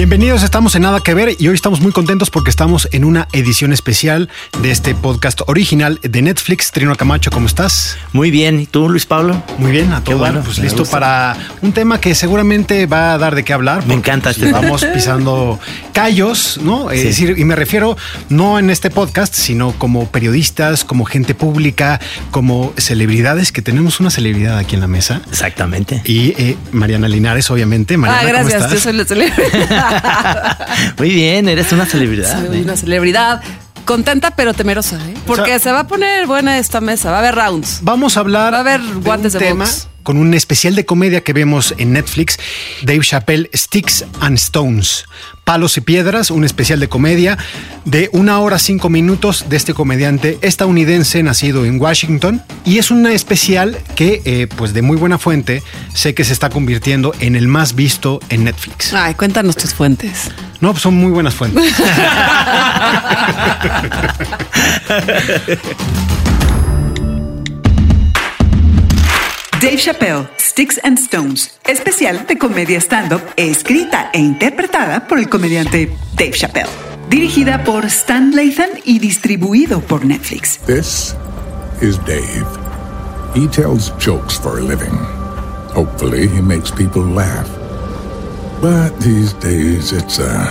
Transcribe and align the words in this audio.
Bienvenidos, 0.00 0.42
estamos 0.44 0.74
en 0.76 0.82
Nada 0.82 1.00
que 1.00 1.12
Ver 1.12 1.36
y 1.38 1.48
hoy 1.48 1.54
estamos 1.54 1.82
muy 1.82 1.92
contentos 1.92 2.30
porque 2.30 2.48
estamos 2.48 2.88
en 2.90 3.04
una 3.04 3.28
edición 3.32 3.74
especial 3.74 4.30
de 4.62 4.70
este 4.70 4.94
podcast 4.94 5.42
original 5.46 6.00
de 6.02 6.22
Netflix. 6.22 6.70
Trino 6.72 6.96
Camacho, 6.96 7.30
¿cómo 7.30 7.46
estás? 7.46 7.98
Muy 8.14 8.30
bien. 8.30 8.60
¿Y 8.60 8.66
tú, 8.66 8.88
Luis 8.88 9.04
Pablo? 9.04 9.42
Muy 9.58 9.70
bien, 9.72 9.92
a 9.92 10.02
todo. 10.02 10.16
bueno, 10.16 10.40
pues 10.42 10.56
listo 10.58 10.78
gusta. 10.78 10.92
para 10.98 11.36
un 11.60 11.72
tema 11.74 12.00
que 12.00 12.14
seguramente 12.14 12.86
va 12.86 13.12
a 13.12 13.18
dar 13.18 13.34
de 13.34 13.44
qué 13.44 13.52
hablar. 13.52 13.84
Me 13.86 13.92
encanta 13.92 14.30
pues, 14.30 14.38
este 14.38 14.46
tema. 14.46 14.62
Vamos 14.62 14.82
pisando 14.94 15.60
callos, 15.92 16.58
¿no? 16.62 16.90
Es 16.90 17.04
decir, 17.04 17.34
y 17.36 17.44
me 17.44 17.54
refiero 17.54 17.98
no 18.30 18.58
en 18.58 18.70
este 18.70 18.88
podcast, 18.88 19.34
sino 19.34 19.72
como 19.72 20.08
periodistas, 20.08 20.82
como 20.82 21.04
gente 21.04 21.34
pública, 21.34 22.00
como 22.30 22.72
celebridades, 22.78 23.52
que 23.52 23.60
tenemos 23.60 24.00
una 24.00 24.08
celebridad 24.08 24.56
aquí 24.56 24.76
en 24.76 24.80
la 24.80 24.88
mesa. 24.88 25.20
Exactamente. 25.28 26.00
Y 26.06 26.30
eh, 26.38 26.56
Mariana 26.72 27.06
Linares, 27.06 27.50
obviamente. 27.50 27.98
Mariana, 27.98 28.20
Ah, 28.20 28.32
¿cómo 28.32 28.48
gracias. 28.48 28.62
estás? 28.62 28.72
Yo 28.72 28.80
soy 28.80 28.92
la 28.94 29.04
celebridad. 29.04 29.89
Muy 30.98 31.10
bien, 31.10 31.48
eres 31.48 31.72
una 31.72 31.86
celebridad. 31.86 32.46
soy 32.46 32.58
¿eh? 32.58 32.62
una 32.62 32.76
celebridad. 32.76 33.40
Contenta 33.84 34.30
pero 34.32 34.54
temerosa, 34.54 34.96
¿eh? 35.08 35.14
Porque 35.26 35.42
O 35.42 35.46
sea- 35.46 35.58
se 35.58 35.72
va 35.72 35.80
a 35.80 35.86
poner 35.86 36.26
buena 36.26 36.58
esta 36.58 36.80
mesa. 36.80 37.10
Va 37.10 37.16
a 37.16 37.20
haber 37.20 37.34
rounds. 37.34 37.80
Vamos 37.82 38.16
a 38.16 38.20
hablar 38.20 38.52
Va 38.52 38.58
a 38.58 38.60
haber 38.60 38.80
de 38.80 38.94
guantes 39.00 39.34
un 39.34 39.40
de 39.40 39.46
tema 39.46 39.64
box. 39.64 39.88
Con 40.02 40.16
un 40.16 40.34
especial 40.34 40.74
de 40.74 40.84
comedia 40.84 41.22
que 41.22 41.32
vemos 41.32 41.74
en 41.78 41.92
Netflix, 41.92 42.38
Dave 42.82 43.00
Chappelle 43.00 43.50
Sticks 43.54 44.04
and 44.20 44.38
Stones, 44.38 45.04
Palos 45.44 45.76
y 45.76 45.80
Piedras, 45.80 46.30
un 46.30 46.44
especial 46.44 46.80
de 46.80 46.88
comedia 46.88 47.38
de 47.84 48.08
una 48.12 48.38
hora 48.38 48.58
cinco 48.58 48.88
minutos 48.88 49.46
de 49.48 49.56
este 49.56 49.74
comediante 49.74 50.38
estadounidense 50.42 51.22
nacido 51.22 51.64
en 51.64 51.80
Washington 51.80 52.42
y 52.64 52.78
es 52.78 52.90
un 52.90 53.06
especial 53.06 53.78
que, 53.96 54.22
eh, 54.24 54.46
pues 54.56 54.72
de 54.72 54.82
muy 54.82 54.96
buena 54.96 55.18
fuente, 55.18 55.62
sé 55.94 56.14
que 56.14 56.24
se 56.24 56.32
está 56.32 56.50
convirtiendo 56.50 57.14
en 57.20 57.36
el 57.36 57.48
más 57.48 57.74
visto 57.74 58.20
en 58.28 58.44
Netflix. 58.44 58.92
Ay, 58.92 59.14
cuéntanos 59.14 59.56
tus 59.56 59.74
fuentes. 59.74 60.30
No, 60.60 60.72
pues 60.72 60.82
son 60.82 60.94
muy 60.94 61.10
buenas 61.10 61.34
fuentes. 61.34 61.64
Dave 69.60 69.76
Chappelle, 69.76 70.26
Sticks 70.38 70.80
and 70.82 70.98
Stones, 70.98 71.58
especial 71.66 72.26
de 72.26 72.38
comedia 72.38 72.78
stand-up, 72.80 73.20
escrita 73.36 74.08
e 74.14 74.18
interpretada 74.18 75.06
por 75.06 75.18
el 75.18 75.28
comediante 75.28 75.94
Dave 76.14 76.32
Chappelle. 76.32 76.70
Dirigida 77.10 77.62
por 77.62 77.84
Stan 77.84 78.34
Lathan 78.34 78.70
y 78.86 79.00
distribuido 79.00 79.82
por 79.82 80.06
Netflix. 80.06 80.58
This 80.64 81.14
is 81.82 81.98
Dave. 82.06 82.46
He 83.34 83.46
tells 83.48 83.92
jokes 83.98 84.38
for 84.40 84.58
a 84.58 84.62
living. 84.62 84.96
Hopefully, 85.74 86.26
he 86.26 86.40
makes 86.40 86.70
people 86.70 87.02
laugh. 87.02 87.46
But 88.62 88.98
these 89.00 89.34
days, 89.40 89.92
it's 89.92 90.18
a 90.18 90.46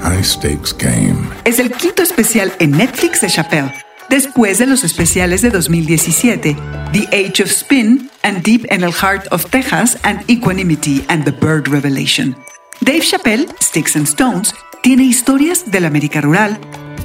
high 0.00 0.24
stakes 0.24 0.72
game. 0.72 1.28
Es 1.44 1.58
el 1.58 1.70
quinto 1.70 2.02
especial 2.02 2.50
en 2.60 2.70
Netflix 2.70 3.20
de 3.20 3.28
Chappelle, 3.28 3.74
después 4.08 4.58
de 4.58 4.66
los 4.66 4.84
especiales 4.84 5.42
de 5.42 5.50
2017, 5.50 6.56
The 6.92 7.08
Age 7.12 7.42
of 7.42 7.50
Spin 7.50 8.10
and 8.22 8.42
Deep 8.42 8.64
in 8.70 8.80
the 8.80 8.90
Heart 8.90 9.28
of 9.30 9.46
Texas 9.50 9.98
and 10.02 10.20
Equanimity 10.28 11.04
and 11.08 11.24
the 11.24 11.32
Bird 11.32 11.68
Revelation. 11.68 12.36
Dave 12.80 13.02
Chappelle, 13.02 13.46
Sticks 13.60 13.96
and 13.96 14.06
Stones, 14.06 14.54
tiene 14.82 15.04
historias 15.04 15.70
de 15.70 15.80
la 15.80 15.88
América 15.88 16.20
rural, 16.20 16.58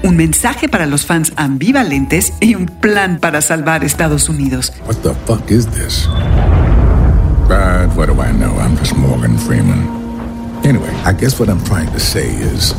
un 0.03 0.16
mensaje 0.16 0.69
para 0.69 0.85
los 0.85 1.05
fans 1.05 1.33
ambivalentes 1.35 2.33
y 2.39 2.55
un 2.55 2.67
plan 2.67 3.19
para 3.19 3.41
salvar 3.41 3.83
Estados 3.83 4.29
Unidos. 4.29 4.72
What 4.85 4.97
the 4.97 5.13
fuck 5.25 5.50
is 5.50 5.66
this? 5.67 6.07
But 7.47 7.95
what 7.95 8.07
do 8.07 8.22
I 8.22 8.31
know? 8.31 8.56
I'm 8.59 8.77
just 8.77 8.95
Morgan 8.95 9.38
Freeman. 9.38 9.88
Anyway, 10.63 10.89
I 11.06 11.13
guess 11.13 11.39
what 11.39 11.50
I'm 11.50 11.63
trying 11.66 11.91
to 11.91 12.00
say 12.00 12.29
is 12.29 12.73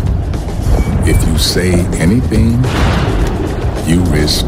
if 1.07 1.23
you 1.29 1.39
say 1.39 1.73
anything, 2.01 2.59
you 3.87 4.03
risk 4.13 4.47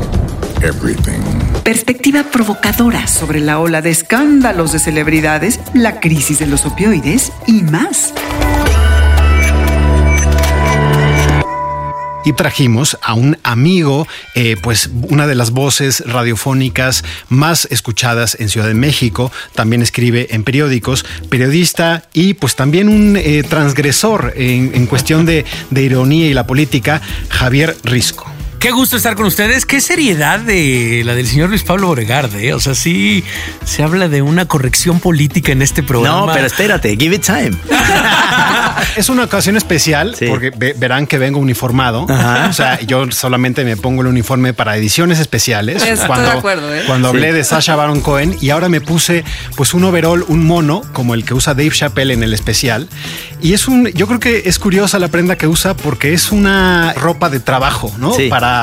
everything. 0.62 1.20
Perspectiva 1.64 2.24
provocadora 2.24 3.06
sobre 3.06 3.40
la 3.40 3.58
ola 3.58 3.82
de 3.82 3.90
escándalos 3.90 4.72
de 4.72 4.78
celebridades, 4.78 5.60
la 5.74 6.00
crisis 6.00 6.38
de 6.38 6.46
los 6.46 6.64
opioides 6.64 7.32
y 7.46 7.62
más. 7.62 8.14
y 12.26 12.32
trajimos 12.32 12.98
a 13.02 13.14
un 13.14 13.38
amigo, 13.44 14.08
eh, 14.34 14.56
pues 14.60 14.90
una 15.10 15.28
de 15.28 15.36
las 15.36 15.52
voces 15.52 16.02
radiofónicas 16.04 17.04
más 17.28 17.68
escuchadas 17.70 18.36
en 18.40 18.48
Ciudad 18.48 18.66
de 18.66 18.74
México, 18.74 19.30
también 19.54 19.80
escribe 19.80 20.26
en 20.30 20.42
periódicos, 20.42 21.06
periodista 21.30 22.02
y 22.12 22.34
pues 22.34 22.56
también 22.56 22.88
un 22.88 23.16
eh, 23.16 23.44
transgresor 23.48 24.32
en, 24.34 24.74
en 24.74 24.86
cuestión 24.86 25.24
de, 25.24 25.44
de 25.70 25.82
ironía 25.82 26.26
y 26.26 26.34
la 26.34 26.48
política, 26.48 27.00
Javier 27.28 27.76
Risco. 27.84 28.26
Qué 28.66 28.72
gusto 28.72 28.96
estar 28.96 29.14
con 29.14 29.26
ustedes. 29.26 29.64
Qué 29.64 29.80
seriedad 29.80 30.40
de 30.40 31.02
la 31.04 31.14
del 31.14 31.28
señor 31.28 31.50
Luis 31.50 31.62
Pablo 31.62 31.86
Boregard, 31.86 32.34
¿eh? 32.34 32.52
O 32.52 32.58
sea, 32.58 32.74
sí 32.74 33.22
se 33.64 33.84
habla 33.84 34.08
de 34.08 34.22
una 34.22 34.46
corrección 34.48 34.98
política 34.98 35.52
en 35.52 35.62
este 35.62 35.84
programa. 35.84 36.26
No, 36.26 36.32
pero 36.32 36.48
espérate, 36.48 36.96
give 36.96 37.14
it 37.14 37.22
time. 37.24 37.52
Es 38.96 39.08
una 39.08 39.24
ocasión 39.24 39.56
especial 39.56 40.14
Sí. 40.18 40.26
porque 40.28 40.50
ve- 40.54 40.74
verán 40.76 41.06
que 41.06 41.16
vengo 41.18 41.38
uniformado. 41.38 42.06
Ajá. 42.08 42.46
O 42.48 42.52
sea, 42.52 42.80
yo 42.80 43.10
solamente 43.10 43.64
me 43.64 43.76
pongo 43.76 44.02
el 44.02 44.08
uniforme 44.08 44.52
para 44.52 44.76
ediciones 44.76 45.18
especiales. 45.18 45.82
Estoy 45.82 46.20
de 46.22 46.30
acuerdo, 46.30 46.74
¿eh? 46.74 46.82
cuando 46.86 47.10
Sí. 47.10 47.16
hablé 47.16 47.32
de 47.32 47.44
Sasha 47.44 47.76
Baron 47.76 48.00
Cohen 48.00 48.36
y 48.40 48.50
ahora 48.50 48.68
me 48.68 48.80
puse 48.80 49.24
pues 49.54 49.74
un 49.74 49.84
overall, 49.84 50.24
un 50.28 50.44
mono 50.46 50.82
como 50.92 51.14
el 51.14 51.24
que 51.24 51.34
usa 51.34 51.54
Dave 51.54 51.70
Chappelle 51.70 52.12
en 52.14 52.22
el 52.22 52.32
especial. 52.34 52.88
Y 53.40 53.52
es 53.54 53.68
un, 53.68 53.86
yo 53.88 54.06
creo 54.06 54.18
que 54.20 54.42
es 54.46 54.58
curiosa 54.58 54.98
la 54.98 55.08
prenda 55.08 55.36
que 55.36 55.46
usa 55.46 55.74
porque 55.74 56.12
es 56.14 56.32
una 56.32 56.92
ropa 56.94 57.28
de 57.30 57.40
trabajo, 57.40 57.94
¿no? 57.98 58.12
Sí. 58.14 58.28
Para 58.28 58.55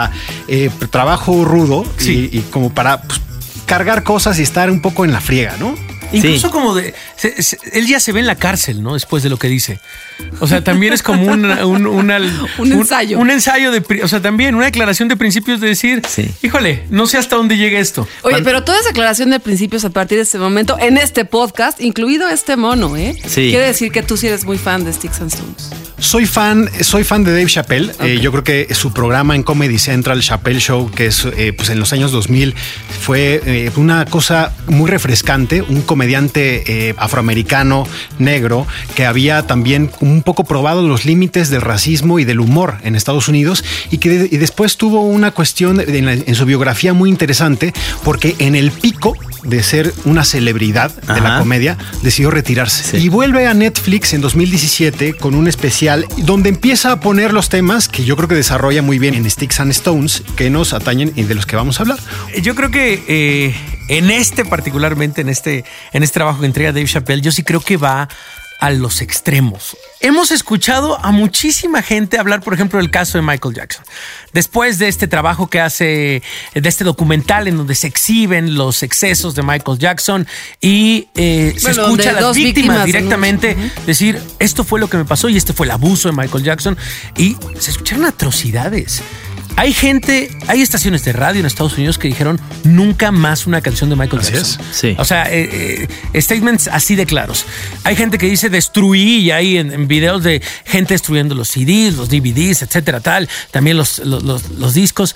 eh, 0.47 0.69
trabajo 0.89 1.43
rudo 1.45 1.85
Sí. 1.97 2.29
y, 2.31 2.37
y 2.39 2.41
como 2.41 2.69
para 2.73 3.01
pues, 3.01 3.19
cargar 3.65 4.03
cosas 4.03 4.39
y 4.39 4.43
estar 4.43 4.69
un 4.69 4.81
poco 4.81 5.05
en 5.05 5.11
la 5.11 5.21
friega, 5.21 5.55
¿no? 5.59 5.75
Incluso 6.11 6.47
Sí. 6.47 6.53
como 6.53 6.75
de. 6.75 6.93
Se- 7.23 7.41
se- 7.41 7.57
él 7.71 7.87
ya 7.87 7.99
se 7.99 8.11
ve 8.11 8.19
en 8.19 8.27
la 8.27 8.35
cárcel, 8.35 8.83
¿no? 8.83 8.93
Después 8.95 9.23
de 9.23 9.29
lo 9.29 9.37
que 9.37 9.47
dice. 9.47 9.79
O 10.39 10.47
sea, 10.47 10.63
también 10.63 10.91
es 10.93 11.01
como 11.03 11.25
un, 11.31 11.45
un, 11.63 11.87
una- 11.87 12.19
Un 12.57 12.71
ensayo. 12.73 13.19
Un, 13.19 13.31
ensayo 13.31 13.71
de. 13.71 13.81
O 14.03 14.07
sea, 14.07 14.21
también 14.21 14.55
una 14.55 14.65
declaración 14.65 15.07
de 15.07 15.15
principios 15.15 15.61
de 15.61 15.67
decir, 15.67 16.01
Sí. 16.07 16.29
híjole, 16.41 16.83
no 16.89 17.07
sé 17.07 17.17
hasta 17.17 17.35
dónde 17.37 17.55
llega 17.57 17.79
esto. 17.79 18.07
Oye, 18.23 18.41
pero 18.43 18.63
toda 18.63 18.79
esa 18.79 18.89
aclaración 18.89 19.29
de 19.29 19.39
principios 19.39 19.85
a 19.85 19.89
partir 19.89 20.17
de 20.17 20.23
este 20.23 20.37
momento 20.37 20.77
en 20.79 20.97
este 20.97 21.23
podcast, 21.25 21.79
incluido 21.81 22.27
este 22.29 22.57
mono, 22.57 22.97
¿eh? 22.97 23.15
Sí. 23.25 23.49
Quiere 23.51 23.67
decir 23.67 23.91
que 23.91 24.03
tú 24.03 24.17
sí 24.17 24.27
eres 24.27 24.43
muy 24.45 24.57
fan 24.57 24.83
de 24.83 24.91
Sticks 24.93 25.21
and 25.21 25.33
Stones. 25.33 25.69
Soy 25.99 26.25
fan, 26.25 26.69
soy 26.81 27.05
fan 27.05 27.23
de 27.23 27.31
Dave 27.31 27.45
Chappelle. 27.45 27.91
Eh, 28.01 28.19
yo 28.21 28.31
creo 28.31 28.43
que 28.43 28.73
su 28.75 28.91
programa 28.91 29.35
en 29.35 29.43
Comedy 29.43 29.79
Central, 29.79 30.21
Chappelle 30.21 30.59
Show, 30.59 30.91
que 30.91 31.05
es 31.05 31.23
eh, 31.37 31.53
pues 31.53 31.69
en 31.69 31.79
los 31.79 31.93
años 31.93 32.11
2000, 32.11 32.53
fue 33.01 33.41
eh, 33.45 33.71
una 33.77 34.03
cosa 34.05 34.53
muy 34.67 34.89
refrescante. 34.91 35.61
Un 35.61 35.81
comediante 35.83 36.89
eh, 36.89 36.95
afroamericano 37.13 37.85
negro 38.17 38.65
que 38.95 39.05
había 39.05 39.45
también 39.45 39.91
un 39.99 40.23
poco 40.23 40.43
probado 40.45 40.87
los 40.87 41.05
límites 41.05 41.49
del 41.51 41.61
racismo 41.61 42.17
y 42.17 42.25
del 42.25 42.39
humor 42.39 42.77
en 42.83 42.95
Estados 42.95 43.27
Unidos 43.27 43.63
y 43.91 43.99
que 43.99 44.09
de- 44.09 44.29
y 44.31 44.37
después 44.37 44.77
tuvo 44.77 45.01
una 45.01 45.29
cuestión 45.31 45.79
en, 45.79 46.05
la- 46.05 46.13
en 46.13 46.35
su 46.35 46.45
biografía 46.45 46.93
muy 46.93 47.09
interesante 47.11 47.71
porque 48.03 48.35
en 48.39 48.55
el 48.55 48.71
pico 48.71 49.15
de 49.43 49.61
ser 49.61 49.93
una 50.05 50.23
celebridad 50.23 50.89
de 50.91 51.19
la 51.21 51.37
comedia 51.37 51.77
decidió 52.01 52.31
retirarse 52.31 52.97
Sí. 52.97 53.05
y 53.05 53.09
vuelve 53.09 53.45
a 53.45 53.53
Netflix 53.53 54.13
en 54.13 54.21
2017 54.21 55.13
con 55.13 55.35
un 55.35 55.47
especial 55.47 56.05
donde 56.17 56.49
empieza 56.49 56.93
a 56.93 56.99
poner 56.99 57.31
los 57.33 57.49
temas 57.49 57.87
que 57.89 58.05
yo 58.05 58.15
creo 58.15 58.27
que 58.29 58.35
desarrolla 58.35 58.81
muy 58.81 58.97
bien 58.99 59.13
en 59.15 59.29
Sticks 59.29 59.59
and 59.59 59.71
Stones 59.71 60.23
que 60.37 60.49
nos 60.49 60.73
atañen 60.73 61.11
y 61.15 61.23
de 61.23 61.35
los 61.35 61.45
que 61.45 61.55
vamos 61.57 61.79
a 61.79 61.83
hablar. 61.83 61.99
Yo 62.41 62.55
creo 62.55 62.71
que 62.71 63.03
eh, 63.07 63.55
en 63.87 64.11
este 64.11 64.45
particularmente, 64.45 65.21
en 65.21 65.29
este, 65.29 65.65
en 65.91 66.03
este 66.03 66.15
trabajo 66.15 66.41
que 66.41 66.45
entrega 66.45 66.71
Dave 66.71 66.85
Chappelle, 66.85 67.21
yo 67.21 67.31
sí 67.31 67.43
creo 67.43 67.61
que 67.61 67.77
va 67.77 68.07
a 68.59 68.69
los 68.69 69.01
extremos. 69.01 69.75
Hemos 69.99 70.31
escuchado 70.31 70.97
a 71.03 71.11
muchísima 71.11 71.81
gente 71.81 72.17
hablar, 72.17 72.41
por 72.41 72.53
ejemplo, 72.53 72.79
del 72.79 72.91
caso 72.91 73.17
de 73.17 73.21
Michael 73.21 73.53
Jackson. 73.53 73.83
Después 74.31 74.79
de 74.79 74.87
este 74.87 75.07
trabajo 75.09 75.49
que 75.49 75.59
hace, 75.59 76.23
de 76.53 76.69
este 76.69 76.85
documental 76.85 77.49
en 77.49 77.57
donde 77.57 77.75
se 77.75 77.87
exhiben 77.87 78.55
los 78.55 78.81
excesos 78.81 79.35
de 79.35 79.43
Michael 79.43 79.79
Jackson 79.79 80.27
y 80.61 81.09
eh, 81.15 81.53
se 81.57 81.71
escucha 81.71 82.11
a 82.11 82.13
las 82.13 82.35
víctimas, 82.37 82.85
directamente 82.85 83.57
decir, 83.85 84.21
esto 84.39 84.63
fue 84.63 84.79
lo 84.79 84.87
que 84.87 84.95
me 84.95 85.03
pasó 85.03 85.27
y 85.27 85.35
este 85.35 85.51
fue 85.51 85.65
el 85.65 85.71
abuso 85.71 86.09
de 86.09 86.15
Michael 86.15 86.45
Jackson. 86.45 86.77
Y 87.17 87.35
se 87.59 87.71
escucharon 87.71 88.05
atrocidades. 88.05 89.03
Hay 89.55 89.71
gente, 89.71 90.31
hay 90.47 90.61
estaciones 90.61 91.05
de 91.05 91.13
radio 91.13 91.39
en 91.39 91.45
Estados 91.45 91.77
Unidos 91.77 91.97
que 91.99 92.07
dijeron 92.07 92.41
nunca 92.63 93.11
más 93.11 93.45
una 93.45 93.61
canción 93.61 93.89
de 93.89 93.95
Michael 93.95 94.21
Así 94.21 94.33
Jackson. 94.33 94.61
es. 94.69 94.75
Sí. 94.75 94.95
O 94.97 95.05
sea, 95.05 95.31
eh, 95.31 95.87
eh, 96.13 96.21
statements 96.21 96.67
así 96.67 96.95
de 96.95 97.05
claros. 97.05 97.45
Hay 97.83 97.95
gente 97.95 98.17
que 98.17 98.25
dice 98.25 98.49
destruí 98.49 99.19
y 99.19 99.31
hay 99.31 99.57
en, 99.57 99.71
en 99.71 99.87
videos 99.87 100.23
de 100.23 100.41
gente 100.65 100.95
destruyendo 100.95 101.35
los 101.35 101.49
CDs, 101.49 101.95
los 101.95 102.09
DVDs, 102.09 102.63
etcétera, 102.63 102.99
tal. 102.99 103.29
También 103.51 103.77
los, 103.77 103.99
los, 103.99 104.23
los- 104.23 104.49
los 104.49 104.73
discos. 104.73 105.15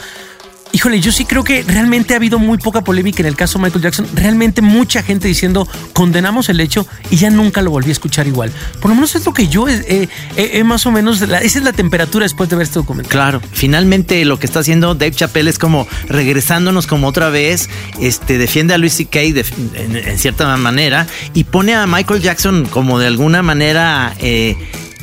Híjole, 0.78 1.00
yo 1.00 1.12
sí 1.12 1.26
creo 1.26 1.44
que 1.44 1.64
realmente 1.64 2.14
ha 2.14 2.18
habido 2.18 2.38
muy 2.38 2.60
poca 2.60 2.84
polémica 2.84 3.24
en 3.24 3.26
el 3.26 3.36
caso 3.36 3.58
Michael 3.58 3.82
Jackson. 3.82 4.06
Realmente 4.14 4.62
mucha 4.62 5.02
gente 5.02 5.28
diciendo 5.28 5.68
condenamos 5.92 6.50
el 6.50 6.60
hecho 6.60 6.86
y 7.10 7.16
ya 7.18 7.32
nunca 7.32 7.64
lo 7.64 7.72
volví 7.72 7.90
a 7.90 7.94
escuchar 7.94 8.28
igual. 8.28 8.52
Por 8.80 8.90
lo 8.90 8.94
menos 8.94 9.16
es 9.16 9.26
lo 9.26 9.34
que 9.34 9.48
yo 9.48 9.68
eh, 9.68 9.84
eh, 9.88 10.08
eh, 10.36 10.64
más 10.64 10.86
o 10.86 10.92
menos, 10.92 11.20
la- 11.22 11.40
esa 11.40 11.58
es 11.58 11.66
la 11.66 11.74
temperatura 11.74 12.26
después 12.26 12.48
de 12.52 12.58
ver 12.58 12.66
este 12.66 12.78
documental. 12.78 13.10
Claro, 13.12 13.42
finalmente 13.54 14.24
lo 14.24 14.38
que 14.38 14.46
está 14.46 14.60
haciendo 14.60 14.94
Dave 14.94 15.14
Chappelle 15.14 15.50
es 15.50 15.58
como 15.58 15.88
regresándonos 16.10 16.86
como 16.86 17.08
otra 17.08 17.30
vez, 17.30 17.72
este 18.00 18.38
defiende 18.38 18.76
a 18.76 18.78
Luis 18.78 18.94
C.K. 18.94 19.20
de- 19.20 19.46
en, 19.74 19.96
en 19.98 20.20
cierta 20.20 20.56
manera 20.58 21.08
y 21.34 21.46
pone 21.46 21.74
a 21.74 21.88
Michael 21.88 22.22
Jackson 22.22 22.68
como 22.68 23.00
de 23.00 23.08
alguna 23.08 23.42
manera 23.42 24.14
eh, 24.20 24.56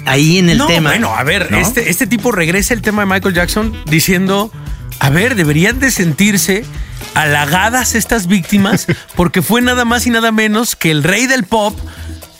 ahí 0.07 0.39
en 0.39 0.51
el 0.51 0.59
no, 0.59 0.69
tema. 0.69 0.91
Bueno, 0.91 1.13
a 1.17 1.25
ver, 1.25 1.51
¿no? 1.51 1.59
este, 1.59 1.91
este 1.91 2.07
tipo 2.07 2.31
regresa 2.31 2.75
el 2.75 2.81
tema 2.81 3.03
de 3.03 3.07
Michael 3.13 3.35
Jackson 3.35 3.77
diciendo, 3.87 4.53
a 5.05 5.11
ver, 5.11 5.35
deberían 5.35 5.81
de 5.81 5.91
sentirse 5.91 6.65
halagadas 7.13 7.95
estas 7.95 8.27
víctimas 8.27 8.87
porque 9.17 9.43
fue 9.43 9.61
nada 9.61 9.85
más 9.85 10.07
y 10.07 10.11
nada 10.11 10.33
menos 10.33 10.77
que 10.77 10.91
el 10.91 11.03
rey 11.03 11.27
del 11.27 11.45
pop, 11.45 11.79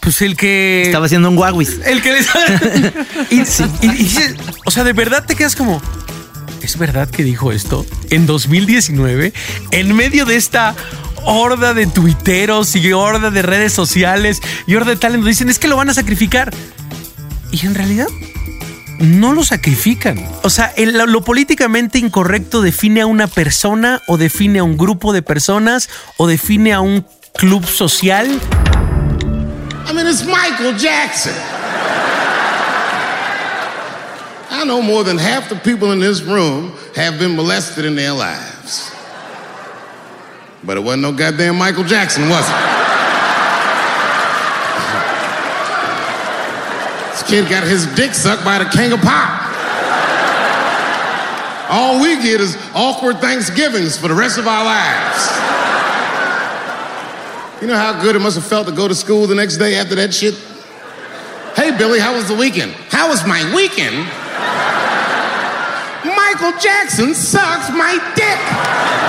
pues 0.01 0.23
el 0.23 0.35
que... 0.35 0.85
estaba 0.87 1.05
haciendo 1.05 1.29
un 1.29 1.37
guaguis. 1.37 1.79
El 1.85 2.01
que 2.01 2.13
les... 2.13 2.27
y, 3.31 3.43
y- 3.87 4.37
o 4.65 4.71
sea, 4.71 4.83
de 4.83 4.95
verdad 4.95 5.27
te 5.27 5.37
quedas 5.37 5.57
como... 5.57 5.83
¿Es 6.63 6.79
verdad 6.79 7.11
que 7.11 7.23
dijo 7.23 7.53
esto 7.53 7.85
en 8.09 8.25
2019? 8.25 9.35
En 9.71 9.95
medio 9.95 10.25
de 10.25 10.37
esta 10.37 10.75
horda 11.23 11.75
de 11.75 11.87
tuiteros 11.87 12.75
y 12.77 12.95
horda 12.95 13.31
de 13.31 13.43
redes 13.43 13.75
sociales 13.75 14.41
y 14.67 14.75
horda 14.75 14.93
de 14.93 14.97
talento, 14.97 15.27
dicen, 15.27 15.51
es 15.51 15.59
que 15.59 15.69
lo 15.69 15.77
van 15.77 15.91
a 15.91 15.95
sacrificar. 15.95 16.51
Y 17.53 17.67
en 17.67 17.75
realidad 17.75 18.07
no 18.99 19.33
lo 19.33 19.45
sacrifican. 19.45 20.19
O 20.43 20.51
sea, 20.51 20.73
el- 20.77 20.97
lo, 20.97 21.07
lo 21.07 21.23
políticamente 21.23 21.99
incorrecto 21.99 22.61
define 22.63 23.01
a 23.03 23.07
una 23.07 23.27
persona 23.27 24.01
o 24.07 24.17
define 24.17 24.59
a 24.61 24.65
un 24.65 24.77
grupo 24.77 25.13
de 25.13 25.23
personas 25.23 25.89
o 26.17 26.27
define 26.27 26.73
a 26.73 26.81
un 26.81 27.07
club 27.37 27.65
social. 27.67 28.27
I 29.87 29.93
mean, 29.93 30.07
it's 30.07 30.25
Michael 30.25 30.77
Jackson. 30.79 31.35
I 34.51 34.65
know 34.65 34.81
more 34.81 35.05
than 35.05 35.19
half 35.19 35.49
the 35.49 35.57
people 35.57 35.93
in 35.93 36.01
this 36.01 36.23
room 36.23 36.73
have 36.97 37.19
been 37.19 37.35
molested 37.37 37.85
in 37.85 37.97
their 37.97 38.13
lives. 38.13 38.91
But 40.63 40.77
it 40.79 40.81
wasn't 40.85 41.03
no 41.03 41.13
goddamn 41.13 41.57
Michael 41.59 41.85
Jackson, 41.85 42.29
was 42.31 42.49
it? 42.49 42.84
Kid 47.35 47.51
got 47.51 47.65
his 47.65 47.85
dick 47.97 48.15
sucked 48.15 48.45
by 48.45 48.63
the 48.63 48.71
king 48.71 48.93
of 48.93 49.01
pop. 49.01 49.43
All 51.69 52.01
we 52.01 52.15
get 52.23 52.41
is 52.41 52.57
awkward 52.77 53.19
Thanksgivings 53.19 53.99
for 53.99 54.07
the 54.07 54.15
rest 54.15 54.39
of 54.39 54.47
our 54.47 54.65
lives. 54.65 55.21
You 57.61 57.67
know 57.67 57.77
how 57.77 58.01
good 58.01 58.15
it 58.15 58.21
must 58.21 58.37
have 58.37 58.47
felt 58.47 58.69
to 58.69 58.73
go 58.73 58.87
to 58.87 58.95
school 58.95 59.27
the 59.27 59.35
next 59.35 59.57
day 59.57 59.75
after 59.75 59.97
that 59.97 60.15
shit? 60.15 60.35
Hey, 61.57 61.77
Billy, 61.77 61.99
how 61.99 62.15
was 62.15 62.29
the 62.29 62.37
weekend? 62.37 62.71
How 62.91 63.09
was 63.09 63.27
my 63.27 63.43
weekend? 63.53 63.97
Michael 66.05 66.57
Jackson 66.61 67.15
sucks 67.15 67.69
my 67.71 67.99
dick. 68.15 69.04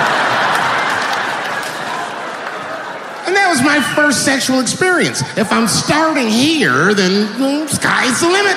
That 3.46 3.52
was 3.52 3.62
my 3.62 3.80
first 3.80 4.24
sexual 4.24 4.60
experience. 4.60 5.22
If 5.36 5.52
I'm 5.52 5.68
starting 5.68 6.28
here, 6.28 6.94
then 6.94 7.26
mm, 7.38 7.68
sky's 7.68 8.20
the 8.20 8.28
limit. 8.28 8.56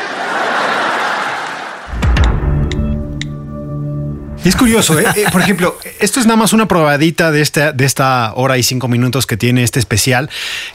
Es 4.44 4.56
curioso, 4.56 4.98
¿eh? 4.98 5.06
Eh, 5.16 5.26
por 5.32 5.42
ejemplo, 5.42 5.78
esto 6.00 6.20
es 6.20 6.26
nada 6.26 6.38
más 6.38 6.54
una 6.54 6.68
probadita 6.68 7.30
de 7.30 7.42
esta, 7.42 8.34
hora 8.36 8.58
y 8.58 8.64
cinco 8.64 8.88
minutos 8.88 9.28
que 9.28 9.38
tiene 9.38 9.64
este 9.64 9.80
especial, 9.80 10.30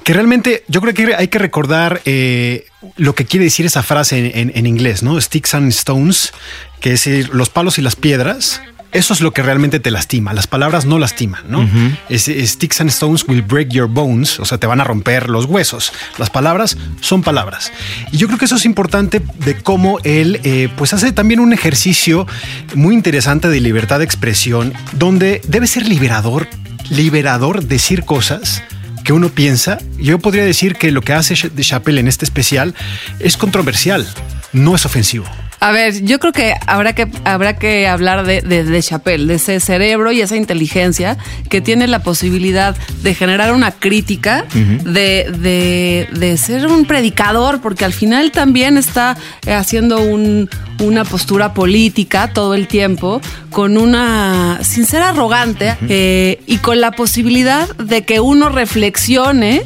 que 0.04 0.12
realmente 0.12 0.64
yo 0.68 0.80
creo 0.80 0.94
que 0.94 1.14
hay 1.16 1.28
que 1.28 1.38
recordar 1.38 2.02
eh, 2.04 2.66
lo 2.96 3.14
que 3.14 3.24
quiere 3.24 3.44
decir 3.44 3.66
esa 3.66 3.82
frase 3.82 4.32
en 4.34 4.66
inglés, 4.66 5.02
¿no? 5.02 5.18
Sticks 5.20 5.54
and 5.54 5.72
stones, 5.72 6.32
que 6.80 6.92
es 6.92 7.04
decir, 7.04 7.30
los 7.32 7.48
palos 7.48 7.78
y 7.78 7.82
las 7.82 7.96
piedras. 7.96 8.60
Eso 8.94 9.12
es 9.12 9.20
lo 9.20 9.32
que 9.32 9.42
realmente 9.42 9.80
te 9.80 9.90
lastima. 9.90 10.32
Las 10.32 10.46
palabras 10.46 10.86
no 10.86 10.98
lastiman, 10.98 11.42
¿no? 11.48 11.68
Es- 12.08 12.28
es 12.28 12.50
sticks 12.52 12.80
and 12.80 12.88
stones 12.90 13.24
will 13.28 13.42
break 13.42 13.68
your 13.70 13.88
bones, 13.88 14.40
o 14.40 14.44
sea, 14.44 14.56
te 14.58 14.66
van 14.66 14.80
a 14.80 14.84
romper 14.84 15.28
los 15.28 15.44
huesos. 15.46 15.92
Las 16.16 16.30
palabras 16.30 16.78
son 17.00 17.22
palabras. 17.22 17.72
Y 18.12 18.16
yo 18.18 18.28
creo 18.28 18.38
que 18.38 18.46
eso 18.46 18.56
es 18.56 18.64
importante 18.64 19.20
de 19.44 19.56
cómo 19.56 19.98
él, 20.04 20.40
eh, 20.44 20.68
pues, 20.76 20.94
hace 20.94 21.12
también 21.12 21.40
un 21.40 21.52
ejercicio 21.52 22.26
muy 22.74 22.94
interesante 22.94 23.48
de 23.48 23.60
libertad 23.60 23.98
de 23.98 24.04
expresión, 24.04 24.72
donde 24.92 25.40
debe 25.46 25.66
ser 25.66 25.86
liberador, 25.88 26.48
liberador 26.88 27.64
decir 27.64 28.04
cosas 28.04 28.62
que 29.04 29.12
uno 29.12 29.28
piensa. 29.28 29.78
Yo 29.98 30.18
podría 30.18 30.44
decir 30.44 30.76
que 30.76 30.90
lo 30.92 31.02
que 31.02 31.12
hace 31.12 31.34
de 31.50 31.62
Chappelle 31.64 32.00
en 32.00 32.08
este 32.08 32.24
especial 32.24 32.74
es 33.18 33.36
controversial, 33.36 34.06
no 34.52 34.74
es 34.76 34.86
ofensivo. 34.86 35.26
A 35.66 35.72
ver, 35.72 36.04
yo 36.04 36.18
creo 36.18 36.32
que 36.34 36.52
habrá 36.66 36.94
que, 36.94 37.08
habrá 37.24 37.56
que 37.56 37.88
hablar 37.88 38.26
de, 38.26 38.42
de, 38.42 38.64
de 38.64 38.82
Chappelle, 38.82 39.24
de 39.24 39.36
ese 39.36 39.60
cerebro 39.60 40.12
y 40.12 40.20
esa 40.20 40.36
inteligencia 40.36 41.16
que 41.48 41.62
tiene 41.62 41.86
la 41.86 42.00
posibilidad 42.02 42.76
de 43.02 43.14
generar 43.14 43.54
una 43.54 43.70
crítica, 43.70 44.44
de, 44.52 45.32
de- 45.38 46.06
de 46.12 46.36
ser 46.36 46.66
un 46.66 46.84
predicador, 46.84 47.62
porque 47.62 47.86
al 47.86 47.94
final 47.94 48.30
también 48.30 48.76
está 48.76 49.16
haciendo 49.46 50.00
un- 50.02 50.50
una 50.80 51.04
postura 51.06 51.54
política 51.54 52.30
todo 52.34 52.52
el 52.54 52.66
tiempo, 52.68 53.22
con 53.48 53.78
una, 53.78 54.58
sin 54.62 54.84
ser 54.84 55.00
arrogante, 55.02 55.76
eh, 55.88 56.42
y 56.46 56.58
con 56.58 56.78
la 56.82 56.90
posibilidad 56.90 57.66
de 57.76 58.04
que 58.04 58.20
uno 58.20 58.50
reflexione 58.50 59.62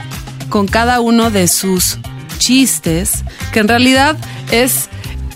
con 0.48 0.68
cada 0.68 1.00
uno 1.00 1.30
de 1.32 1.48
sus 1.48 1.98
chistes, 2.38 3.24
que 3.52 3.58
en 3.58 3.66
realidad 3.66 4.16
es... 4.52 4.88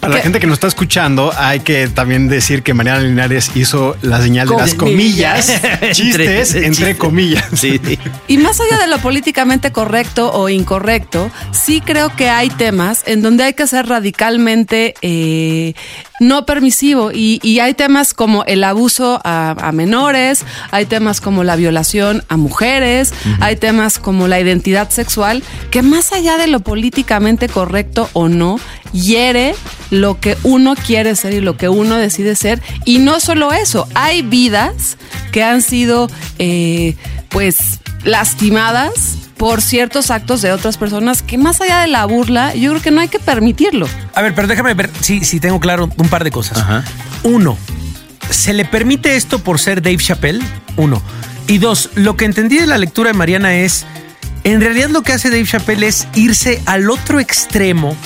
Para 0.03 0.17
la 0.17 0.21
gente 0.21 0.41
que 0.41 0.49
nos 0.49 0.55
está 0.55 0.67
escuchando, 0.67 1.33
hay 1.39 1.61
que 1.61 1.87
también 1.87 2.27
decir 2.27 2.65
que 2.65 2.75
Mariana 2.75 3.03
Linares 3.03 3.53
hizo 3.55 3.97
la 4.03 4.21
señal 4.21 4.49
de 4.49 4.57
las 4.57 4.75
comillas, 4.75 5.63
chistes 5.93 6.57
entre, 6.57 6.99
comillas. 6.99 7.45
Sí, 7.55 7.81
sí. 7.85 8.01
Y 8.27 8.39
más 8.39 8.61
allá 8.61 8.79
de 8.79 8.89
lo 8.89 8.99
políticamente 8.99 9.71
correcto 9.71 10.33
o 10.33 10.49
incorrecto, 10.49 11.31
sí 11.53 11.81
creo 11.81 12.17
que 12.17 12.29
hay 12.31 12.51
temas 12.51 13.05
en 13.07 13.23
donde 13.23 13.45
hay 13.45 13.53
que 13.53 13.65
ser 13.69 13.87
radicalmente 13.87 14.95
eh, 15.03 15.75
no 16.19 16.47
permisivo. 16.47 17.13
Y, 17.13 17.39
y 17.45 17.61
hay 17.61 17.75
temas 17.75 18.13
como 18.13 18.43
el 18.47 18.65
abuso 18.65 19.21
a, 19.23 19.51
a 19.51 19.71
menores, 19.71 20.45
hay 20.73 20.85
temas 20.87 21.21
como 21.21 21.45
la 21.45 21.55
violación 21.55 22.25
a 22.29 22.37
mujeres, 22.37 23.15
hay 23.39 23.55
temas 23.55 24.01
como 24.01 24.27
la 24.27 24.41
identidad 24.41 24.91
sexual, 24.91 25.45
que 25.71 25.83
más 25.83 26.13
allá 26.13 26.39
de 26.39 26.49
lo 26.49 26.59
políticamente 26.59 27.49
correcto 27.49 28.11
o 28.15 28.29
no, 28.29 28.59
hiere 28.93 29.55
lo 29.91 30.21
que 30.21 30.37
uno 30.43 30.75
quiere 30.75 31.17
ser 31.17 31.35
y 31.35 31.41
lo 31.41 31.57
que 31.57 31.69
uno 31.69 31.97
decide 31.97 32.37
ser. 32.37 32.63
Y 32.85 32.99
no 32.99 33.21
solo 33.21 33.53
eso, 33.53 33.89
hay 33.95 34.23
vidas 34.23 34.97
que 35.33 35.43
han 35.43 35.63
sido, 35.63 36.11
eh, 36.39 36.97
pues, 37.29 37.81
lastimadas 38.05 39.17
por 39.37 39.61
ciertos 39.61 40.11
actos 40.11 40.41
de 40.41 40.53
otras 40.53 40.77
personas 40.77 41.23
que 41.23 41.37
más 41.37 41.61
allá 41.61 41.81
de 41.81 41.89
la 41.89 42.05
burla, 42.07 42.55
yo 42.55 42.71
creo 42.71 42.83
que 42.83 42.91
no 42.91 43.01
hay 43.01 43.09
que 43.09 43.19
permitirlo. 43.19 43.89
A 44.15 44.23
ver, 44.23 44.35
pero 44.35 44.47
déjame 44.47 44.75
ver 44.75 44.89
si, 45.01 45.25
si 45.25 45.41
tengo 45.41 45.59
claro 45.59 45.91
un 45.97 46.09
par 46.09 46.23
de 46.23 46.31
cosas. 46.31 46.59
Ajá. 46.59 46.85
Uno, 47.25 47.59
¿se 48.31 48.53
le 48.53 48.65
permite 48.65 49.17
esto 49.17 49.41
por 49.41 49.59
ser 49.59 49.83
Dave 49.83 49.97
Chappelle? 49.97 50.45
Uno. 50.77 51.03
Y 51.49 51.59
dos, 51.59 51.91
lo 51.97 52.17
que 52.17 52.25
entendí 52.25 52.59
de 52.59 52.67
la 52.67 52.79
lectura 52.79 53.11
de 53.11 53.19
Mariana 53.19 53.55
es, 53.55 53.85
en 54.45 54.61
realidad 54.61 54.91
lo 54.91 55.03
que 55.03 55.13
hace 55.13 55.29
Dave 55.29 55.45
Chappelle 55.45 55.89
es 55.89 56.07
irse 56.15 56.63
al 56.67 56.89
otro 56.89 57.19
extremo 57.19 57.97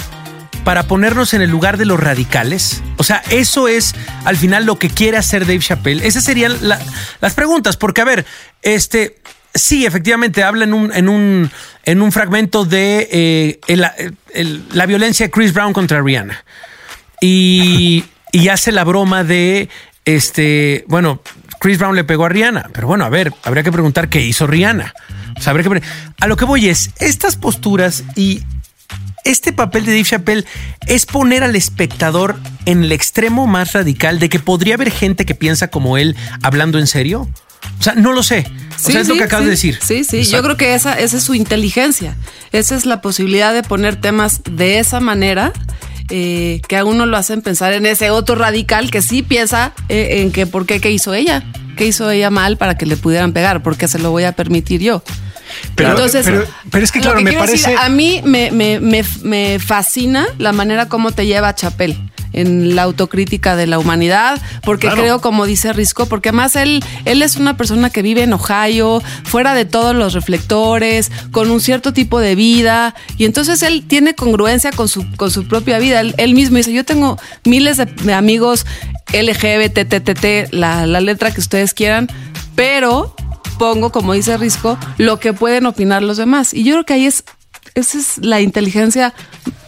para 0.67 0.83
ponernos 0.89 1.33
en 1.33 1.43
el 1.43 1.49
lugar 1.49 1.77
de 1.77 1.87
los 1.87 2.01
radicales. 2.01 2.83
O 2.97 3.05
sea, 3.05 3.23
eso 3.31 3.69
es 3.69 3.95
al 4.25 4.37
final 4.37 4.67
lo 4.67 4.81
que 4.81 4.91
quiere 4.91 5.17
hacer 5.17 5.47
Dave 5.47 5.61
Chappelle. 5.61 6.05
Esas 6.05 6.25
serían 6.25 6.57
la- 6.61 6.81
las 7.21 7.35
preguntas, 7.35 7.77
porque 7.77 8.01
a 8.01 8.05
ver, 8.05 8.27
este... 8.63 9.17
Sí, 9.55 9.87
efectivamente, 9.87 10.43
habla 10.43 10.65
en 10.65 10.75
un, 10.75 10.93
en 10.93 11.09
un, 11.09 11.51
en 11.85 12.03
un 12.03 12.11
fragmento 12.13 12.65
de 12.65 13.09
eh, 13.11 13.77
la 14.73 14.87
violencia 14.87 15.27
de 15.27 15.31
Chris 15.31 15.55
Brown 15.55 15.73
contra 15.73 16.03
Rihanna. 16.03 16.45
Y, 17.21 18.05
hace 18.51 18.73
la 18.73 18.83
broma 18.83 19.23
de, 19.23 19.69
este, 20.05 20.85
bueno, 20.89 21.23
Chris 21.61 21.79
Brown 21.79 21.95
le 21.95 22.05
pegó 22.05 22.27
a 22.27 22.29
Rihanna, 22.29 22.71
pero 22.73 22.89
bueno, 22.89 23.05
a 23.05 23.09
ver, 23.09 23.33
habría 23.45 23.63
que 23.63 23.73
preguntar 23.73 24.09
qué 24.09 24.21
hizo 24.21 24.47
Rihanna. 24.47 24.93
O 25.39 25.41
sea, 25.41 25.53
habría 25.53 25.71
que 25.71 25.83
a 26.21 26.27
lo 26.27 26.37
que 26.37 26.45
voy 26.45 26.69
es, 26.69 26.91
estas 26.99 27.37
posturas 27.37 28.05
y 28.15 28.43
este 29.27 29.53
papel 29.53 29.85
de 29.85 29.93
Dave 29.93 30.05
Chappelle 30.05 30.45
es 30.87 31.07
poner 31.07 31.43
al 31.45 31.57
espectador 31.57 32.37
en 32.65 32.85
el 32.85 32.93
extremo 32.93 33.47
más 33.47 33.73
radical 33.73 34.19
de 34.19 34.29
que 34.29 34.39
podría 34.39 34.75
haber 34.75 34.91
gente 34.91 35.27
que 35.27 35.35
piensa 35.35 35.69
como 35.69 35.99
él 35.99 36.17
hablando 36.43 36.79
en 36.79 36.87
serio. 36.87 37.29
O 37.79 37.83
sea, 37.83 37.95
no 37.95 38.13
lo 38.13 38.23
sé. 38.23 38.47
O 38.77 38.91
sea, 38.91 39.01
es 39.01 39.09
lo 39.09 39.17
que 39.17 39.25
acabas 39.25 39.43
sí. 39.43 39.47
de 39.47 39.51
decir. 39.51 39.79
Sí, 39.83 40.05
sí. 40.05 40.23
Yo 40.25 40.43
creo 40.43 40.57
que 40.57 40.75
esa, 40.75 40.95
esa 40.99 41.17
es 41.17 41.23
su 41.23 41.35
inteligencia. 41.35 42.17
Esa 42.53 42.77
es 42.77 42.87
la 42.87 43.01
posibilidad 43.01 43.53
de 43.53 43.63
poner 43.63 43.97
temas 43.97 44.41
de 44.51 44.79
esa 44.79 45.01
manera. 45.01 45.53
eh, 46.09 46.61
que 46.69 46.77
a 46.77 46.85
uno 46.85 47.05
lo 47.07 47.17
hacen 47.17 47.43
pensar 47.43 47.73
en 47.73 47.85
ese 47.87 48.11
otro 48.11 48.37
radical 48.37 48.91
que 48.91 49.03
sí 49.03 49.23
piensa 49.23 49.73
eh, 49.89 50.21
en 50.23 50.31
que 50.31 50.47
por 50.47 50.65
qué 50.65 50.81
qué 50.81 50.93
hizo 50.93 51.15
ella, 51.15 51.43
qué 51.77 51.87
hizo 51.87 52.09
ella 52.11 52.31
mal 52.31 52.57
para 52.57 52.77
que 52.79 52.87
le 52.87 52.97
pudieran 52.97 53.33
pegar, 53.33 53.63
porque 53.63 53.89
se 53.89 53.99
lo 53.99 54.13
voy 54.13 54.23
a 54.25 54.33
permitir 54.33 54.81
yo. 54.81 55.03
Pero- 55.75 55.91
Entonces, 55.91 56.25
pero- 56.27 56.45
pero 56.71 56.85
es 56.85 56.93
que, 56.93 57.01
claro, 57.01 57.21
me 57.21 57.31
quiero 57.31 57.47
decir, 57.47 57.65
parece- 57.65 57.83
a 57.85 57.89
mí 57.89 58.21
me, 58.25 58.51
me- 58.51 58.81
me- 58.81 59.05
me 59.23 59.59
fascina 59.59 60.27
la 60.39 60.53
manera 60.53 60.89
como 60.89 61.13
te 61.13 61.27
lleva 61.27 61.55
Chapel 61.55 61.97
en 62.33 62.77
la 62.77 62.83
autocrítica 62.83 63.57
de 63.57 63.67
la 63.67 63.79
humanidad, 63.79 64.39
porque 64.63 64.89
Claro. 64.89 65.01
creo, 65.03 65.21
como 65.23 65.47
dice 65.47 65.73
Risco, 65.73 66.05
porque 66.05 66.29
además 66.29 66.55
él, 66.57 66.85
él 67.07 67.23
es 67.23 67.37
una 67.37 67.57
persona 67.57 67.89
que 67.89 68.03
vive 68.03 68.25
en 68.25 68.33
Ohio, 68.35 69.03
fuera 69.25 69.55
de 69.55 69.65
todos 69.65 69.95
los 69.97 70.13
reflectores, 70.13 71.11
con 71.31 71.51
un 71.51 71.61
cierto 71.63 71.95
tipo 71.95 72.21
de 72.21 72.35
vida, 72.35 72.95
y 73.17 73.25
entonces 73.25 73.63
él 73.63 73.85
tiene 73.89 74.15
congruencia 74.15 74.71
con 74.73 74.87
su, 74.89 75.07
con 75.17 75.31
su 75.31 75.49
propia 75.49 75.79
vida. 75.79 76.01
Él, 76.01 76.15
él 76.19 76.35
mismo 76.35 76.59
dice, 76.59 76.75
yo 76.75 76.85
tengo 76.85 77.19
miles 77.47 77.79
de, 77.79 77.87
de 77.87 78.13
amigos 78.13 78.67
LGBTTT, 79.15 80.53
la, 80.53 80.87
la 80.87 81.01
letra 81.01 81.31
que 81.33 81.41
ustedes 81.41 81.75
quieran, 81.75 82.09
pero 82.55 83.15
pongo, 83.59 83.91
como 83.91 84.13
dice 84.13 84.37
Risco, 84.37 84.79
lo 84.99 85.19
que 85.19 85.33
pueden 85.33 85.67
opinar 85.67 86.03
los 86.03 86.17
demás. 86.17 86.55
Y 86.55 86.65
yo 86.65 86.75
creo 86.75 86.85
que 86.85 86.95
ahí 86.95 87.07
es, 87.07 87.25
esa 87.75 87.99
es 87.99 88.19
la 88.19 88.41
inteligencia 88.41 89.15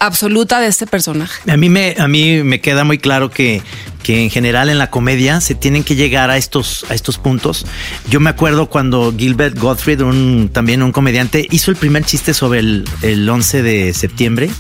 absoluta 0.00 0.61
de 0.61 0.68
este 0.68 0.87
personaje. 0.87 1.50
A 1.50 1.57
mí 1.57 1.68
me, 1.68 1.95
a 1.99 2.09
mí 2.09 2.42
me 2.42 2.61
queda 2.61 2.85
muy 2.85 2.99
claro 2.99 3.30
que, 3.30 3.62
que 4.02 4.23
en 4.23 4.30
general 4.30 4.71
en 4.71 4.78
la 4.78 4.90
comedia 4.90 5.40
se 5.40 5.54
tienen 5.54 5.85
que 5.85 5.97
llegar 5.97 6.30
a 6.30 6.37
estos, 6.37 6.87
a 6.88 6.95
estos 6.95 7.18
puntos. 7.18 7.66
Yo 8.09 8.21
me 8.21 8.30
acuerdo 8.30 8.68
cuando 8.68 9.12
Gilbert 9.16 9.59
Gottfried, 9.59 10.00
un, 10.00 10.50
también 10.52 10.83
un 10.83 10.92
comediante, 10.92 11.47
hizo 11.50 11.71
el 11.71 11.76
primer 11.76 12.04
chiste 12.04 12.35
sobre 12.35 12.61
el, 12.61 12.85
el 13.02 13.28
11 13.28 13.62
de 13.62 13.95
septiembre, 13.95 14.50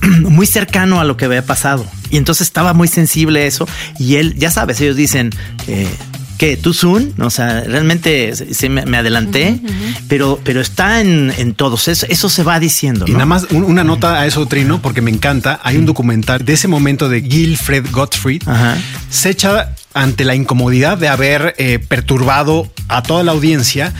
muy 0.20 0.46
cercano 0.46 1.00
a 1.00 1.04
lo 1.04 1.16
que 1.16 1.26
había 1.26 1.44
pasado. 1.44 1.86
Y 2.10 2.16
entonces 2.16 2.46
estaba 2.46 2.72
muy 2.72 2.88
sensible 2.88 3.42
a 3.42 3.46
eso. 3.46 3.68
Y 3.98 4.16
él, 4.16 4.34
ya 4.36 4.50
sabes, 4.50 4.80
ellos 4.80 4.96
dicen... 4.96 5.30
eh, 5.68 5.88
que 6.40 6.56
tú 6.56 6.72
soon, 6.72 7.12
o 7.20 7.28
sea, 7.28 7.64
realmente 7.64 8.32
sí, 8.54 8.70
me, 8.70 8.86
me 8.86 8.96
adelanté, 8.96 9.60
pero, 10.08 10.40
pero 10.42 10.62
está 10.62 11.02
en, 11.02 11.30
en 11.36 11.52
todos. 11.52 11.86
Eso, 11.86 12.06
eso 12.08 12.30
se 12.30 12.42
va 12.42 12.58
diciendo. 12.58 13.04
Y 13.06 13.12
nada 13.12 13.26
más 13.26 13.46
un- 13.50 13.64
una 13.64 13.84
nota 13.84 14.18
a 14.18 14.26
eso, 14.26 14.46
Trino, 14.46 14.80
porque 14.80 15.02
me 15.02 15.10
encanta. 15.10 15.60
Hay 15.62 15.76
un 15.76 15.84
documental 15.84 16.42
de 16.42 16.54
ese 16.54 16.66
momento 16.66 17.10
de 17.10 17.20
Gilfred 17.20 17.84
Gottfried. 17.90 18.42
Ajá. 18.48 18.78
Se 19.10 19.28
echa 19.28 19.74
ante 19.92 20.24
la 20.24 20.34
incomodidad 20.34 20.96
de 20.96 21.08
haber 21.08 21.54
eh, 21.58 21.78
perturbado 21.78 22.72
a 22.88 23.02
toda 23.02 23.22
la 23.22 23.32
audiencia. 23.32 23.92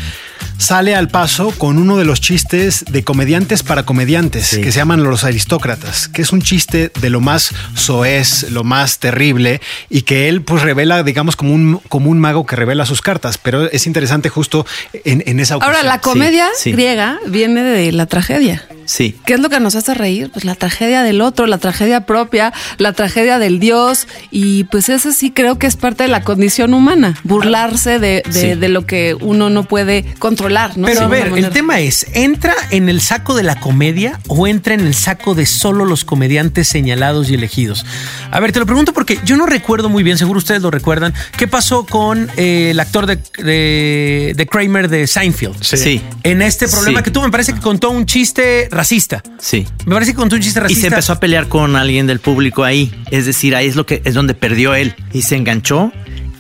Sale 0.60 0.94
al 0.94 1.08
paso 1.08 1.52
con 1.56 1.78
uno 1.78 1.96
de 1.96 2.04
los 2.04 2.20
chistes 2.20 2.84
de 2.90 3.02
comediantes 3.02 3.62
para 3.62 3.84
comediantes 3.84 4.46
Sí. 4.46 4.60
que 4.60 4.70
se 4.72 4.78
llaman 4.78 5.02
los 5.02 5.24
aristócratas, 5.24 6.06
que 6.06 6.20
es 6.20 6.32
un 6.32 6.42
chiste 6.42 6.92
de 7.00 7.08
lo 7.08 7.22
más 7.22 7.54
soez, 7.74 8.50
lo 8.50 8.62
más 8.62 8.98
terrible 8.98 9.62
y 9.88 10.02
que 10.02 10.28
él 10.28 10.42
pues 10.42 10.62
revela, 10.62 11.02
digamos, 11.02 11.34
como 11.34 11.54
un, 11.54 11.80
como 11.88 12.10
un 12.10 12.18
mago 12.20 12.44
que 12.44 12.56
revela 12.56 12.84
sus 12.84 13.00
cartas. 13.00 13.38
Pero 13.38 13.70
es 13.70 13.86
interesante 13.86 14.28
justo 14.28 14.66
en, 15.04 15.22
en 15.26 15.40
esa 15.40 15.56
ocasión. 15.56 15.74
Ahora, 15.76 15.88
la 15.88 15.98
comedia 16.00 16.46
sí. 16.58 16.72
griega 16.72 17.18
viene 17.26 17.62
de 17.62 17.90
la 17.92 18.04
tragedia. 18.04 18.62
Sí. 18.84 19.16
¿Qué 19.24 19.34
es 19.34 19.40
lo 19.40 19.48
que 19.48 19.60
nos 19.60 19.76
hace 19.76 19.94
reír? 19.94 20.30
Pues 20.32 20.44
la 20.44 20.56
tragedia 20.56 21.02
del 21.04 21.20
otro, 21.22 21.46
la 21.46 21.58
tragedia 21.58 22.06
propia, 22.06 22.52
la 22.76 22.92
tragedia 22.92 23.38
del 23.38 23.60
Dios. 23.60 24.06
Y 24.30 24.64
pues 24.64 24.88
eso 24.90 25.12
sí 25.12 25.30
creo 25.30 25.58
que 25.58 25.66
es 25.68 25.76
parte 25.76 26.02
de 26.02 26.08
la 26.10 26.22
condición 26.22 26.74
humana, 26.74 27.14
burlarse 27.24 27.98
de, 27.98 28.22
de- 28.26 28.32
Sí. 28.40 28.54
de 28.54 28.68
lo 28.68 28.84
que 28.86 29.14
uno 29.20 29.48
no 29.48 29.62
puede 29.64 30.04
controlar. 30.18 30.49
¿No? 30.76 30.86
Pero 30.86 31.02
a 31.02 31.08
ver, 31.08 31.28
el 31.36 31.50
tema 31.50 31.80
es, 31.80 32.06
¿entra 32.14 32.54
en 32.70 32.88
el 32.88 33.00
saco 33.00 33.34
de 33.34 33.42
la 33.42 33.58
comedia 33.60 34.18
o 34.28 34.46
entra 34.46 34.74
en 34.74 34.80
el 34.80 34.94
saco 34.94 35.34
de 35.34 35.46
solo 35.46 35.84
los 35.84 36.04
comediantes 36.04 36.68
señalados 36.68 37.30
y 37.30 37.34
elegidos? 37.34 37.86
A 38.30 38.40
ver, 38.40 38.52
te 38.52 38.58
lo 38.60 38.66
pregunto 38.66 38.92
porque 38.92 39.18
yo 39.24 39.36
no 39.36 39.46
recuerdo 39.46 39.88
muy 39.88 40.02
bien, 40.02 40.18
seguro 40.18 40.38
ustedes 40.38 40.62
lo 40.62 40.70
recuerdan, 40.70 41.14
qué 41.36 41.46
pasó 41.48 41.86
con 41.86 42.28
eh, 42.36 42.70
el 42.72 42.80
actor 42.80 43.06
de, 43.06 43.16
de- 43.42 44.32
de 44.36 44.46
Kramer 44.46 44.88
de 44.88 45.06
Seinfeld. 45.06 45.62
Sí. 45.62 46.00
En 46.22 46.42
este 46.42 46.68
problema 46.68 46.98
Sí. 47.00 47.04
que 47.04 47.10
tuvo, 47.10 47.24
me 47.24 47.30
parece 47.30 47.52
que 47.54 47.60
contó 47.60 47.90
un 47.90 48.06
chiste 48.06 48.68
racista. 48.70 49.22
Sí. 49.38 49.66
Me 49.86 49.94
parece 49.94 50.12
que 50.12 50.16
contó 50.16 50.36
un 50.36 50.42
chiste 50.42 50.58
Y 50.60 50.62
racista. 50.62 50.80
se 50.82 50.86
empezó 50.88 51.12
a 51.12 51.20
pelear 51.20 51.48
con 51.48 51.76
alguien 51.76 52.06
del 52.06 52.20
público 52.20 52.64
ahí. 52.64 52.92
Es 53.10 53.26
decir, 53.26 53.54
ahí 53.54 53.66
es 53.68 53.76
lo 53.76 53.86
que 53.86 54.02
es 54.04 54.14
donde 54.14 54.34
perdió 54.34 54.74
él. 54.74 54.94
Y 55.12 55.22
se 55.22 55.36
enganchó. 55.36 55.92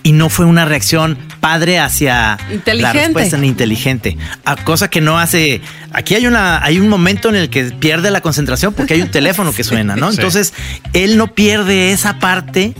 Y 0.02 0.12
no 0.12 0.30
fue 0.30 0.46
una 0.46 0.64
reacción 0.64 1.18
padre 1.40 1.78
hacia 1.78 2.38
la 2.66 2.92
respuesta 2.92 3.36
ni 3.36 3.48
inteligente. 3.48 4.16
A 4.44 4.56
cosa 4.56 4.88
que 4.88 5.00
no 5.00 5.18
hace. 5.18 5.60
Aquí 5.92 6.14
hay 6.14 6.26
una, 6.26 6.64
hay 6.64 6.78
un 6.78 6.88
momento 6.88 7.28
en 7.28 7.36
el 7.36 7.50
que 7.50 7.64
pierde 7.64 8.10
la 8.10 8.20
concentración 8.20 8.72
porque 8.72 8.94
hay 8.94 9.02
un 9.02 9.10
teléfono 9.12 9.52
que 9.52 9.64
suena, 9.64 9.96
¿no? 9.96 10.10
Entonces, 10.10 10.54
él 10.92 11.16
no 11.16 11.34
pierde 11.34 11.92
esa 11.92 12.18
parte. 12.18 12.74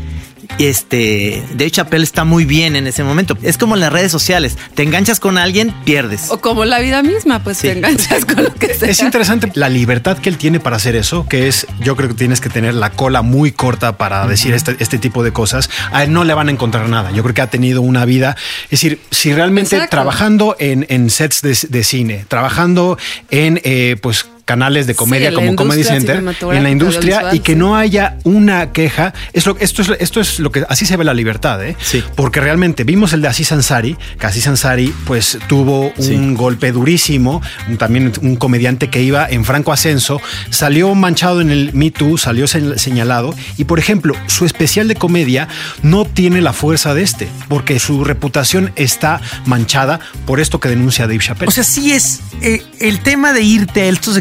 Este, 0.58 1.42
Dave 1.52 1.70
Chappelle 1.70 2.04
está 2.04 2.24
muy 2.24 2.44
bien 2.44 2.76
en 2.76 2.86
ese 2.86 3.02
momento. 3.02 3.36
Es 3.42 3.56
como 3.58 3.74
en 3.74 3.80
las 3.80 3.92
redes 3.92 4.12
sociales. 4.12 4.56
Te 4.74 4.82
enganchas 4.82 5.20
con 5.20 5.38
alguien, 5.38 5.74
pierdes. 5.84 6.30
O 6.30 6.40
como 6.40 6.64
la 6.64 6.78
vida 6.80 7.02
misma, 7.02 7.42
pues 7.42 7.58
Sí. 7.58 7.68
te 7.68 7.72
enganchas 7.78 8.24
con 8.24 8.44
lo 8.44 8.54
que 8.54 8.74
sea. 8.74 8.88
Es 8.88 9.00
interesante 9.00 9.50
la 9.54 9.68
libertad 9.68 10.18
que 10.18 10.28
él 10.28 10.36
tiene 10.38 10.60
para 10.60 10.76
hacer 10.76 10.96
eso, 10.96 11.26
que 11.28 11.48
es, 11.48 11.66
yo 11.80 11.96
creo 11.96 12.08
que 12.08 12.14
tienes 12.14 12.40
que 12.40 12.48
tener 12.48 12.74
la 12.74 12.90
cola 12.90 13.22
muy 13.22 13.52
corta 13.52 13.96
para 13.96 14.26
decir 14.26 14.54
este, 14.54 14.76
este 14.80 14.98
tipo 14.98 15.22
de 15.22 15.32
cosas. 15.32 15.70
A 15.92 16.04
él 16.04 16.12
no 16.12 16.24
le 16.24 16.34
van 16.34 16.48
a 16.48 16.52
encontrar 16.52 16.88
nada. 16.88 17.10
Yo 17.10 17.22
creo 17.22 17.34
que 17.34 17.42
ha 17.42 17.50
tenido 17.50 17.82
una 17.82 18.04
vida. 18.04 18.36
Es 18.64 18.70
decir, 18.82 19.00
si 19.10 19.32
realmente 19.32 19.76
Exacto. 19.76 19.96
trabajando 19.96 20.56
en, 20.58 20.86
en 20.88 21.10
sets 21.10 21.42
de, 21.42 21.56
de 21.68 21.84
cine, 21.84 22.24
trabajando 22.28 22.98
en, 23.30 23.60
eh, 23.64 23.96
pues, 24.00 24.26
canales 24.50 24.86
de 24.88 24.94
comedia 24.96 25.30
la 25.30 25.36
como 25.36 25.54
Comedy 25.54 25.84
Center, 25.84 26.16
en 26.52 26.62
la 26.62 26.70
industria, 26.70 27.32
y 27.32 27.38
que 27.40 27.52
sí. 27.52 27.58
no 27.58 27.76
haya 27.76 28.16
una 28.24 28.72
queja. 28.72 29.14
Es 29.32 29.46
lo, 29.46 29.56
esto, 29.58 29.82
es, 29.82 29.90
esto 30.00 30.20
es 30.20 30.40
lo 30.40 30.50
que 30.50 30.64
así 30.68 30.86
se 30.86 30.96
ve 30.96 31.04
la 31.04 31.14
libertad, 31.14 31.64
¿eh? 31.64 31.76
Sí. 31.80 32.02
Porque 32.16 32.40
realmente 32.40 32.82
vimos 32.84 33.12
el 33.12 33.22
de 33.22 33.28
Aziz 33.28 33.52
Ansari, 33.52 33.96
que 34.18 34.26
Aziz 34.26 34.48
Ansari 34.48 34.92
pues 35.06 35.38
tuvo 35.48 35.92
un 35.96 36.02
Sí. 36.30 36.34
golpe 36.34 36.72
durísimo, 36.72 37.40
un- 37.68 37.76
también 37.78 38.12
un 38.22 38.34
comediante 38.36 38.90
que 38.90 39.02
iba 39.02 39.28
en 39.28 39.44
franco 39.44 39.72
ascenso, 39.72 40.20
salió 40.50 40.94
manchado 40.96 41.40
en 41.40 41.50
el 41.50 41.72
Me 41.72 41.90
Too, 41.92 42.18
salió 42.18 42.46
se- 42.48 42.78
señalado 42.78 43.34
y 43.56 43.64
por 43.64 43.78
ejemplo 43.78 44.14
su 44.26 44.44
especial 44.46 44.88
de 44.88 44.96
comedia 44.96 45.46
no 45.82 46.04
tiene 46.04 46.40
la 46.40 46.52
fuerza 46.52 46.92
de 46.94 47.02
este, 47.02 47.28
porque 47.48 47.78
su 47.78 48.02
reputación 48.04 48.72
está 48.76 49.20
manchada 49.46 50.00
por 50.26 50.40
esto 50.40 50.58
que 50.58 50.68
denuncia 50.68 51.06
Dave 51.06 51.18
Chappelle. 51.20 51.48
O 51.48 51.52
sea, 51.52 51.64
sí 51.64 51.92
es 51.92 52.20
eh, 52.42 52.62
el 52.80 53.00
tema 53.00 53.32
de 53.32 53.42
irte 53.42 53.82
a 53.82 53.86
estos 53.86 54.16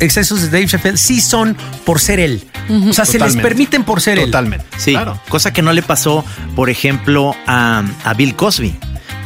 excesos 0.00 0.40
de 0.42 0.48
Dave 0.48 0.66
Chappelle, 0.66 0.96
sí 0.96 1.20
son 1.20 1.56
por 1.84 2.00
ser 2.00 2.20
él. 2.20 2.44
O 2.88 2.92
sea, 2.92 3.04
se 3.04 3.12
les 3.12 3.20
Totalmente. 3.28 3.42
permiten 3.42 3.84
por 3.84 4.00
ser 4.00 4.18
él. 4.18 4.26
Totalmente. 4.26 4.64
Sí, 4.78 4.92
Claro. 4.92 5.20
cosa 5.28 5.52
que 5.52 5.62
no 5.62 5.72
le 5.72 5.82
pasó, 5.82 6.24
por 6.54 6.70
ejemplo, 6.70 7.34
a, 7.46 7.82
a 8.04 8.14
Bill 8.14 8.34
Cosby. 8.36 8.74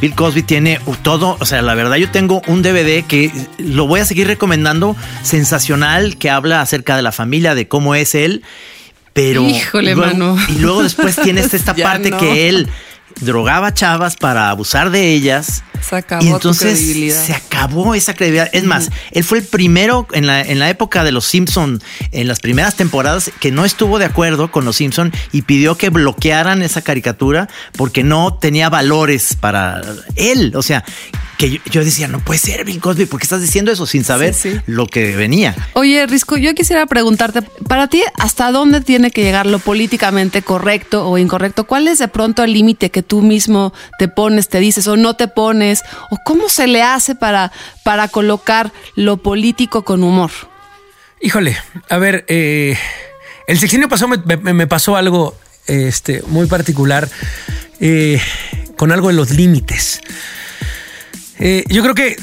Bill 0.01 0.13
Cosby 0.13 0.43
tiene 0.43 0.79
todo, 1.01 1.37
o 1.39 1.45
sea, 1.45 1.61
la 1.63 1.73
verdad 1.73 1.95
yo 1.95 2.09
tengo 2.11 2.41
un 2.47 2.61
DVD 2.61 3.03
que 3.03 3.31
lo 3.57 3.87
voy 3.87 3.99
a 3.99 4.05
seguir 4.05 4.27
recomendando, 4.27 4.95
sensacional, 5.23 6.17
que 6.17 6.29
habla 6.29 6.61
acerca 6.61 6.95
de 6.95 7.01
la 7.01 7.11
familia, 7.11 7.55
de 7.55 7.67
cómo 7.67 7.95
es 7.95 8.15
él, 8.15 8.43
pero... 9.13 9.41
Híjole, 9.43 9.95
luego- 9.95 10.11
mano. 10.13 10.37
Y 10.49 10.59
luego 10.59 10.83
después 10.83 11.15
tienes 11.23 11.53
esta 11.53 11.73
parte 11.75 12.11
no. 12.11 12.17
que 12.17 12.49
él 12.49 12.67
drogaba 13.21 13.73
chavas 13.73 14.15
para 14.15 14.49
abusar 14.49 14.89
de 14.89 15.13
ellas. 15.13 15.63
Se 15.81 15.95
acabó 15.95 16.23
y 16.23 16.27
tu 16.27 16.35
entonces 16.35 16.79
credibilidad. 16.79 17.23
se 17.23 17.33
acabó 17.33 17.95
esa 17.95 18.13
credibilidad. 18.13 18.49
Es 18.51 18.63
más, 18.63 18.89
él 19.11 19.23
fue 19.23 19.39
el 19.39 19.43
primero 19.45 20.07
en 20.11 20.27
la, 20.27 20.41
en 20.41 20.59
la 20.59 20.69
época 20.69 21.03
de 21.03 21.11
los 21.11 21.25
Simpson, 21.25 21.81
en 22.11 22.27
las 22.27 22.39
primeras 22.39 22.75
temporadas, 22.75 23.31
que 23.39 23.51
no 23.51 23.65
estuvo 23.65 23.99
de 23.99 24.05
acuerdo 24.05 24.51
con 24.51 24.65
los 24.65 24.75
Simpson 24.75 25.13
y 25.31 25.43
pidió 25.43 25.77
que 25.77 25.89
bloquearan 25.89 26.61
esa 26.61 26.81
caricatura 26.81 27.47
porque 27.73 28.03
no 28.03 28.33
tenía 28.33 28.69
valores 28.69 29.37
para 29.39 29.81
él. 30.15 30.53
O 30.55 30.61
sea, 30.61 30.83
que 31.37 31.51
yo, 31.51 31.59
yo 31.69 31.85
decía, 31.85 32.07
no 32.07 32.19
puede 32.19 32.39
ser 32.39 32.65
Bill 32.65 32.79
Cosby, 32.79 33.05
porque 33.05 33.23
estás 33.25 33.41
diciendo 33.41 33.71
eso 33.71 33.85
sin 33.85 34.03
saber 34.03 34.33
Sí, 34.33 34.51
sí. 34.53 34.61
lo 34.65 34.87
que 34.87 35.15
venía. 35.15 35.55
Oye, 35.73 36.05
Risco, 36.07 36.35
yo 36.37 36.53
quisiera 36.55 36.85
preguntarte, 36.87 37.41
para 37.67 37.87
ti, 37.87 38.01
¿hasta 38.15 38.51
dónde 38.51 38.81
tiene 38.81 39.11
que 39.11 39.21
llegar 39.23 39.45
lo 39.45 39.59
políticamente 39.59 40.41
correcto 40.41 41.07
o 41.07 41.17
incorrecto? 41.17 41.65
¿Cuál 41.65 41.87
es 41.87 41.99
de 41.99 42.07
pronto 42.07 42.43
el 42.43 42.53
límite 42.53 42.89
que 42.89 43.03
tú 43.03 43.21
mismo 43.21 43.73
te 43.99 44.07
pones, 44.07 44.49
te 44.49 44.59
dices 44.59 44.87
o 44.87 44.97
no 44.97 45.15
te 45.15 45.27
pones? 45.27 45.83
¿O 46.09 46.17
cómo 46.25 46.49
se 46.49 46.65
le 46.67 46.81
hace 46.81 47.13
para, 47.15 47.51
para 47.83 48.07
colocar 48.07 48.71
lo 48.95 49.17
político 49.17 49.83
con 49.85 50.03
humor? 50.03 50.31
Híjole, 51.21 51.55
a 51.89 51.97
ver, 51.97 52.25
eh, 52.27 52.77
el 53.47 53.59
sexenio 53.59 53.89
pasado 53.89 54.07
me, 54.25 54.37
me- 54.37 54.53
me 54.53 54.67
pasó 54.67 54.95
algo 54.95 55.35
este, 55.67 56.23
muy 56.27 56.47
particular 56.47 57.09
eh, 57.79 58.19
con 58.75 58.91
algo 58.91 59.07
de 59.09 59.13
los 59.13 59.29
límites. 59.31 60.01
Eh, 61.39 61.63
yo 61.69 61.83
creo 61.83 61.93
que, 61.93 62.17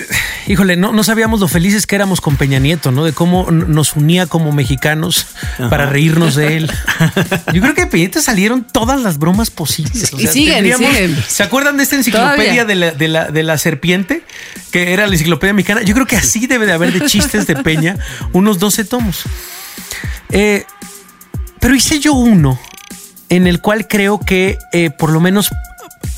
híjole, 0.48 0.76
no, 0.76 0.92
no 0.92 1.04
sabíamos 1.04 1.40
lo 1.40 1.46
felices 1.48 1.86
que 1.86 1.94
éramos 1.94 2.20
con 2.20 2.36
Peña 2.36 2.58
Nieto, 2.58 2.90
¿no? 2.90 3.04
De 3.04 3.12
cómo 3.12 3.50
nos 3.50 3.94
unía 3.94 4.26
como 4.26 4.50
mexicanos 4.52 5.26
para 5.70 5.86
reírnos 5.86 6.34
de 6.34 6.56
él. 6.56 6.72
Yo 7.52 7.60
creo 7.60 7.74
que 7.74 7.82
de 7.82 7.86
Peña 7.86 8.02
Nieto 8.02 8.20
salieron 8.20 8.64
todas 8.64 9.00
las 9.00 9.18
bromas 9.18 9.50
posibles. 9.50 10.12
Y 10.18 10.26
siguen, 10.26 10.66
y 10.66 10.72
siguen. 10.72 11.16
¿Se 11.28 11.42
acuerdan 11.42 11.76
de 11.76 11.84
esta 11.84 11.96
enciclopedia 11.96 12.64
de 12.64 12.74
la, 12.74 12.90
de, 12.90 13.08
la, 13.08 13.30
de 13.30 13.42
la 13.44 13.56
serpiente? 13.56 14.24
Que 14.72 14.92
era 14.92 15.06
la 15.06 15.12
enciclopedia 15.12 15.54
mexicana. 15.54 15.82
Yo 15.82 15.94
creo 15.94 16.06
que 16.06 16.16
así 16.16 16.46
debe 16.46 16.66
de 16.66 16.72
haber 16.72 16.92
de 16.92 17.06
chistes 17.06 17.46
de 17.46 17.56
Peña, 17.56 17.96
unos 18.32 18.58
12 18.58 18.84
tomos. 18.84 19.22
Eh, 20.30 20.64
pero 21.60 21.74
hice 21.74 22.00
yo 22.00 22.14
uno 22.14 22.58
en 23.28 23.46
el 23.46 23.60
cual 23.60 23.86
creo 23.88 24.18
que 24.18 24.58
eh, 24.72 24.90
por 24.90 25.10
lo 25.10 25.20
menos 25.20 25.50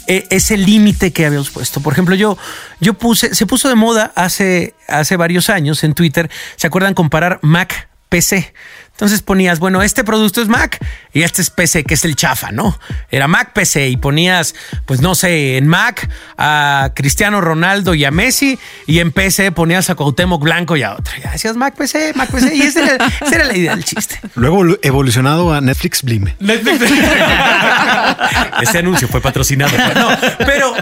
ese 0.07 0.57
límite 0.57 1.13
que 1.13 1.27
habíamos 1.27 1.51
puesto. 1.51 1.81
Por 1.81 1.93
ejemplo, 1.93 2.15
yo, 2.15 2.39
yo 2.81 2.95
puse, 2.95 3.35
se 3.35 3.47
puso 3.47 3.69
de 3.69 3.75
moda 3.75 4.13
hace, 4.15 4.75
hace 4.89 5.17
varios 5.17 5.51
años 5.51 5.85
en 5.85 5.95
Twitter, 5.95 6.31
¿se 6.57 6.67
acuerdan 6.67 6.95
comparar 6.95 7.39
Mac 7.43 7.89
PC? 8.09 8.55
Entonces 8.97 9.21
ponías, 9.21 9.59
bueno, 9.59 9.83
este 9.83 10.05
producto 10.05 10.41
es 10.41 10.49
Mac 10.49 10.83
y 11.13 11.23
este 11.23 11.43
es 11.43 11.51
PC, 11.51 11.85
que 11.85 11.93
es 11.93 12.07
el 12.07 12.17
chafa, 12.17 12.51
¿no? 12.51 12.79
Era 13.11 13.29
Mac 13.29 13.53
PC 13.53 13.91
y 13.91 13.99
ponías, 13.99 14.55
pues 14.87 15.03
no 15.03 15.15
sé, 15.15 15.59
en 15.59 15.67
Mac 15.67 16.09
a 16.39 16.93
Cristiano 16.95 17.43
Ronaldo 17.43 17.93
y 17.93 18.07
a 18.07 18.11
Messi 18.11 18.59
y 18.87 19.01
en 19.01 19.13
PC 19.13 19.53
ponías 19.53 19.91
a 19.91 19.97
Cuauhtémoc 19.97 20.43
Blanco 20.43 20.79
y 20.79 20.83
a 20.83 20.95
otro. 20.95 21.13
Ya 21.23 21.33
decías 21.33 21.57
Mac 21.57 21.75
PC, 21.77 22.15
Mac 22.15 22.31
PC 22.31 22.57
y 22.57 22.63
esa 22.63 22.85
era, 22.85 23.07
esa 23.21 23.35
era 23.35 23.45
la 23.45 23.55
idea 23.55 23.75
del 23.75 23.85
chiste. 23.85 24.19
Luego 24.35 24.65
evolucionado 24.81 25.53
a 25.53 25.61
Netflix 25.61 26.03
Blime. 26.03 26.35
Ese 28.63 28.79
anuncio 28.79 29.09
fue 29.09 29.21
patrocinado. 29.21 29.77
No, 29.95 30.09
pero. 30.39 30.75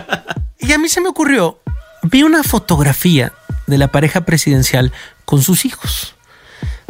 Y 0.60 0.72
a 0.72 0.78
mí 0.78 0.88
se 0.88 1.00
me 1.00 1.08
ocurrió. 1.08 1.58
Vi 2.02 2.22
una 2.22 2.44
fotografía 2.44 3.32
de 3.66 3.76
la 3.76 3.88
pareja 3.88 4.20
presidencial 4.20 4.92
con 5.24 5.42
sus 5.42 5.64
hijos. 5.64 6.13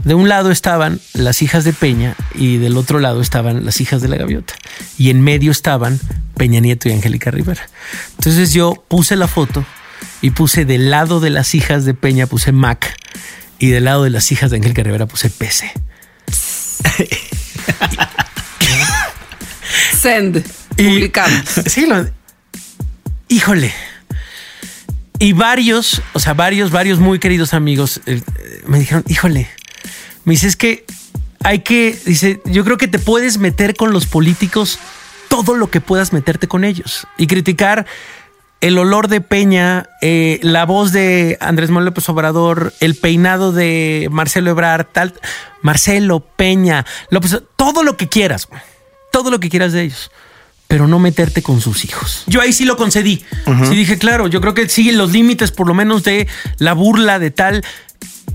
De 0.04 0.14
un 0.14 0.28
lado 0.28 0.50
estaban 0.50 1.00
las 1.14 1.40
hijas 1.42 1.64
de 1.64 1.73
Peña 1.73 2.14
y 2.34 2.58
del 2.58 2.76
otro 2.76 2.99
lado 3.00 3.20
estaban 3.23 3.64
las 3.64 3.80
hijas 3.80 4.02
de 4.02 4.08
la 4.08 4.16
gaviota. 4.16 4.54
Y 4.99 5.11
en 5.11 5.23
medio 5.23 5.50
estaban 5.50 5.99
Peña 6.37 6.61
Nieto 6.61 6.88
y 6.88 6.92
Angélica 6.92 7.30
Rivera. 7.30 7.66
Entonces 8.18 8.52
yo 8.52 8.84
puse 8.88 9.16
la 9.16 9.28
foto 9.28 9.64
y 10.20 10.30
puse 10.30 10.64
del 10.66 10.90
lado 10.90 11.20
de 11.20 11.30
las 11.30 11.54
hijas 11.54 11.84
de 11.87 11.94
Peña, 11.94 12.26
puse 12.26 12.52
Mac. 12.52 12.94
Y 13.58 13.68
del 13.70 13.84
lado 13.84 14.04
de 14.04 14.11
las 14.11 14.30
hijas 14.32 14.50
de 14.50 14.56
Angélica 14.58 14.82
Rivera 14.82 15.06
puse 15.06 15.30
PC. 15.30 15.73
Send. 20.00 20.44
Y- 20.76 20.84
Publicamos. 20.88 21.42
Sí, 21.66 21.87
lo- 21.87 22.08
híjole. 23.28 23.73
Y 25.18 25.32
varios, 25.32 26.02
o 26.12 26.20
sea, 26.20 26.34
varios, 26.34 26.70
varios 26.70 26.99
muy 26.99 27.18
queridos 27.18 27.54
amigos 27.54 28.00
eh, 28.06 28.20
eh, 28.38 28.62
me 28.66 28.78
dijeron, 28.80 29.04
híjole, 29.08 29.49
me 30.25 30.33
dice, 30.33 30.49
es 30.49 30.57
que 30.57 30.85
hay 31.43 31.61
que, 31.61 31.99
dice, 32.07 32.40
yo 32.47 32.64
creo 32.64 32.78
que 32.78 32.88
te 32.88 32.99
puedes 32.99 33.38
meter 33.38 33.76
con 33.76 33.93
los 33.93 34.07
políticos 34.07 34.78
todo 35.28 35.57
lo 35.57 35.71
que 35.71 35.81
puedas 35.81 36.12
meterte 36.12 36.49
con 36.49 36.64
ellos 36.64 37.07
y 37.19 37.26
criticar 37.26 37.87
el 38.61 38.78
olor 38.78 39.09
de 39.09 39.21
Peña, 39.21 39.90
eh, 40.00 40.40
la 40.43 40.64
voz 40.64 40.90
de 40.93 41.37
Andrés 41.40 41.69
Manuel 41.69 41.87
López 41.87 42.09
Obrador, 42.09 42.73
el 42.81 42.95
peinado 42.95 43.52
de 43.52 44.09
Marcelo 44.11 44.50
Ebrard, 44.50 44.87
tal, 44.87 45.12
Marcelo, 45.61 46.21
Peña, 46.21 46.87
López, 47.11 47.43
todo 47.57 47.83
lo 47.83 47.99
que 47.99 48.09
quieras, 48.09 48.49
todo 49.12 49.31
lo 49.31 49.38
que 49.38 49.50
quieras 49.50 49.73
de 49.73 49.83
ellos 49.83 50.11
pero 50.66 50.88
no 50.88 50.99
meterte 50.99 51.40
con 51.40 51.61
sus 51.61 51.85
hijos. 51.85 52.25
Yo 52.26 52.40
ahí 52.40 52.52
sí 52.52 52.64
lo 52.64 52.76
concedí. 52.76 53.25
Sí 53.69 53.76
dije, 53.76 53.97
claro, 53.97 54.26
yo 54.26 54.40
creo 54.40 54.54
que 54.54 54.69
sí, 54.69 54.90
los 54.90 55.12
límites 55.12 55.52
por 55.52 55.69
lo 55.69 55.75
menos 55.75 56.02
de 56.02 56.26
la 56.59 56.73
burla 56.73 57.21
de 57.21 57.31
tal 57.31 57.62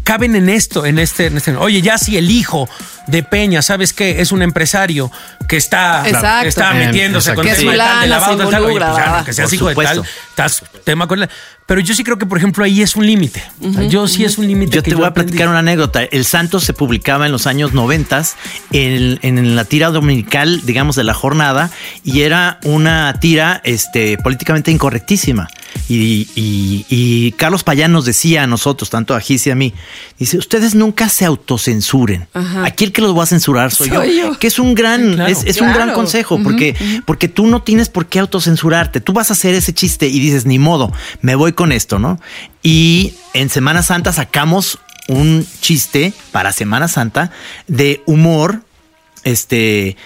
caben 0.10 0.36
en 0.36 0.50
esto, 0.50 0.88
en 0.88 0.98
este, 0.98 1.28
en 1.28 1.38
este. 1.38 1.56
Oye, 1.56 1.84
ya 1.84 2.00
si 2.00 2.18
el 2.18 2.32
hijo 2.32 2.68
de 3.06 3.22
Peña, 3.22 3.62
¿sabes 3.62 3.94
qué? 3.94 4.22
Es 4.22 4.32
un 4.32 4.42
empresario 4.42 5.12
que 5.48 5.56
está, 5.56 6.04
Exacto. 6.10 6.48
está 6.48 6.74
metiéndose 6.74 7.36
con 7.36 7.46
exacto. 7.48 7.62
tema 7.62 7.72
Que 7.74 7.78
de 7.78 7.84
tal, 7.84 8.02
de 8.02 8.08
lavado, 8.08 8.46
se 8.46 8.52
tal. 8.52 8.64
Oye, 8.66 8.80
pues 8.80 9.26
que 9.26 9.34
seas 9.34 9.54
hijo 9.54 9.70
de 9.70 9.76
tal, 9.76 10.04
estás 10.30 10.64
tema 10.84 11.08
con 11.08 11.20
la- 11.20 11.30
Pero 11.68 11.80
yo 11.82 11.94
sí 11.94 12.04
creo 12.04 12.18
que, 12.18 12.26
por 12.26 12.40
ejemplo, 12.40 12.64
ahí 12.64 12.82
es 12.82 12.96
un 12.96 13.06
límite. 13.06 13.44
Yo 13.88 14.08
sí 14.08 14.26
es 14.26 14.40
un 14.40 14.48
límite. 14.48 14.76
Yo 14.76 14.82
que 14.82 14.90
te 14.90 14.96
voy 14.96 15.06
a 15.06 15.14
platicar 15.14 15.48
una 15.48 15.60
anécdota. 15.60 16.02
El 16.04 16.26
Santos 16.26 16.64
se 16.64 16.74
publicaba 16.74 17.28
en 17.28 17.32
los 17.32 17.46
años 17.46 17.74
90 17.74 18.24
en, 18.72 19.20
en 19.22 19.56
la 19.56 19.64
tira 19.66 19.92
dominical, 19.92 20.62
digamos, 20.66 20.96
de 20.96 21.04
la 21.04 21.14
jornada, 21.14 21.70
y 22.04 22.22
era 22.22 22.58
una 22.64 23.14
tira 23.20 23.62
este, 23.64 24.18
políticamente 24.18 24.72
incorrectísima. 24.72 25.50
Y, 25.88 26.28
y- 26.36 26.86
y 26.90 27.32
Carlos 27.34 27.64
Payán 27.64 27.92
nos 27.92 28.06
decía 28.06 28.44
a 28.44 28.48
nosotros, 28.48 28.90
tanto 28.90 29.16
a 29.16 29.20
Gis 29.20 29.48
y 29.48 29.52
a 29.52 29.56
mí, 29.56 29.74
dice, 30.18 30.38
ustedes 30.38 30.76
nunca 30.76 31.10
se 31.10 31.26
autocensuren. 31.26 32.28
Ajá. 32.34 32.66
Aquí 32.66 32.86
el 32.86 32.92
que 32.92 33.02
los 33.02 33.18
va 33.18 33.24
a 33.24 33.28
censurar 33.28 33.72
soy, 33.72 33.90
Soy 33.90 34.18
yo. 34.18 34.32
yo. 34.32 34.40
Que 34.40 34.48
es 34.48 34.60
un 34.60 34.74
gran, 34.76 35.14
claro. 35.16 35.32
es, 35.32 35.44
es 35.46 35.62
un 35.62 35.72
gran 35.74 35.94
consejo, 35.94 36.40
porque, 36.44 36.76
porque 37.06 37.28
tú 37.28 37.48
no 37.48 37.62
tienes 37.64 37.90
por 37.90 38.08
qué 38.08 38.20
autocensurarte. 38.20 39.02
Tú 39.02 39.14
vas 39.14 39.30
a 39.30 39.34
hacer 39.34 39.54
ese 39.56 39.74
chiste 39.74 40.08
y 40.08 40.20
dices, 40.20 40.46
ni 40.46 40.60
modo, 40.60 40.92
me 41.22 41.36
voy 41.36 41.54
con 41.54 41.72
esto, 41.72 42.00
¿no? 42.00 42.20
Y 42.64 43.14
en 43.34 43.50
Semana 43.50 43.84
Santa 43.84 44.12
sacamos 44.14 44.80
un 45.08 45.46
chiste 45.62 46.14
para 46.32 46.52
Semana 46.52 46.88
Santa 46.88 47.32
de 47.68 48.02
humor, 48.06 48.62
este, 49.24 49.98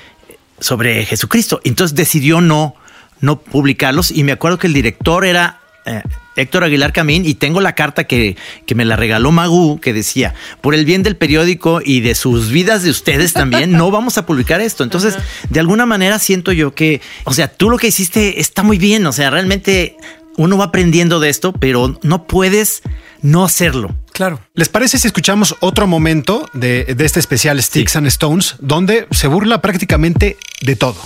sobre 0.59 1.05
Jesucristo. 1.05 1.59
Entonces 1.63 1.95
decidió 1.95 2.41
no, 2.41 2.75
no 3.23 3.39
publicarlos 3.39 4.11
y 4.11 4.25
me 4.25 4.33
acuerdo 4.33 4.59
que 4.59 4.67
el 4.67 4.73
director 4.73 5.25
era 5.25 5.61
eh, 5.85 6.01
Héctor 6.35 6.65
Aguilar 6.65 6.91
Camín 6.91 7.25
y 7.25 7.35
tengo 7.35 7.61
la 7.61 7.73
carta 7.73 8.03
que, 8.03 8.35
que 8.65 8.75
me 8.75 8.83
la 8.83 8.97
regaló 8.97 9.31
Magú 9.31 9.79
que 9.79 9.93
decía, 9.93 10.33
por 10.59 10.75
el 10.75 10.83
bien 10.83 11.03
del 11.03 11.15
periódico 11.15 11.79
y 11.83 12.01
de 12.01 12.15
sus 12.15 12.49
vidas 12.49 12.83
de 12.83 12.89
ustedes 12.89 13.31
también, 13.31 13.71
no 13.71 13.91
vamos 13.91 14.17
a 14.17 14.25
publicar 14.25 14.59
esto. 14.59 14.83
Entonces, 14.83 15.15
de 15.49 15.59
alguna 15.61 15.85
manera 15.85 16.19
siento 16.19 16.51
yo 16.51 16.75
que, 16.75 16.99
o 17.23 17.31
sea, 17.31 17.47
tú 17.47 17.69
lo 17.69 17.77
que 17.77 17.87
hiciste 17.87 18.41
está 18.41 18.61
muy 18.61 18.77
bien, 18.77 19.05
o 19.05 19.13
sea, 19.13 19.29
realmente 19.29 19.95
uno 20.35 20.57
va 20.57 20.65
aprendiendo 20.65 21.21
de 21.21 21.29
esto, 21.29 21.53
pero 21.53 21.97
no 22.01 22.27
puedes 22.27 22.81
no 23.21 23.45
hacerlo. 23.45 23.95
Claro. 24.11 24.41
¿Les 24.53 24.67
parece 24.67 24.97
si 24.97 25.07
escuchamos 25.07 25.55
otro 25.61 25.87
momento 25.87 26.49
de, 26.51 26.83
de 26.83 27.05
este 27.05 27.21
especial 27.21 27.63
Sticks 27.63 27.95
and 27.95 28.07
Stones, 28.07 28.57
donde 28.59 29.07
se 29.11 29.27
burla 29.27 29.61
prácticamente 29.61 30.35
de 30.61 30.75
todo? 30.75 30.97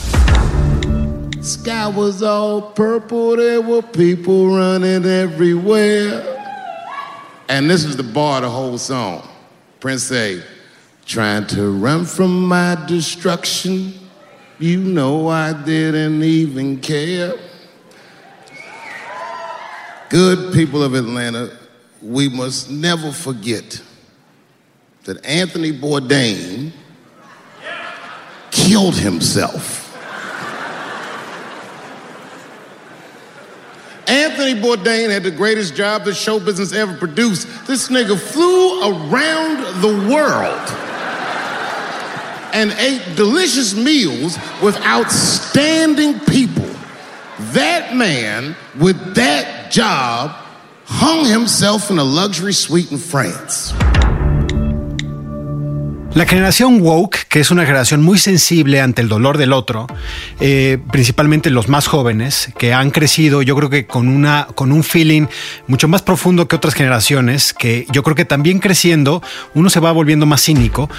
Sky 1.48 1.88
was 1.88 2.22
all 2.22 2.62
purple, 2.62 3.38
there 3.38 3.62
were 3.62 3.82
people 3.82 4.54
running 4.58 5.06
everywhere. 5.06 6.34
And 7.48 7.70
this 7.70 7.86
is 7.86 7.96
the 7.96 8.04
bar 8.04 8.38
of 8.38 8.44
the 8.44 8.50
whole 8.50 8.78
song. 8.78 9.26
Prince 9.80 10.04
say, 10.04 10.44
trying 11.06 11.48
to 11.48 11.72
run 11.72 12.04
from 12.04 12.46
my 12.46 12.78
destruction. 12.86 13.94
You 14.60 14.80
know 14.80 15.30
I 15.30 15.54
didn't 15.54 16.22
even 16.22 16.82
care. 16.82 17.34
Good 20.10 20.54
people 20.54 20.84
of 20.84 20.96
Atlanta, 20.96 21.58
we 22.02 22.28
must 22.28 22.70
never 22.70 23.14
forget 23.14 23.82
that 25.06 25.26
Anthony 25.26 25.72
Bourdain 25.72 26.74
killed 28.52 28.96
himself. 28.98 29.87
Anthony 34.38 34.62
Bourdain 34.62 35.10
had 35.10 35.23
the 35.23 35.32
greatest 35.32 35.73
job 35.73 36.06
that 36.06 36.13
show 36.13 36.39
business 36.39 36.71
ever 36.71 36.95
produced. 36.95 37.47
This 37.65 37.88
nigga 37.88 38.15
flew 38.19 38.82
around 38.82 39.82
the 39.82 40.13
world 40.13 40.62
and 42.54 42.71
ate 42.73 43.02
delicious 43.15 43.73
meals 43.73 44.38
with 44.62 44.78
outstanding 44.86 46.19
people. 46.19 46.69
That 47.54 47.95
man, 47.95 48.56
with 48.78 49.15
that 49.15 49.71
job, 49.71 50.36
hung 50.86 51.26
himself 51.26 51.89
in 51.89 51.97
a 51.97 52.04
luxury 52.04 52.54
suite 52.54 52.91
in 52.91 53.00
France. 53.00 53.73
La 56.18 56.26
generación 56.26 56.82
woke, 56.82 57.28
que 57.30 57.40
es 57.42 57.52
una 57.52 57.64
generación 57.64 58.02
muy 58.02 58.18
sensible 58.18 58.82
ante 58.82 59.04
el 59.04 59.08
dolor 59.08 59.38
del 59.38 59.54
otro, 59.54 59.86
eh, 60.40 60.80
principalmente 60.92 61.52
los 61.52 61.70
más 61.70 61.86
jóvenes, 61.86 62.50
que 62.58 62.74
han 62.74 62.90
crecido, 62.90 63.44
yo 63.44 63.56
creo 63.56 63.70
que 63.70 63.86
con, 63.86 64.08
una, 64.08 64.48
con 64.56 64.72
un 64.72 64.84
feeling 64.84 65.28
mucho 65.68 65.88
más 65.88 66.02
profundo 66.02 66.48
que 66.48 66.56
otras 66.56 66.74
generaciones, 66.74 67.54
que 67.54 67.86
yo 67.92 68.02
creo 68.02 68.16
que 68.16 68.26
también 68.26 68.58
creciendo 68.58 69.22
uno 69.54 69.70
se 69.70 69.80
va 69.80 69.92
volviendo 69.92 70.26
más 70.26 70.42
cínico, 70.42 70.90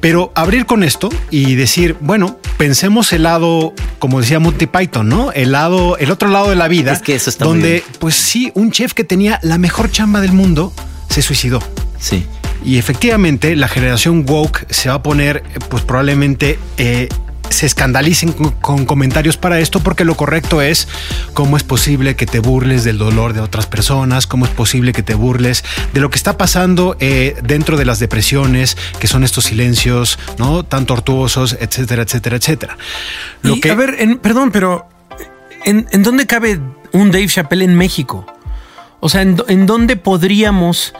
pero 0.00 0.32
abrir 0.34 0.64
con 0.64 0.84
esto 0.84 1.10
y 1.30 1.54
decir, 1.54 1.98
bueno, 2.00 2.38
pensemos 2.56 3.12
el 3.12 3.24
lado, 3.24 3.74
como 3.98 4.22
decía 4.22 4.40
Monty 4.40 4.68
Python, 4.68 5.06
¿no? 5.06 5.32
El 5.32 5.52
lado, 5.52 5.98
el 5.98 6.10
otro 6.10 6.30
lado 6.30 6.48
de 6.48 6.56
la 6.56 6.68
vida, 6.68 6.92
Es 6.92 7.02
que 7.02 7.14
eso 7.14 7.28
está 7.28 7.44
donde, 7.44 7.84
pues 7.98 8.14
sí, 8.14 8.50
un 8.54 8.70
chef 8.70 8.94
que 8.94 9.04
tenía 9.04 9.38
la 9.42 9.58
mejor 9.58 9.90
chamba 9.90 10.22
del 10.22 10.32
mundo 10.32 10.72
se 11.10 11.20
suicidó. 11.20 11.62
Sí. 11.98 12.24
Y 12.64 12.78
efectivamente, 12.78 13.56
la 13.56 13.68
generación 13.68 14.24
woke 14.28 14.66
se 14.70 14.88
va 14.88 14.96
a 14.96 15.02
poner, 15.02 15.42
eh, 15.54 15.58
pues 15.68 15.82
probablemente 15.82 16.58
eh, 16.76 17.08
se 17.50 17.66
escandalicen 17.66 18.32
con, 18.32 18.86
comentarios 18.86 19.36
para 19.36 19.58
esto, 19.60 19.80
porque 19.80 20.04
lo 20.06 20.14
correcto 20.16 20.62
es 20.62 20.88
cómo 21.34 21.56
es 21.58 21.64
posible 21.64 22.16
que 22.16 22.24
te 22.24 22.38
burles 22.38 22.82
del 22.84 22.96
dolor 22.98 23.34
de 23.34 23.40
otras 23.40 23.66
personas, 23.66 24.26
cómo 24.26 24.46
es 24.46 24.50
posible 24.52 24.92
que 24.92 25.02
te 25.02 25.14
burles 25.14 25.62
de 25.92 26.00
lo 26.00 26.08
que 26.08 26.16
está 26.16 26.38
pasando 26.38 26.96
eh, 26.98 27.36
dentro 27.42 27.76
de 27.76 27.84
las 27.84 27.98
depresiones, 27.98 28.76
que 29.00 29.06
son 29.06 29.22
estos 29.22 29.44
silencios, 29.44 30.18
¿no? 30.38 30.62
Tan 30.64 30.86
tortuosos, 30.86 31.56
etcétera, 31.60 32.02
etcétera, 32.04 32.36
etcétera. 32.36 32.78
Lo 33.42 33.56
Y, 33.56 33.60
que, 33.60 33.70
A 33.70 33.74
ver, 33.74 33.96
en- 33.98 34.18
perdón, 34.18 34.50
pero 34.50 34.88
¿en, 35.66 35.86
en 35.90 36.02
dónde 36.02 36.26
cabe 36.26 36.58
un 36.92 37.10
Dave 37.10 37.26
Chappelle 37.26 37.64
en 37.64 37.74
México? 37.76 38.24
O 39.00 39.08
sea, 39.10 39.20
¿en, 39.22 39.36
dó- 39.36 39.44
en 39.48 39.66
dónde 39.66 39.96
podríamos 39.96 40.94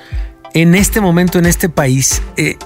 en 0.55 0.75
este 0.75 1.01
momento, 1.01 1.39
en 1.39 1.47
este 1.47 1.69
país, 1.69 2.23
eh, 2.37 2.57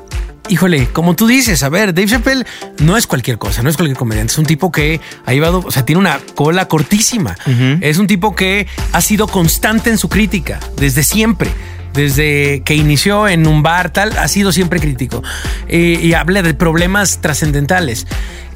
híjole, 0.48 0.88
como 0.88 1.14
tú 1.14 1.26
dices, 1.26 1.62
a 1.62 1.68
ver, 1.68 1.94
Dave 1.94 2.08
Chappelle 2.08 2.44
no 2.78 2.96
es 2.96 3.06
cualquier 3.06 3.38
cosa, 3.38 3.62
no 3.62 3.70
es 3.70 3.76
cualquier 3.76 3.96
comediante, 3.96 4.32
es 4.32 4.38
un 4.38 4.46
tipo 4.46 4.70
que 4.70 5.00
ha 5.24 5.32
llevado, 5.32 5.62
o 5.64 5.70
sea, 5.70 5.84
tiene 5.84 6.00
una 6.00 6.20
cola 6.34 6.68
cortísima, 6.68 7.36
es 7.80 7.98
un 7.98 8.06
tipo 8.06 8.34
que 8.34 8.66
ha 8.92 9.00
sido 9.00 9.26
constante 9.26 9.90
en 9.90 9.98
su 9.98 10.08
crítica 10.08 10.60
desde 10.76 11.02
siempre. 11.02 11.50
Desde 11.92 12.60
que 12.60 12.74
inició 12.74 13.26
en 13.26 13.46
un 13.46 13.62
bar, 13.62 13.90
tal, 13.90 14.18
ha 14.18 14.28
sido 14.28 14.52
siempre 14.52 14.80
crítico. 14.80 15.22
Eh, 15.66 15.98
y 16.02 16.12
habla 16.12 16.42
de 16.42 16.52
problemas 16.52 17.22
trascendentales. 17.22 18.06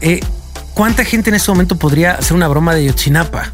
Eh, 0.02 0.20
¿Cuánta 0.74 1.06
gente 1.06 1.30
en 1.30 1.36
este 1.36 1.50
momento 1.50 1.78
podría 1.78 2.12
hacer 2.12 2.36
una 2.36 2.48
broma 2.48 2.74
de 2.74 2.84
Yotzinapa? 2.84 3.50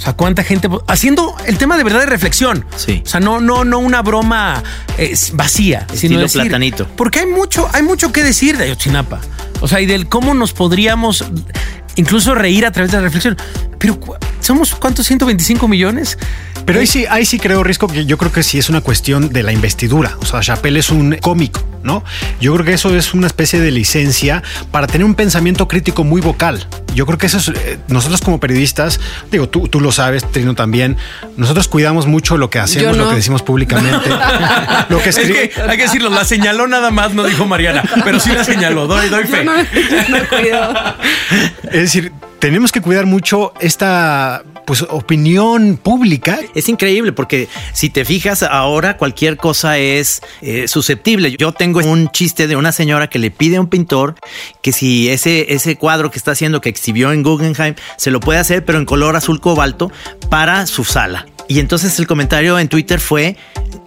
O 0.00 0.02
sea, 0.02 0.14
¿cuánta 0.14 0.42
gente 0.42 0.66
haciendo 0.86 1.36
el 1.46 1.58
tema 1.58 1.76
de 1.76 1.84
verdad 1.84 2.00
de 2.00 2.06
reflexión? 2.06 2.64
Sí. 2.74 3.02
O 3.04 3.08
sea, 3.08 3.20
no, 3.20 3.38
no, 3.38 3.64
no 3.64 3.80
una 3.80 4.00
broma 4.00 4.62
eh, 4.96 5.14
vacía, 5.34 5.80
Estilo 5.80 5.98
sino 5.98 6.20
decir, 6.22 6.40
platanito. 6.40 6.88
Porque 6.96 7.20
hay 7.20 7.26
mucho, 7.26 7.68
hay 7.70 7.82
mucho 7.82 8.10
que 8.10 8.22
decir 8.22 8.56
de 8.56 8.64
Ayotzinapa. 8.64 9.20
O 9.60 9.68
sea, 9.68 9.78
y 9.82 9.84
del 9.84 10.08
cómo 10.08 10.32
nos 10.32 10.54
podríamos 10.54 11.26
incluso 11.96 12.34
reír 12.34 12.64
a 12.64 12.72
través 12.72 12.92
de 12.92 12.96
la 12.96 13.02
reflexión. 13.02 13.36
Pero 13.78 14.00
somos 14.40 14.74
cuántos 14.74 15.06
125 15.06 15.68
millones. 15.68 16.16
Pero 16.64 16.80
ahí 16.80 16.86
sí, 16.86 17.06
ahí 17.08 17.24
sí 17.24 17.38
creo, 17.38 17.64
Risco, 17.64 17.88
que 17.88 18.04
yo 18.06 18.16
creo 18.18 18.32
que 18.32 18.42
sí 18.42 18.58
es 18.58 18.68
una 18.68 18.80
cuestión 18.80 19.30
de 19.32 19.42
la 19.42 19.52
investidura. 19.52 20.16
O 20.20 20.26
sea, 20.26 20.40
Chappelle 20.40 20.78
es 20.78 20.90
un 20.90 21.16
cómico, 21.20 21.64
¿no? 21.82 22.04
Yo 22.40 22.52
creo 22.54 22.64
que 22.64 22.74
eso 22.74 22.94
es 22.96 23.14
una 23.14 23.26
especie 23.26 23.60
de 23.60 23.70
licencia 23.70 24.42
para 24.70 24.86
tener 24.86 25.04
un 25.04 25.14
pensamiento 25.14 25.66
crítico 25.68 26.04
muy 26.04 26.20
vocal. 26.20 26.66
Yo 26.94 27.06
creo 27.06 27.18
que 27.18 27.26
eso 27.26 27.38
es, 27.38 27.48
eh, 27.48 27.78
nosotros 27.88 28.20
como 28.20 28.40
periodistas, 28.40 29.00
digo, 29.30 29.48
tú, 29.48 29.68
tú 29.68 29.80
lo 29.80 29.92
sabes, 29.92 30.28
Trino 30.30 30.54
también, 30.54 30.96
nosotros 31.36 31.68
cuidamos 31.68 32.06
mucho 32.06 32.36
lo 32.36 32.50
que 32.50 32.58
hacemos, 32.58 32.92
Yo 32.92 32.96
no. 32.96 33.04
lo 33.04 33.10
que 33.10 33.16
decimos 33.16 33.42
públicamente, 33.42 34.08
lo 34.88 34.98
que 35.02 35.08
Es 35.08 35.18
que 35.18 35.52
hay 35.68 35.76
que 35.76 35.82
decirlo, 35.84 36.10
la 36.10 36.24
señaló 36.24 36.66
nada 36.66 36.90
más, 36.90 37.14
no 37.14 37.24
dijo 37.24 37.46
Mariana, 37.46 37.82
pero 38.04 38.18
sí 38.20 38.30
la 38.32 38.44
señaló, 38.44 38.86
doy, 38.86 39.08
doy 39.08 39.24
fe. 39.24 39.44
No, 39.44 39.52
no 39.56 40.28
cuido. 40.28 40.74
Es 41.64 41.82
decir, 41.82 42.12
tenemos 42.40 42.72
que 42.72 42.80
cuidar 42.80 43.06
mucho 43.06 43.52
esta 43.60 44.42
pues 44.66 44.82
opinión 44.82 45.76
pública 45.76 46.38
Es 46.54 46.68
increíble 46.68 47.12
porque 47.12 47.48
si 47.72 47.90
te 47.90 48.04
fijas 48.04 48.42
ahora 48.42 48.96
cualquier 48.96 49.36
cosa 49.36 49.78
es 49.78 50.22
eh, 50.40 50.66
susceptible. 50.68 51.36
Yo 51.38 51.52
tengo 51.52 51.80
un 51.80 52.10
chiste 52.10 52.46
de 52.46 52.56
una 52.56 52.72
señora 52.72 53.08
que 53.08 53.18
le 53.18 53.30
pide 53.30 53.56
a 53.56 53.60
un 53.60 53.68
pintor 53.68 54.14
que 54.62 54.72
si 54.72 55.08
ese, 55.08 55.52
ese 55.54 55.76
cuadro 55.76 56.10
que 56.10 56.18
está 56.18 56.32
haciendo 56.32 56.60
que 56.60 56.68
exhibió 56.70 57.12
en 57.12 57.22
Guggenheim 57.22 57.74
se 57.96 58.10
lo 58.10 58.20
puede 58.20 58.38
hacer 58.38 58.64
pero 58.64 58.78
en 58.78 58.86
color 58.86 59.16
azul 59.16 59.40
cobalto 59.40 59.92
para 60.28 60.66
su 60.66 60.84
sala. 60.84 61.26
Y 61.48 61.58
entonces 61.58 61.98
el 61.98 62.06
comentario 62.06 62.58
en 62.58 62.68
Twitter 62.68 63.00
fue 63.00 63.36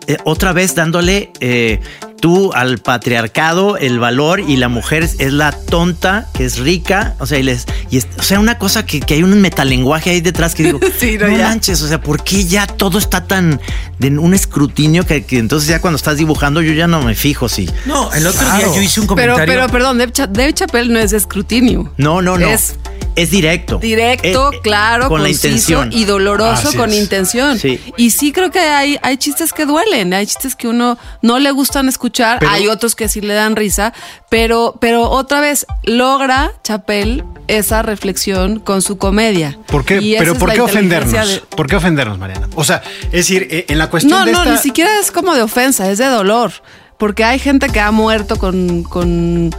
eh, 0.07 0.17
otra 0.25 0.51
vez 0.51 0.75
dándole 0.75 1.31
eh, 1.39 1.79
tú 2.23 2.53
al 2.53 2.77
patriarcado 2.77 3.75
el 3.75 3.99
valor 3.99 4.39
y 4.39 4.55
la 4.55 4.69
mujer 4.69 5.03
es, 5.03 5.17
la 5.33 5.51
tonta 5.51 6.29
que 6.33 6.45
es 6.45 6.57
rica, 6.57 7.15
o 7.19 7.25
sea, 7.25 7.37
y 7.37 7.43
les, 7.43 7.65
y 7.91 7.97
es- 7.97 8.07
o 8.17 8.23
sea, 8.23 8.39
una 8.39 8.57
cosa 8.57 8.85
que, 8.85 9.01
que 9.01 9.15
hay 9.15 9.23
un 9.23 9.41
metalenguaje 9.41 10.11
ahí 10.11 10.21
detrás 10.21 10.55
que 10.55 10.63
digo, 10.63 10.79
Sí, 10.97 11.17
no, 11.17 11.27
manches, 11.27 11.81
o 11.81 11.87
sea, 11.89 11.99
¿por 11.99 12.23
qué 12.23 12.45
ya 12.45 12.65
todo 12.65 12.97
está 12.97 13.25
tan 13.25 13.59
de 13.99 14.17
un 14.17 14.33
escrutinio 14.33 15.05
que, 15.05 15.25
que 15.25 15.37
entonces 15.37 15.67
ya 15.67 15.81
cuando 15.81 15.97
estás 15.97 16.15
dibujando 16.15 16.61
yo 16.61 16.71
ya 16.71 16.87
no 16.87 17.01
me 17.01 17.13
fijo 17.13 17.49
si 17.49 17.69
No, 17.85 18.13
el 18.13 18.25
otro 18.25 18.39
día 18.39 18.55
Claro. 18.59 18.73
yo 18.75 18.81
hice 18.81 19.01
un 19.01 19.07
Pero, 19.07 19.33
comentario. 19.33 19.45
pero, 19.61 19.67
perdón, 19.69 19.97
Dave, 19.97 20.11
Cha- 20.13 20.27
Dave 20.27 20.53
Chappelle 20.53 20.93
no 20.93 20.99
es 20.99 21.11
de 21.11 21.17
escrutinio. 21.17 21.91
no, 21.97 22.21
no, 22.21 22.37
no. 22.37 22.47
Es 22.47 22.75
Es 23.15 23.29
directo. 23.29 23.77
directo, 23.77 24.51
Eh, 24.51 24.55
eh, 24.55 24.59
claro, 24.63 25.07
con 25.07 25.21
la 25.21 25.27
conciso 25.29 25.47
intención. 25.47 25.89
y 25.93 26.05
doloroso 26.05 26.69
Así 26.69 26.77
con 26.77 26.89
es. 26.89 26.97
intención. 26.97 27.59
Sí. 27.59 27.79
Y 27.95 28.09
sí 28.09 28.31
creo 28.31 28.49
que 28.49 28.59
hay, 28.59 28.97
hay 29.03 29.17
chistes 29.17 29.53
que 29.53 29.65
duelen, 29.67 30.13
hay 30.15 30.25
chistes 30.25 30.55
que 30.55 30.67
uno 30.67 30.97
no 31.21 31.37
le 31.37 31.51
gustan 31.51 31.87
escuchar, 31.89 32.12
Pero- 32.39 32.51
hay 32.51 32.67
otros 32.67 32.95
que 32.95 33.09
sí 33.09 33.21
le 33.21 33.33
dan 33.33 33.55
risa, 33.55 33.93
pero, 34.29 34.75
pero 34.79 35.09
otra 35.09 35.39
vez 35.41 35.65
logra 35.83 36.51
Chapel 36.63 37.23
esa 37.47 37.81
reflexión 37.81 38.59
con 38.59 38.81
su 38.81 38.97
comedia. 38.97 39.57
¿Por 39.67 39.83
qué? 39.83 39.99
Y 40.01 40.15
Pero 40.17 40.35
¿por 40.35 40.53
qué 40.53 40.61
ofendernos? 40.61 41.11
de- 41.27 41.41
¿Por 41.55 41.67
qué 41.67 41.75
ofendernos, 41.75 42.17
Mariana? 42.19 42.47
O 42.55 42.63
sea, 42.63 42.81
es 43.05 43.11
decir, 43.11 43.47
eh, 43.51 43.65
en 43.67 43.77
la 43.77 43.89
cuestión 43.89 44.17
no, 44.19 44.25
de 44.25 44.31
no, 44.31 44.39
esta... 44.43 44.51
ni 44.53 44.57
siquiera 44.59 44.99
es 44.99 45.11
como 45.11 45.33
de 45.35 45.41
ofensa, 45.41 45.89
es 45.91 45.97
de 45.97 46.05
dolor. 46.05 46.51
Porque 46.97 47.23
hay 47.25 47.39
gente 47.39 47.67
que 47.69 47.79
ha 47.81 47.91
muerto 47.91 48.37
con, 48.37 48.83
con, 48.83 49.53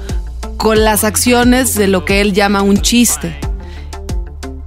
con 0.56 0.82
las 0.84 1.04
acciones 1.04 1.74
de 1.74 1.88
lo 1.88 2.04
que 2.06 2.20
él 2.22 2.32
llama 2.32 2.62
un 2.62 2.80
chiste. 2.80 3.36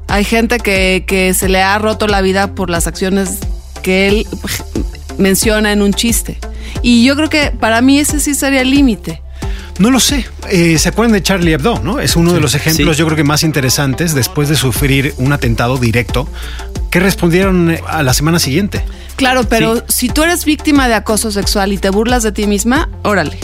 Hay 0.09 0.23
gente 0.23 0.59
que, 0.59 1.03
que 1.07 1.33
se 1.33 1.49
le 1.49 1.61
ha 1.63 1.77
roto 1.79 2.07
la 2.07 2.21
vida 2.21 2.53
por 2.53 2.69
las 2.69 2.85
acciones 2.87 3.39
que 3.81 4.07
él 4.07 4.27
menciona 5.17 5.71
en 5.71 5.81
un 5.81 5.93
chiste. 5.93 6.37
Y 6.81 7.03
yo 7.05 7.15
creo 7.15 7.29
que 7.29 7.51
para 7.51 7.81
mí 7.81 7.99
ese 7.99 8.19
sí 8.19 8.33
sería 8.35 8.61
el 8.61 8.71
límite. 8.71 9.21
No 9.79 9.91
lo 9.91 9.99
sé. 9.99 10.25
Eh, 10.49 10.77
¿Se 10.79 10.89
acuerdan 10.89 11.13
de 11.13 11.21
Charlie 11.21 11.53
Hebdo? 11.53 11.79
¿no? 11.83 11.99
Es 11.99 12.15
uno 12.15 12.33
de 12.33 12.39
los 12.41 12.55
ejemplos, 12.55 12.95
Sí. 12.95 12.99
yo 12.99 13.05
creo 13.05 13.15
que 13.15 13.23
más 13.23 13.43
interesantes 13.43 14.15
después 14.15 14.49
de 14.49 14.55
sufrir 14.55 15.13
un 15.17 15.33
atentado 15.33 15.77
directo. 15.77 16.27
¿Qué 16.89 16.99
respondieron 16.99 17.69
eh, 17.71 17.81
a 17.87 18.01
la 18.01 18.13
semana 18.13 18.39
siguiente? 18.39 18.83
Claro, 19.17 19.43
pero 19.43 19.77
Sí. 19.77 19.83
si 19.87 20.09
tú 20.09 20.23
eres 20.23 20.45
víctima 20.45 20.87
de 20.87 20.95
acoso 20.95 21.31
sexual 21.31 21.73
y 21.73 21.77
te 21.77 21.89
burlas 21.91 22.23
de 22.23 22.31
ti 22.31 22.47
misma, 22.47 22.89
órale. 23.03 23.37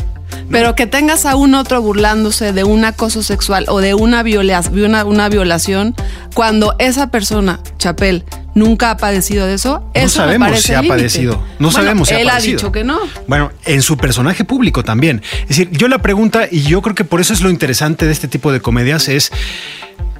Pero 0.50 0.74
que 0.76 0.88
tengas 0.88 1.26
a 1.28 1.36
un 1.36 1.54
otro 1.54 1.82
burlándose 1.82 2.52
de 2.54 2.64
un 2.64 2.84
acoso 2.86 3.22
sexual 3.22 3.66
o 3.70 3.80
de 3.80 3.94
una, 3.94 4.24
viola- 4.24 4.64
una, 4.72 5.06
una 5.06 5.30
violación, 5.30 5.96
cuando 6.34 6.76
esa 6.80 7.12
persona, 7.12 7.60
Chapel, 7.78 8.24
nunca 8.56 8.92
ha 8.92 8.98
padecido 8.98 9.46
de 9.48 9.56
eso, 9.56 9.80
No 9.80 10.02
eso 10.02 10.16
sabemos 10.22 10.62
si 10.62 10.74
ha 10.74 10.82
límite. 10.82 10.96
padecido. 10.98 11.34
No 11.34 11.42
Bueno, 11.60 11.72
sabemos 11.72 12.08
si 12.08 12.13
ha 12.16 12.20
él 12.20 12.28
padecido. 12.28 12.54
ha 12.54 12.58
dicho 12.58 12.72
que 12.72 12.84
no. 12.84 13.00
Bueno, 13.28 13.52
en 13.66 13.82
su 13.82 13.98
personaje 13.98 14.44
público 14.46 14.84
también. 14.84 15.22
Es 15.42 15.48
decir, 15.50 15.70
yo 15.72 15.88
la 15.88 15.98
pregunta, 16.00 16.48
y 16.50 16.62
yo 16.63 16.82
creo 16.82 16.96
que 16.96 17.04
por 17.04 17.22
eso 17.22 17.34
es 17.34 17.42
lo 17.42 17.50
interesante 17.50 18.06
de 18.06 18.12
este 18.12 18.28
tipo 18.28 18.52
de 18.52 18.62
comedias, 18.62 19.08
es 19.10 19.32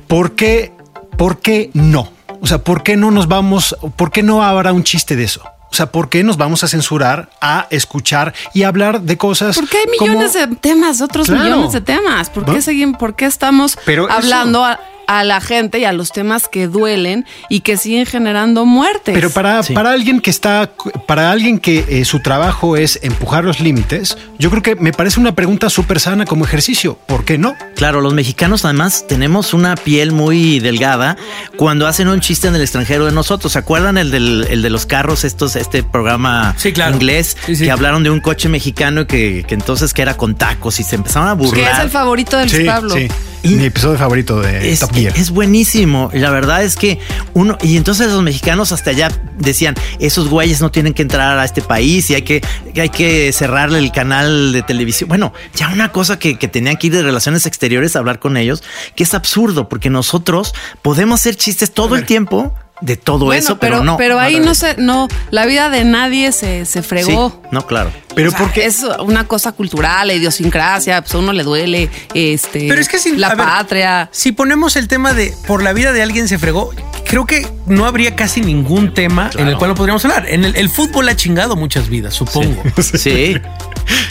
¿por 0.08 0.34
qué, 0.36 0.74
por 1.17 1.39
qué 1.39 1.69
no? 1.74 2.10
O 2.41 2.48
sea, 2.48 2.58
¿por 2.60 2.84
qué 2.84 2.98
no 2.98 3.12
nos 3.12 3.28
vamos, 3.28 3.76
por 3.96 4.12
qué 4.12 4.24
no 4.24 4.43
habrá 4.43 4.74
un 4.74 4.84
chiste 4.84 5.15
de 5.15 5.24
eso? 5.24 5.41
O 5.72 5.76
sea, 5.76 5.88
¿por 5.88 6.10
qué 6.10 6.24
nos 6.24 6.38
vamos 6.38 6.63
a 6.63 6.67
censurar 6.67 7.32
a 7.41 7.65
escuchar 7.72 8.34
y 8.54 8.62
hablar 8.62 9.02
de 9.02 9.17
cosas? 9.17 9.56
Porque 9.56 9.78
hay 9.78 9.98
como- 9.98 10.12
millones 10.12 10.34
de 10.34 10.46
temas, 10.58 11.02
otros 11.02 11.28
Claro. 11.28 11.43
millones 11.46 11.72
de 11.74 11.82
temas. 11.82 12.30
¿Por 12.30 12.46
qué, 12.46 12.52
¿No? 12.52 12.62
seguimos, 12.62 12.98
por 13.00 13.15
qué 13.15 13.26
estamos 13.26 13.76
Pero 13.84 14.08
eso- 14.08 14.15
hablando 14.15 14.63
a, 14.63 14.80
a 15.08 15.24
la 15.24 15.42
gente 15.42 15.80
y 15.80 15.86
a 15.86 15.94
los 15.94 16.12
temas 16.12 16.48
que 16.48 16.68
duelen 16.68 17.26
y 17.50 17.62
que 17.62 17.78
siguen 17.78 18.06
generando 18.06 18.66
muertes? 18.66 19.13
Pero 19.13 19.30
para, 19.30 19.62
Sí. 19.63 19.74
para 19.74 19.92
alguien 19.92 20.20
que 20.22 20.30
está, 20.30 20.72
para 21.08 21.32
alguien 21.32 21.60
que 21.60 21.86
eh, 21.89 22.06
su 22.06 22.20
trabajo 22.22 22.78
es 22.78 23.00
empujar 23.04 23.44
los 23.44 23.60
límites, 23.60 24.18
yo 24.39 24.50
creo 24.50 24.62
que 24.63 24.76
me 24.76 24.92
parece 24.92 25.20
una 25.20 25.36
pregunta 25.36 25.70
súper 25.70 26.00
sana 26.00 26.26
como 26.26 26.46
ejercicio. 26.46 26.98
¿Por 27.08 27.26
qué 27.26 27.38
no? 27.38 27.56
Claro, 27.76 28.02
los 28.02 28.13
mexicanos 28.13 28.66
además 28.66 29.06
tenemos 29.08 29.54
una 29.54 29.76
piel 29.76 30.12
muy 30.12 30.60
delgada 30.60 31.18
cuando 31.58 31.88
hacen 31.88 32.08
un 32.08 32.20
chiste 32.22 32.48
en 32.48 32.56
el 32.56 32.62
extranjero 32.62 33.06
de 33.06 33.12
nosotros. 33.12 33.54
¿Se 33.54 33.60
acuerdan 33.60 33.98
el, 33.98 34.12
del, 34.12 34.48
el 34.50 34.62
de 34.62 34.70
los 34.70 34.86
carros, 34.86 35.24
estos, 35.24 35.56
este 35.56 35.84
programa 35.84 36.54
Sí, 36.58 36.72
claro. 36.74 36.96
inglés 36.96 37.38
Sí, 37.46 37.56
sí. 37.56 37.66
que 37.66 37.72
hablaron 37.72 38.04
de 38.04 38.10
un 38.10 38.20
coche 38.20 38.50
mexicano 38.50 39.08
que, 39.08 39.44
que 39.48 39.54
entonces 39.56 39.94
que 39.94 40.02
era 40.02 40.16
con 40.18 40.36
tacos 40.36 40.80
y 40.80 40.84
se 40.84 40.96
empezaron 40.96 41.28
a 41.30 41.32
que 41.38 41.38
burlar? 41.48 41.74
es 41.74 41.80
el 41.80 41.89
favorito 41.89 42.38
del 42.38 42.50
Sí, 42.50 42.63
Pablo. 42.63 42.96
sí. 42.96 43.08
Mi 43.44 43.66
episodio 43.66 43.98
favorito 43.98 44.39
de 44.39 44.72
es, 44.72 44.80
Top 44.80 44.92
Gear. 44.93 45.13
es 45.15 45.32
buenísimo. 45.32 46.10
Y 46.13 46.19
la 46.19 46.29
verdad 46.29 46.63
es 46.63 46.75
que 46.75 46.99
uno, 47.34 47.58
y 47.62 47.77
entonces 47.77 48.12
los 48.12 48.21
mexicanos 48.21 48.71
hasta 48.71 48.91
allá 48.91 49.10
decían, 49.38 49.75
esos 49.99 50.29
güeyes 50.29 50.62
no 50.62 50.71
tienen 50.71 50.93
que 50.93 51.01
entrar 51.01 51.38
a 51.38 51.45
este 51.45 51.62
país 51.62 52.10
y 52.10 52.15
hay 52.15 52.21
que, 52.21 52.41
hay 52.75 52.89
que 52.89 53.32
cerrarle 53.34 53.79
el 53.79 53.91
canal 53.91 54.53
de 54.53 54.62
televisión. 54.62 55.10
Bueno, 55.10 55.34
ya 55.56 55.69
una 55.69 55.91
cosa 55.91 56.19
que, 56.19 56.38
que 56.38 56.47
tenían 56.47 56.77
que 56.77 56.88
ir 56.88 56.93
de 56.93 57.03
relaciones 57.03 57.45
exteriores 57.45 57.95
a 57.95 57.99
hablar 57.99 58.19
con 58.19 58.38
ellos, 58.38 58.63
que 58.95 59.03
es 59.03 59.13
absurdo, 59.13 59.69
porque 59.69 59.89
nosotros 59.89 60.53
podemos 60.82 61.21
hacer 61.21 61.36
chistes 61.36 61.73
todo 61.73 61.95
el 61.95 62.06
tiempo 62.06 62.53
de 62.84 62.98
todo 62.98 63.26
Bueno, 63.26 63.39
eso, 63.39 63.58
pero, 63.60 63.84
no. 63.84 63.98
Pero 63.98 64.19
ahí 64.19 64.39
no 64.39 64.54
se, 64.54 64.76
no, 64.78 65.08
la 65.32 65.46
vida 65.46 65.69
de 65.69 65.86
nadie 65.86 66.32
se, 66.32 66.65
se 66.65 66.82
Sí, 66.82 66.88
fregó. 66.88 67.41
no, 67.52 67.65
claro. 67.65 67.91
Pero 68.13 68.28
O 68.30 68.32
sea, 68.32 68.39
porque 68.41 68.65
es 68.65 68.84
una 69.00 69.26
cosa 69.28 69.54
cultural, 69.54 70.08
la 70.08 70.13
idiosincrasia, 70.13 71.02
pues 71.02 71.15
a 71.15 71.17
uno 71.17 71.32
le 71.34 71.43
duele, 71.43 71.89
este, 72.13 72.67
Pero 72.67 72.80
es 72.82 72.88
que 72.89 73.00
si, 73.00 73.15
la 73.15 73.30
ver, 73.30 73.38
patria. 73.38 74.10
si 74.12 74.32
ponemos 74.34 74.76
el 74.76 74.88
tema 74.88 75.13
de 75.13 75.34
por 75.48 75.63
la 75.63 75.74
vida 75.74 75.93
de 75.93 76.04
alguien 76.04 76.28
se 76.28 76.38
fregó, 76.38 76.72
creo 77.06 77.26
que 77.26 77.48
no 77.66 77.86
habría 77.86 78.16
casi 78.16 78.42
ningún 78.42 78.94
tema 78.94 79.30
en 79.38 79.48
el 79.48 79.58
cual 79.58 79.70
no 79.72 79.76
podríamos 79.76 80.04
hablar. 80.06 80.26
En 80.30 80.44
el, 80.46 80.56
el 80.56 80.70
fútbol 80.70 81.08
ha 81.10 81.16
chingado 81.16 81.56
muchas 81.56 81.89
vidas, 81.89 82.13
supongo. 82.13 82.62
Sí. 82.82 83.36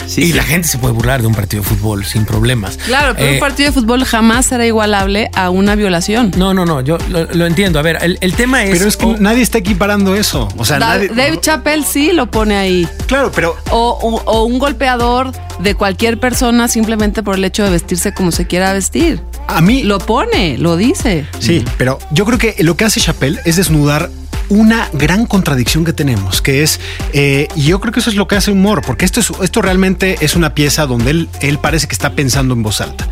Sí, 0.05 0.21
y 0.21 0.25
sí. 0.27 0.33
la 0.33 0.43
gente 0.43 0.67
se 0.67 0.77
puede 0.77 0.93
burlar 0.93 1.21
de 1.21 1.27
un 1.27 1.33
partido 1.33 1.63
de 1.63 1.69
fútbol 1.69 2.05
sin 2.05 2.25
problemas. 2.25 2.77
Claro, 2.77 3.15
pero 3.15 3.27
Eh, 3.29 3.33
un 3.33 3.39
partido 3.39 3.69
de 3.71 3.73
fútbol 3.73 4.03
jamás 4.05 4.45
será 4.45 4.67
igualable 4.67 5.31
a 5.33 5.49
una 5.49 5.73
violación. 5.75 6.31
No, 6.37 6.53
no, 6.53 6.63
no, 6.65 6.81
yo 6.81 6.97
lo, 7.09 7.23
lo 7.25 7.45
entiendo. 7.47 7.79
A 7.79 7.81
ver, 7.81 7.97
el, 8.01 8.19
el 8.21 8.33
tema 8.33 8.63
es. 8.63 8.77
pero 8.77 8.87
es 8.87 8.97
que 8.97 9.07
nadie 9.19 9.41
está 9.41 9.57
equiparando 9.57 10.15
eso. 10.15 10.47
O 10.57 10.65
sea, 10.65 10.77
Da- 10.77 10.89
nadie. 10.89 11.07
Dave 11.07 11.39
Chappelle 11.41 11.83
sí 11.83 12.11
lo 12.11 12.29
pone 12.29 12.55
ahí. 12.55 12.87
Claro, 13.07 13.31
pero 13.33 13.55
O, 13.71 13.97
o- 14.01 14.31
o 14.31 14.43
un 14.43 14.59
golpeador 14.59 15.31
de 15.59 15.73
cualquier 15.73 16.19
persona 16.19 16.67
simplemente 16.67 17.23
por 17.23 17.35
el 17.35 17.43
hecho 17.45 17.63
de 17.63 17.71
vestirse 17.71 18.13
como 18.13 18.31
se 18.31 18.45
quiera 18.45 18.73
vestir. 18.73 19.21
a 19.47 19.61
mí 19.61 19.83
Lo 19.83 19.97
pone, 19.99 20.57
lo 20.59 20.77
dice. 20.77 21.25
Sí, 21.39 21.63
pero 21.77 21.97
yo 22.11 22.25
creo 22.25 22.37
que 22.37 22.55
lo 22.59 22.77
que 22.77 22.82
hace 22.85 22.99
Chappelle 23.01 23.39
es 23.45 23.55
desnudar 23.55 24.09
una 24.49 24.89
gran 24.93 25.25
contradicción 25.25 25.85
que 25.85 25.93
tenemos, 25.93 26.41
que 26.41 26.63
es, 26.63 26.79
eh, 27.13 27.47
y 27.55 27.63
yo 27.63 27.79
creo 27.79 27.93
que 27.93 28.01
eso 28.01 28.09
es 28.09 28.15
lo 28.17 28.27
que 28.27 28.35
hace 28.35 28.51
humor, 28.51 28.81
porque 28.85 29.05
esto, 29.05 29.19
es, 29.21 29.31
esto 29.41 29.61
realmente 29.61 30.17
es 30.19 30.35
una 30.35 30.53
pieza 30.53 30.85
donde 30.85 31.11
él, 31.11 31.29
él 31.41 31.57
parece 31.59 31.87
que 31.87 31.93
está 31.93 32.11
pensando 32.11 32.53
en 32.53 32.61
voz 32.61 32.81
alta. 32.81 33.07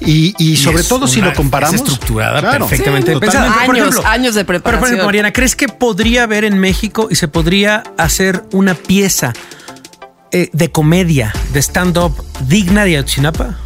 Y, 0.00 0.34
y 0.38 0.56
sobre 0.56 0.82
todo 0.82 1.06
si 1.06 1.20
lo 1.20 1.32
comparamos. 1.34 1.74
Es 1.76 1.82
estructurada 1.82 2.40
Claro. 2.40 2.66
perfectamente 2.66 3.12
Sí, 3.12 3.20
totalmente. 3.20 3.66
Por 3.66 3.74
Años, 3.76 3.88
ejemplo, 3.88 4.10
años 4.10 4.34
de 4.34 4.44
Pero, 4.44 4.60
por 4.62 4.72
ejemplo, 4.72 4.80
preparación. 4.80 5.06
Mariana, 5.06 5.32
¿crees 5.32 5.54
que 5.54 5.68
podría 5.68 6.22
haber 6.24 6.44
en 6.44 6.58
México 6.58 7.08
y 7.10 7.14
se 7.14 7.28
podría 7.28 7.82
hacer 7.98 8.42
una 8.52 8.74
pieza 8.74 9.32
eh, 10.32 10.48
de 10.52 10.70
comedia, 10.70 11.32
de 11.52 11.60
stand-up 11.60 12.14
digna 12.48 12.84
de 12.84 12.96
Ayotzinapa? 12.96 13.58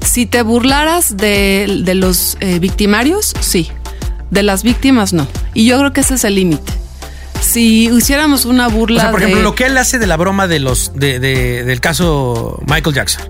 Si 0.00 0.26
te 0.26 0.42
burlaras 0.42 1.16
de, 1.16 1.80
de 1.84 1.94
los 1.94 2.36
eh, 2.40 2.60
victimarios, 2.60 3.34
sí. 3.40 3.70
De 4.34 4.42
las 4.42 4.62
víctimas, 4.62 5.12
no. 5.12 5.26
Y 5.54 5.66
yo 5.66 5.78
creo 5.78 5.92
que 5.92 6.00
ese 6.02 6.14
es 6.14 6.24
el 6.24 6.34
límite. 6.34 6.72
Si 7.40 7.88
hiciéramos 7.88 8.44
una 8.46 8.66
O 8.66 8.70
burla 8.70 9.00
sea, 9.02 9.10
por 9.10 9.22
ejemplo, 9.22 9.42
lo 9.42 9.54
que 9.54 9.66
él 9.66 9.76
hace 9.78 9.98
de 9.98 10.06
la 10.06 10.16
broma 10.16 10.46
de 10.46 10.58
los 10.60 10.92
de, 10.94 11.18
de- 11.20 11.64
del 11.64 11.80
caso 11.80 12.60
Michael 12.66 12.94
Jackson, 12.94 13.22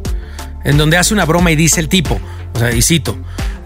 en 0.65 0.77
donde 0.79 0.97
hace 0.97 1.13
una 1.15 1.25
broma 1.25 1.51
y 1.51 1.57
dice 1.57 1.81
el 1.81 1.89
tipo, 1.89 2.21
o 2.55 2.59
sea, 2.59 2.73
y 2.73 2.83
cito, 2.83 3.17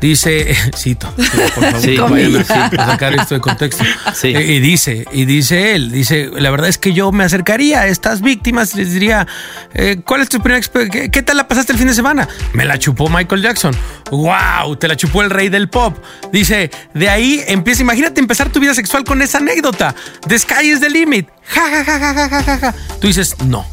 dice, 0.00 0.54
cito, 0.76 1.08
por 1.14 1.24
favor, 1.64 1.80
Sí, 1.80 1.96
vayan 1.96 2.08
comillas. 2.08 2.50
a 2.50 2.64
a 2.66 2.86
sacar 2.86 3.14
esto 3.14 3.34
de 3.34 3.40
contexto. 3.40 3.84
Sí. 4.14 4.28
Eh, 4.28 4.54
Y 4.54 4.60
dice, 4.60 5.04
y 5.12 5.24
dice 5.26 5.74
él, 5.74 5.92
dice, 5.92 6.30
la 6.34 6.50
verdad 6.50 6.68
es 6.68 6.78
que 6.78 6.92
yo 6.94 7.12
me 7.12 7.24
acercaría 7.24 7.80
a 7.82 7.86
estas 7.86 8.22
víctimas 8.22 8.74
y 8.74 8.78
les 8.78 8.92
diría, 8.92 9.26
eh, 9.74 10.00
¿cuál 10.04 10.22
es 10.22 10.28
tu 10.28 10.38
primera 10.40 10.58
experiencia? 10.58 11.02
¿Qué, 11.02 11.10
qué 11.10 11.22
tal 11.22 11.36
la 11.36 11.46
pasaste 11.48 11.72
el 11.72 11.78
fin 11.78 11.86
de 11.88 11.94
semana? 11.94 12.26
Me 12.54 12.64
la 12.64 12.78
chupó 12.78 13.08
Michael 13.08 13.42
Jackson. 13.42 13.74
¡Wow! 14.10 14.76
Te 14.76 14.88
la 14.88 14.96
chupó 14.96 15.22
el 15.22 15.30
rey 15.30 15.48
del 15.50 15.68
pop. 15.68 15.96
Dice, 16.32 16.70
de 16.94 17.08
ahí 17.10 17.42
empieza, 17.46 17.82
imagínate 17.82 18.20
empezar 18.20 18.50
tu 18.50 18.58
vida 18.60 18.72
sexual 18.74 19.04
con 19.04 19.20
esa 19.20 19.38
anécdota. 19.38 19.94
The 20.26 20.38
sky 20.38 20.70
is 20.70 20.80
the 20.80 20.88
limit. 20.88 21.28
Ja, 21.54 21.68
ja, 21.70 21.84
ja, 21.84 21.98
ja, 21.98 22.14
ja, 22.14 22.28
ja, 22.28 22.42
ja, 22.42 22.58
ja. 22.58 22.74
Tú 23.00 23.06
dices, 23.06 23.36
no. 23.44 23.66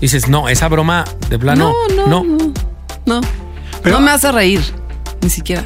Dices, 0.00 0.28
no, 0.28 0.48
esa 0.48 0.68
broma 0.68 1.04
de 1.28 1.38
plano, 1.40 1.72
no, 1.96 2.06
no, 2.06 2.22
no. 2.24 2.52
No, 3.06 3.20
Pero- 3.82 3.96
no 3.98 4.04
me 4.04 4.10
hace 4.10 4.30
reír, 4.32 4.60
ni 5.20 5.30
siquiera. 5.30 5.64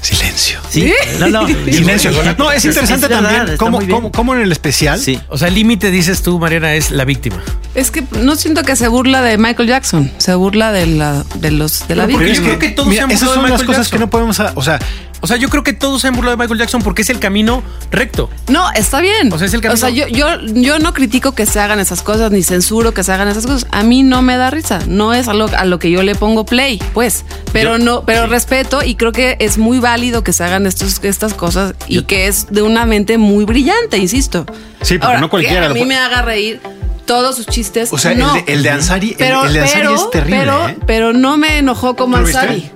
Silencio. 0.00 0.60
Sí. 0.70 0.92
No, 1.18 1.28
no. 1.28 1.48
Silencio. 1.64 2.12
No, 2.38 2.52
es 2.52 2.64
interesante 2.64 3.08
verdad, 3.08 3.56
también 3.56 4.10
cómo, 4.12 4.34
en 4.34 4.40
el 4.42 4.52
especial. 4.52 5.00
Sí. 5.00 5.18
O 5.28 5.36
sea, 5.36 5.48
el 5.48 5.54
límite, 5.54 5.90
dices 5.90 6.22
tú, 6.22 6.38
Mariana, 6.38 6.74
es 6.74 6.92
la 6.92 7.04
víctima. 7.04 7.42
Es 7.74 7.90
que 7.90 8.04
no 8.22 8.36
siento 8.36 8.62
que 8.62 8.76
se 8.76 8.86
burla 8.86 9.20
de 9.22 9.36
Michael 9.36 9.68
Jackson, 9.68 10.10
se 10.18 10.34
burla 10.34 10.70
de 10.70 10.86
la 10.86 11.24
de 11.36 11.50
los 11.50 11.88
de 11.88 11.96
la 11.96 12.06
víctima. 12.06 12.32
yo 12.32 12.42
creo 12.42 12.58
que 12.58 12.68
todos 12.70 12.88
mira, 12.88 13.00
se 13.00 13.04
han 13.04 13.10
esas 13.10 13.30
son 13.30 13.42
de 13.44 13.50
las 13.50 13.62
cosas 13.64 13.76
Jackson. 13.78 13.98
que 13.98 14.04
no 14.04 14.10
podemos. 14.10 14.38
O 14.54 14.62
sea, 14.62 14.78
O 15.20 15.26
sea, 15.26 15.36
yo 15.36 15.48
creo 15.48 15.62
que 15.64 15.72
todos 15.72 16.02
se 16.02 16.08
han 16.08 16.14
burlado 16.14 16.36
de 16.36 16.42
Michael 16.42 16.58
Jackson 16.60 16.82
porque 16.82 17.02
es 17.02 17.10
el 17.10 17.18
camino 17.18 17.62
recto. 17.90 18.28
No, 18.48 18.70
está 18.72 19.00
bien. 19.00 19.32
O 19.32 19.38
sea, 19.38 19.46
es 19.46 19.54
el 19.54 19.60
camino- 19.60 19.74
O 19.74 19.76
sea, 19.76 19.90
yo, 19.90 20.06
yo, 20.08 20.26
yo 20.54 20.78
no 20.78 20.92
critico 20.92 21.32
que 21.32 21.46
se 21.46 21.58
hagan 21.60 21.80
esas 21.80 22.02
cosas, 22.02 22.30
ni 22.30 22.42
censuro 22.42 22.92
que 22.94 23.02
se 23.02 23.12
hagan 23.12 23.28
esas 23.28 23.46
cosas. 23.46 23.66
A 23.70 23.82
mí 23.82 24.02
no 24.02 24.22
me 24.22 24.36
da 24.36 24.50
risa. 24.50 24.80
No 24.86 25.14
es 25.14 25.28
a 25.28 25.34
lo, 25.34 25.46
a 25.56 25.64
lo 25.64 25.78
que 25.78 25.90
yo 25.90 26.02
le 26.02 26.14
pongo 26.14 26.44
play, 26.44 26.78
pues. 26.94 27.24
Pero 27.52 27.78
Yo- 27.78 27.84
no, 27.84 28.02
pero 28.04 28.26
respeto 28.26 28.82
y 28.82 28.94
creo 28.94 29.12
que 29.12 29.36
es 29.40 29.58
muy 29.58 29.78
válido 29.78 30.22
que 30.22 30.32
se 30.32 30.44
hagan 30.44 30.66
estos, 30.66 31.02
estas 31.02 31.34
cosas 31.34 31.74
y 31.88 32.02
que 32.02 32.26
es 32.26 32.46
de 32.50 32.62
una 32.62 32.84
mente 32.86 33.18
muy 33.18 33.44
brillante, 33.44 33.96
insisto. 33.98 34.44
Sí, 34.82 34.94
porque 34.98 35.06
Ahora, 35.06 35.20
no 35.20 35.30
cualquiera 35.30 35.60
que 35.62 35.66
a 35.66 35.74
mí 35.74 35.84
me 35.84 35.96
haga 35.96 36.22
reír 36.22 36.60
todos 37.06 37.36
sus 37.36 37.46
chistes. 37.46 37.92
o 37.92 37.98
sea 37.98 38.12
el, 38.12 38.18
no. 38.18 38.34
de, 38.34 38.44
el 38.48 38.62
de 38.62 38.70
Ansari, 38.70 39.10
el- 39.10 39.16
pero, 39.16 39.44
el, 39.46 39.52
de 39.52 39.60
Ansari 39.60 39.80
pero, 39.82 39.94
es 39.94 40.10
terrible. 40.10 40.38
pero, 40.40 40.68
¿eh? 40.68 40.76
pero 40.86 41.12
no 41.12 41.36
me 41.38 41.58
enojó 41.58 41.94
como 41.96 42.16
¿Tú 42.16 42.22
lo 42.22 42.26
viste? 42.28 42.72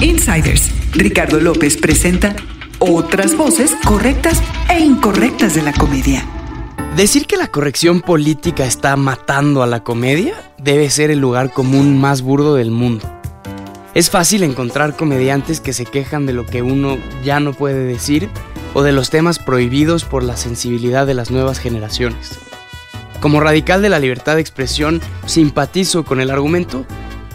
Insiders. 0.00 0.70
Ricardo 0.92 1.40
López 1.40 1.76
presenta 1.76 2.36
otras 2.78 3.36
voces 3.36 3.74
correctas 3.84 4.40
e 4.70 4.78
incorrectas 4.78 5.54
de 5.56 5.62
la 5.62 5.72
comedia. 5.72 6.24
Decir 6.96 7.26
que 7.26 7.36
la 7.36 7.48
corrección 7.48 8.00
política 8.00 8.64
está 8.64 8.94
matando 8.96 9.62
a 9.62 9.66
la 9.66 9.82
comedia 9.82 10.34
debe 10.56 10.88
ser 10.90 11.10
el 11.10 11.18
lugar 11.18 11.52
común 11.52 12.00
más 12.00 12.22
burdo 12.22 12.54
del 12.54 12.70
mundo. 12.70 13.12
Es 13.94 14.08
fácil 14.10 14.44
encontrar 14.44 14.94
comediantes 14.94 15.60
que 15.60 15.72
se 15.72 15.84
quejan 15.84 16.26
de 16.26 16.32
lo 16.32 16.46
que 16.46 16.62
uno 16.62 16.96
ya 17.24 17.40
no 17.40 17.52
puede 17.52 17.84
decir 17.84 18.28
o 18.74 18.82
de 18.82 18.92
los 18.92 19.10
temas 19.10 19.40
prohibidos 19.40 20.04
por 20.04 20.22
la 20.22 20.36
sensibilidad 20.36 21.06
de 21.06 21.14
las 21.14 21.32
nuevas 21.32 21.58
generaciones. 21.58 22.38
Como 23.20 23.40
radical 23.40 23.82
de 23.82 23.88
la 23.88 23.98
libertad 23.98 24.36
de 24.36 24.42
expresión, 24.42 25.00
simpatizo 25.26 26.04
con 26.04 26.20
el 26.20 26.30
argumento, 26.30 26.86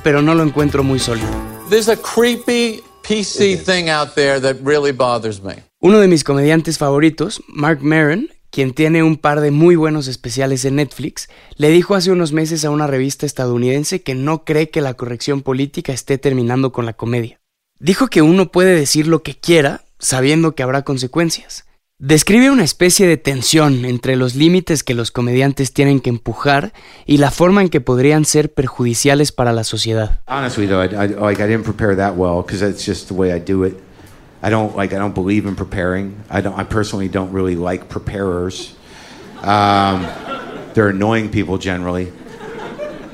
pero 0.01 0.21
no 0.21 0.33
lo 0.33 0.43
encuentro 0.43 0.83
muy 0.83 0.99
sólido. 0.99 1.52
There's 1.73 1.89
a 1.89 1.97
creepy 1.97 2.83
PC 3.01 3.57
thing 3.57 3.89
out 3.89 4.13
there 4.13 4.39
that 4.39 4.57
really 4.63 4.91
bothers 4.91 5.41
me. 5.41 5.63
Uno 5.81 5.99
de 5.99 6.07
mis 6.07 6.23
comediantes 6.23 6.77
favoritos, 6.77 7.41
Mark 7.47 7.81
Maron, 7.81 8.29
quien 8.51 8.75
tiene 8.75 9.01
un 9.01 9.17
par 9.17 9.41
de 9.41 9.49
muy 9.49 9.75
buenos 9.75 10.07
especiales 10.07 10.65
en 10.65 10.75
Netflix, 10.75 11.29
le 11.55 11.69
dijo 11.69 11.95
hace 11.95 12.11
unos 12.11 12.31
meses 12.31 12.63
a 12.63 12.69
una 12.69 12.85
revista 12.85 13.25
estadounidense 13.25 14.03
que 14.03 14.13
no 14.13 14.45
cree 14.45 14.69
que 14.69 14.81
la 14.81 14.93
corrección 14.93 15.41
política 15.41 15.93
esté 15.93 16.19
terminando 16.19 16.71
con 16.71 16.85
la 16.85 16.93
comedia. 16.93 17.39
Dijo 17.79 18.05
que 18.05 18.21
uno 18.21 18.51
puede 18.51 18.75
decir 18.75 19.07
lo 19.07 19.23
que 19.23 19.33
quiera 19.33 19.83
sabiendo 19.97 20.53
que 20.53 20.61
habrá 20.61 20.83
consecuencias. 20.83 21.65
Describe 21.99 22.49
una 22.49 22.63
especie 22.63 23.07
de 23.07 23.17
tensión 23.17 23.85
entre 23.85 24.15
los 24.15 24.35
límites 24.35 24.83
que 24.83 24.95
los 24.95 25.11
comediantes 25.11 25.73
tienen 25.73 25.99
que 25.99 26.09
empujar 26.09 26.73
y 27.05 27.17
la 27.17 27.29
forma 27.29 27.61
en 27.61 27.69
que 27.69 27.81
podrían 27.81 28.25
ser 28.25 28.51
perjudiciales 28.51 29.31
para 29.31 29.53
la 29.53 29.63
sociedad. 29.63 30.19
Honestly, 30.27 30.65
though, 30.65 30.81
I, 30.81 30.87
I, 30.87 31.07
like 31.07 31.41
I 31.41 31.47
didn't 31.47 31.63
prepare 31.63 31.95
that 31.95 32.15
well 32.17 32.41
because 32.41 32.59
that's 32.59 32.83
just 32.83 33.07
the 33.07 33.13
way 33.13 33.31
I 33.31 33.39
do 33.39 33.63
it. 33.63 33.79
I 34.41 34.49
don't 34.49 34.75
like 34.75 34.93
I 34.93 34.97
don't 34.97 35.13
believe 35.15 35.47
in 35.47 35.55
preparing. 35.55 36.15
I 36.29 36.41
don't. 36.41 36.59
I 36.59 36.65
personally 36.65 37.07
don't 37.07 37.31
really 37.31 37.55
like 37.55 37.87
preparers. 37.87 38.75
Um, 39.41 40.05
they're 40.73 40.89
annoying 40.89 41.29
people 41.29 41.57
generally. 41.57 42.11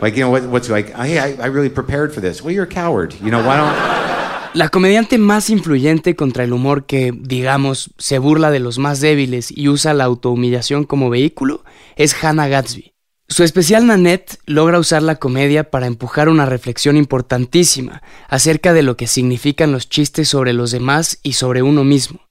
Like 0.01 0.15
you 0.15 0.23
know 0.23 0.31
what, 0.31 0.43
what's 0.45 0.69
like? 0.69 0.95
Hey, 0.95 1.19
I, 1.19 1.33
I 1.43 1.47
really 1.47 1.69
prepared 1.69 2.13
for 2.13 2.21
this. 2.21 2.41
Well, 2.41 2.53
you're 2.53 2.63
a 2.63 2.67
coward. 2.67 3.13
You 3.21 3.29
know 3.29 3.45
why 3.45 3.57
don't? 3.57 4.18
La 4.55 4.69
comediante 4.69 5.19
más 5.19 5.51
influyente 5.51 6.15
contra 6.15 6.43
el 6.43 6.53
humor 6.53 6.87
que, 6.87 7.13
digamos, 7.15 7.91
se 7.99 8.17
burla 8.17 8.49
de 8.49 8.59
los 8.59 8.79
más 8.79 8.99
débiles 8.99 9.55
y 9.55 9.67
usa 9.67 9.93
la 9.93 10.05
autohumillación 10.05 10.85
como 10.85 11.11
vehículo 11.11 11.63
es 11.95 12.15
Hannah 12.23 12.47
Gatsby. 12.47 12.93
Su 13.27 13.43
especial 13.43 13.85
Nanette 13.85 14.39
logra 14.47 14.79
usar 14.79 15.03
la 15.03 15.17
comedia 15.17 15.69
para 15.69 15.85
empujar 15.85 16.29
una 16.29 16.47
reflexión 16.47 16.97
importantísima 16.97 18.01
acerca 18.27 18.73
de 18.73 18.81
lo 18.81 18.97
que 18.97 19.05
significan 19.05 19.71
los 19.71 19.87
chistes 19.87 20.29
sobre 20.29 20.53
los 20.53 20.71
demás 20.71 21.19
y 21.21 21.33
sobre 21.33 21.61
uno 21.61 21.83
mismo. 21.83 22.21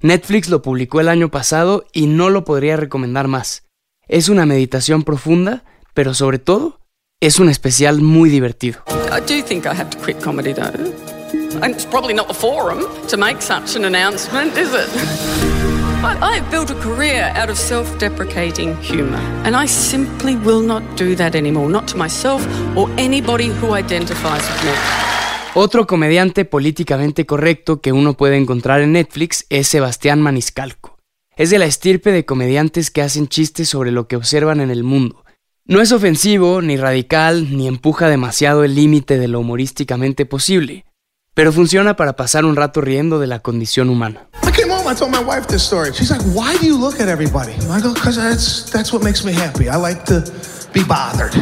Netflix 0.00 0.48
lo 0.48 0.62
publicó 0.62 1.00
el 1.00 1.08
año 1.08 1.30
pasado 1.30 1.86
y 1.92 2.06
no 2.06 2.28
lo 2.28 2.44
podría 2.44 2.76
recomendar 2.76 3.28
más. 3.28 3.68
Es 4.08 4.28
una 4.28 4.46
meditación 4.46 5.04
profunda, 5.04 5.62
pero 5.94 6.12
sobre 6.12 6.40
todo, 6.40 6.80
es 7.20 7.38
un 7.38 7.48
especial 7.48 8.00
muy 8.00 8.30
divertido. 8.30 8.82
And 11.54 11.74
it's 11.74 11.84
probably 11.86 12.14
not 12.14 12.28
the 12.28 12.34
forum 12.34 12.84
to 13.08 13.16
make 13.16 13.40
such 13.40 13.74
an 13.76 13.84
announcement, 13.84 14.56
is 14.56 14.72
it? 14.74 14.88
I, 16.04 16.16
I've 16.20 16.50
built 16.50 16.70
a 16.70 16.74
career 16.74 17.32
out 17.34 17.50
of 17.50 17.56
self 17.56 17.98
deprecating 17.98 18.76
humour, 18.76 19.18
and 19.44 19.56
I 19.56 19.66
simply 19.66 20.36
will 20.36 20.62
not 20.62 20.82
do 20.96 21.16
that 21.16 21.34
anymore, 21.34 21.68
not 21.68 21.88
to 21.88 21.96
myself 21.96 22.46
or 22.76 22.88
anybody 22.98 23.48
who 23.48 23.74
identifies 23.74 24.42
with 24.48 24.64
me. 24.64 24.72
Otro 25.54 25.86
comediante 25.86 26.44
políticamente 26.44 27.26
correcto 27.26 27.80
que 27.80 27.92
uno 27.92 28.14
puede 28.14 28.36
encontrar 28.36 28.80
en 28.80 28.92
Netflix 28.92 29.46
es 29.48 29.66
Sebastián 29.66 30.20
Maniscalco. 30.20 30.98
Es 31.36 31.50
de 31.50 31.58
la 31.58 31.64
estirpe 31.64 32.12
de 32.12 32.24
comediantes 32.24 32.90
que 32.90 33.02
hacen 33.02 33.26
chistes 33.26 33.68
sobre 33.68 33.90
lo 33.90 34.06
que 34.06 34.16
observan 34.16 34.60
en 34.60 34.70
el 34.70 34.84
mundo. 34.84 35.24
No 35.64 35.80
es 35.80 35.92
ofensivo, 35.92 36.62
ni 36.62 36.76
radical, 36.76 37.56
ni 37.56 37.66
empuja 37.66 38.08
demasiado 38.08 38.64
el 38.64 38.74
límite 38.74 39.18
de 39.18 39.28
lo 39.28 39.40
humorísticamente 39.40 40.26
posible, 40.26 40.84
pero 41.38 41.52
funciona 41.52 41.94
para 41.94 42.16
pasar 42.16 42.44
un 42.44 42.56
rato 42.56 42.80
riendo 42.80 43.20
de 43.20 43.28
la 43.28 43.38
condición 43.38 43.90
humana. 43.90 44.26
I 44.42 44.50
came 44.50 44.72
home, 44.72 44.92
I 44.92 44.96
told 44.96 45.12
my 45.12 45.22
wife 45.22 45.46
this 45.46 45.62
story. 45.62 45.92
She's 45.92 46.10
like, 46.10 46.24
why 46.34 46.58
do 46.58 46.66
you 46.66 46.76
look 46.76 47.00
at 47.00 47.06
everybody? 47.06 47.52
I 47.70 47.80
go, 47.80 47.94
because 47.94 48.16
that's, 48.16 48.68
that's 48.72 48.92
what 48.92 49.04
makes 49.04 49.24
me 49.24 49.32
happy. 49.32 49.68
I 49.68 49.76
like 49.76 50.02
to 50.06 50.24
be 50.74 50.82
bothered. 50.82 51.32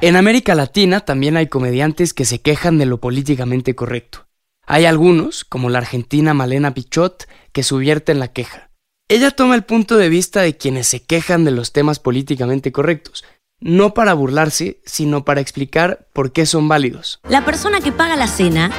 En 0.00 0.16
América 0.16 0.54
Latina 0.54 1.00
también 1.00 1.36
hay 1.36 1.48
comediantes 1.48 2.14
que 2.14 2.24
se 2.24 2.40
quejan 2.40 2.78
de 2.78 2.86
lo 2.86 3.00
políticamente 3.00 3.74
correcto. 3.74 4.26
Hay 4.66 4.86
algunos, 4.86 5.44
como 5.44 5.68
la 5.68 5.80
argentina 5.80 6.32
Malena 6.32 6.72
Pichot, 6.72 7.28
que 7.52 7.62
subvierten 7.62 8.18
la 8.18 8.28
queja. 8.28 8.70
Ella 9.08 9.30
toma 9.30 9.56
el 9.56 9.64
punto 9.64 9.98
de 9.98 10.08
vista 10.08 10.40
de 10.40 10.56
quienes 10.56 10.88
se 10.88 11.02
quejan 11.02 11.44
de 11.44 11.50
los 11.50 11.72
temas 11.72 11.98
políticamente 11.98 12.72
correctos, 12.72 13.24
no 13.62 13.94
para 13.94 14.14
burlarse, 14.14 14.80
sino 14.84 15.24
para 15.24 15.40
explicar 15.40 16.06
por 16.12 16.32
qué 16.32 16.46
son 16.46 16.68
válidos. 16.68 17.20
La 17.28 17.44
persona 17.44 17.80
que 17.80 17.92
paga 17.92 18.16
la 18.16 18.26
cena 18.26 18.70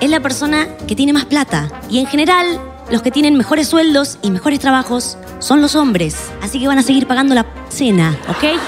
es 0.00 0.10
la 0.10 0.20
persona 0.20 0.68
que 0.86 0.94
tiene 0.94 1.12
más 1.12 1.24
plata. 1.24 1.70
Y 1.88 1.98
en 1.98 2.06
general, 2.06 2.60
los 2.90 3.02
que 3.02 3.10
tienen 3.10 3.36
mejores 3.36 3.68
sueldos 3.68 4.18
y 4.22 4.30
mejores 4.30 4.60
trabajos 4.60 5.18
son 5.38 5.60
los 5.60 5.74
hombres. 5.74 6.30
Así 6.42 6.60
que 6.60 6.68
van 6.68 6.78
a 6.78 6.82
seguir 6.82 7.06
pagando 7.06 7.34
la 7.34 7.46
cena, 7.68 8.18
¿ok? 8.28 8.58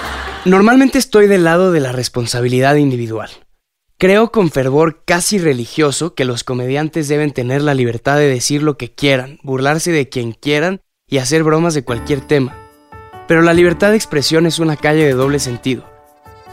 Normalmente 0.44 0.98
estoy 0.98 1.26
del 1.26 1.44
lado 1.44 1.72
de 1.72 1.80
la 1.80 1.92
responsabilidad 1.92 2.76
individual. 2.76 3.30
Creo 3.98 4.32
con 4.32 4.50
fervor 4.50 5.02
casi 5.04 5.38
religioso 5.38 6.14
que 6.14 6.24
los 6.24 6.42
comediantes 6.42 7.06
deben 7.08 7.32
tener 7.32 7.60
la 7.60 7.74
libertad 7.74 8.16
de 8.16 8.28
decir 8.28 8.62
lo 8.62 8.78
que 8.78 8.90
quieran, 8.90 9.38
burlarse 9.42 9.92
de 9.92 10.08
quien 10.08 10.32
quieran 10.32 10.80
y 11.06 11.18
hacer 11.18 11.42
bromas 11.42 11.74
de 11.74 11.84
cualquier 11.84 12.22
tema. 12.22 12.56
Pero 13.30 13.42
la 13.42 13.54
libertad 13.54 13.90
de 13.90 13.96
expresión 13.96 14.44
es 14.44 14.58
una 14.58 14.74
calle 14.74 15.06
de 15.06 15.12
doble 15.12 15.38
sentido. 15.38 15.84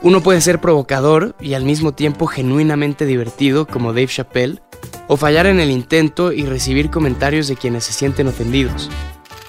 Uno 0.03 0.21
puede 0.21 0.41
ser 0.41 0.61
provocador 0.61 1.35
y 1.39 1.55
al 1.55 1.63
mismo 1.63 1.91
tiempo 1.91 2.27
genuinamente 2.27 3.07
divertido 3.07 3.65
como 3.65 3.93
Dave 3.93 4.05
Chappelle, 4.05 4.61
o 5.07 5.17
fallar 5.17 5.47
en 5.47 5.59
el 5.59 5.71
intento 5.71 6.31
y 6.31 6.45
recibir 6.45 6.91
comentarios 6.91 7.47
de 7.47 7.55
quienes 7.55 7.85
se 7.85 7.93
sienten 7.93 8.27
ofendidos. 8.27 8.91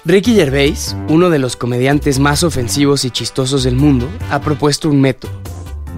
Ricky 0.05 0.33
Gervais, 0.33 0.95
uno 1.07 1.29
de 1.29 1.37
los 1.37 1.55
comediantes 1.55 2.17
más 2.17 2.43
ofensivos 2.43 3.05
y 3.05 3.11
chistosos 3.11 3.61
del 3.61 3.75
mundo, 3.75 4.09
ha 4.31 4.41
propuesto 4.41 4.89
un 4.89 4.99
método. 4.99 5.39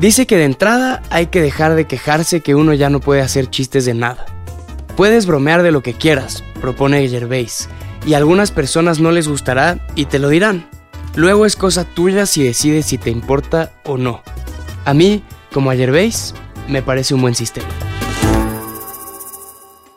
Dice 0.01 0.27
que 0.27 0.35
de 0.35 0.43
entrada 0.43 1.01
hay 1.11 1.27
que 1.27 1.41
dejar 1.41 1.75
de 1.75 1.87
quejarse 1.87 2.41
que 2.41 2.55
uno 2.55 2.73
ya 2.73 2.89
no 2.89 2.99
puede 2.99 3.21
hacer 3.21 3.49
chistes 3.49 3.85
de 3.85 3.93
nada. 3.93 4.25
Puedes 4.97 5.25
bromear 5.25 5.63
de 5.63 5.71
lo 5.71 5.81
que 5.81 5.93
quieras, 5.93 6.43
propone 6.59 7.07
Gervais, 7.07 7.69
y 8.05 8.15
a 8.15 8.17
algunas 8.17 8.51
personas 8.51 8.99
no 8.99 9.13
les 9.13 9.29
gustará 9.29 9.87
y 9.95 10.07
te 10.07 10.19
lo 10.19 10.27
dirán. 10.27 10.67
Luego 11.15 11.45
es 11.45 11.55
cosa 11.55 11.83
tuya 11.83 12.25
si 12.25 12.43
decides 12.43 12.85
si 12.85 12.97
te 12.97 13.09
importa 13.09 13.73
o 13.83 13.97
no. 13.97 14.21
A 14.85 14.93
mí, 14.93 15.23
como 15.51 15.69
a 15.69 15.75
Gervais, 15.75 16.33
me 16.69 16.81
parece 16.81 17.13
un 17.13 17.21
buen 17.21 17.35
sistema. 17.35 17.67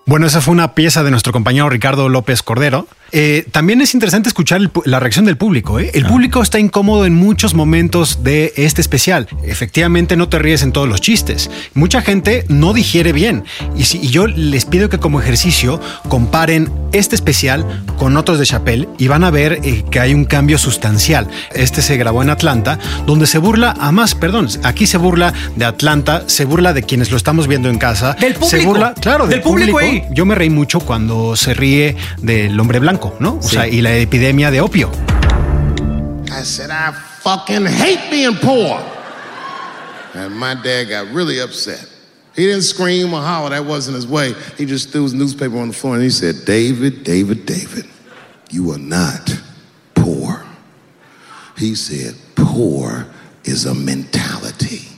Bueno, 0.06 0.26
esa 0.26 0.40
fue 0.40 0.52
una 0.52 0.74
pieza 0.74 1.02
de 1.02 1.10
nuestro 1.10 1.32
compañero 1.32 1.70
Ricardo 1.70 2.08
López 2.08 2.42
Cordero. 2.42 2.86
Eh, 3.16 3.46
también 3.52 3.80
es 3.80 3.94
interesante 3.94 4.28
escuchar 4.28 4.60
el 4.60 4.70
la 4.86 4.98
reacción 4.98 5.24
del 5.24 5.36
público. 5.36 5.78
¿eh? 5.78 5.92
El 5.94 6.04
público 6.04 6.42
está 6.42 6.58
incómodo 6.58 7.06
en 7.06 7.14
muchos 7.14 7.54
momentos 7.54 8.24
de 8.24 8.52
este 8.56 8.80
especial. 8.80 9.28
Efectivamente, 9.44 10.16
no 10.16 10.28
te 10.28 10.40
ríes 10.40 10.62
en 10.62 10.72
todos 10.72 10.88
los 10.88 11.00
chistes. 11.00 11.48
Mucha 11.74 12.02
gente 12.02 12.44
no 12.48 12.72
digiere 12.74 13.12
bien. 13.12 13.44
Y, 13.76 13.84
si, 13.84 13.98
y 13.98 14.08
yo 14.08 14.26
les 14.26 14.64
pido 14.64 14.88
que 14.88 14.98
como 14.98 15.20
ejercicio 15.20 15.80
comparen 16.08 16.72
este 16.92 17.14
especial 17.14 17.64
con 17.98 18.16
otros 18.16 18.38
de 18.40 18.46
Chappelle 18.46 18.88
y 18.98 19.06
van 19.06 19.22
a 19.22 19.30
ver 19.30 19.60
eh, 19.62 19.84
que 19.90 20.00
hay 20.00 20.12
un 20.12 20.24
cambio 20.24 20.58
sustancial. 20.58 21.28
Este 21.54 21.82
se 21.82 21.96
grabó 21.96 22.20
en 22.22 22.30
Atlanta, 22.30 22.78
donde 23.06 23.26
se 23.28 23.38
burla 23.38 23.74
a 23.78 23.92
más, 23.92 24.14
perdón, 24.16 24.48
aquí 24.64 24.86
se 24.88 24.98
burla 24.98 25.32
de 25.54 25.64
Atlanta, 25.64 26.24
se 26.26 26.44
burla 26.44 26.72
de 26.72 26.82
quienes 26.82 27.10
lo 27.12 27.16
estamos 27.16 27.46
viendo 27.46 27.68
en 27.68 27.78
casa. 27.78 28.14
Del 28.20 28.32
Se 28.34 28.38
público. 28.40 28.64
burla, 28.66 28.94
claro, 29.00 29.24
del, 29.26 29.34
Del 29.36 29.40
público 29.42 29.78
público. 29.78 30.04
ahí. 30.06 30.14
Yo 30.14 30.24
me 30.26 30.34
reí 30.34 30.50
mucho 30.50 30.80
cuando 30.80 31.36
se 31.36 31.54
ríe 31.54 31.96
del 32.20 32.58
hombre 32.58 32.78
blanco, 32.80 33.03
¿no? 33.20 33.38
O 33.38 33.42
Sí. 33.42 33.56
sea, 33.56 33.68
y 33.68 33.80
la 33.82 33.96
epidemia 33.96 34.50
de 34.50 34.60
opio. 34.60 34.90
I 36.30 36.42
said, 36.44 36.70
I 36.70 36.92
fucking 37.20 37.66
hate 37.66 38.10
being 38.10 38.36
poor. 38.36 38.80
And 40.14 40.34
my 40.36 40.54
dad 40.54 40.84
got 40.88 41.12
really 41.12 41.40
upset. 41.40 41.86
He 42.36 42.46
didn't 42.46 42.62
scream 42.64 43.12
or 43.14 43.20
holler, 43.22 43.50
that 43.50 43.64
wasn't 43.64 43.96
his 43.96 44.06
way. 44.06 44.34
He 44.58 44.64
just 44.66 44.90
threw 44.90 45.04
his 45.04 45.14
newspaper 45.14 45.56
on 45.58 45.68
the 45.68 45.74
floor 45.74 45.94
and 45.94 46.02
he 46.02 46.10
said, 46.10 46.44
David, 46.44 47.04
David, 47.04 47.46
David, 47.46 47.86
you 48.50 48.72
are 48.72 48.78
not 48.78 49.30
poor. 49.94 50.44
He 51.56 51.74
said, 51.76 52.14
poor 52.34 53.06
is 53.44 53.66
a 53.66 53.74
mentality. 53.74 54.88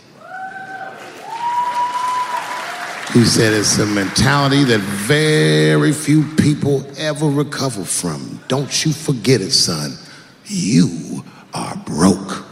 He 3.17 3.25
said 3.25 3.55
it's 3.55 3.79
a 3.79 3.87
mentality 3.87 4.63
that 4.65 4.81
very 4.81 5.91
few 5.91 6.23
people 6.35 6.85
ever 6.99 7.27
recover 7.27 7.83
from. 7.83 8.39
Don't 8.47 8.85
you 8.85 8.93
forget 8.93 9.41
it, 9.41 9.53
son. 9.53 9.97
You 10.45 11.25
are 11.55 11.77
broke. 11.87 12.45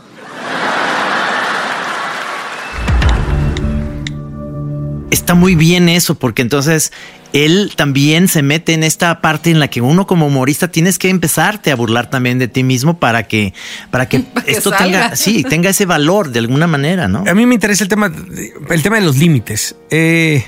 Está 5.10 5.34
muy 5.34 5.54
bien 5.54 5.88
eso, 5.88 6.16
porque 6.16 6.42
entonces 6.42 6.92
él 7.32 7.72
también 7.76 8.26
se 8.28 8.42
mete 8.42 8.72
en 8.74 8.82
esta 8.82 9.20
parte 9.20 9.50
en 9.50 9.60
la 9.60 9.68
que 9.68 9.80
uno 9.80 10.06
como 10.06 10.26
humorista 10.26 10.68
tienes 10.68 10.98
que 10.98 11.08
empezarte 11.08 11.70
a 11.70 11.76
burlar 11.76 12.10
también 12.10 12.38
de 12.38 12.48
ti 12.48 12.62
mismo 12.62 12.98
para 12.98 13.24
que, 13.28 13.52
para 13.90 14.08
que 14.08 14.24
que 14.44 14.50
esto 14.52 14.70
salga. 14.70 14.84
tenga, 14.84 15.16
sí, 15.16 15.42
tenga 15.44 15.70
ese 15.70 15.86
valor 15.86 16.30
de 16.30 16.40
alguna 16.40 16.66
manera, 16.66 17.06
¿no? 17.06 17.24
A 17.28 17.34
mí 17.34 17.46
me 17.46 17.54
interesa 17.54 17.84
el 17.84 17.88
tema, 17.88 18.08
de- 18.08 18.52
el 18.70 18.82
tema 18.82 18.96
de 18.96 19.02
los 19.02 19.16
límites. 19.16 19.76
Eh, 19.90 20.44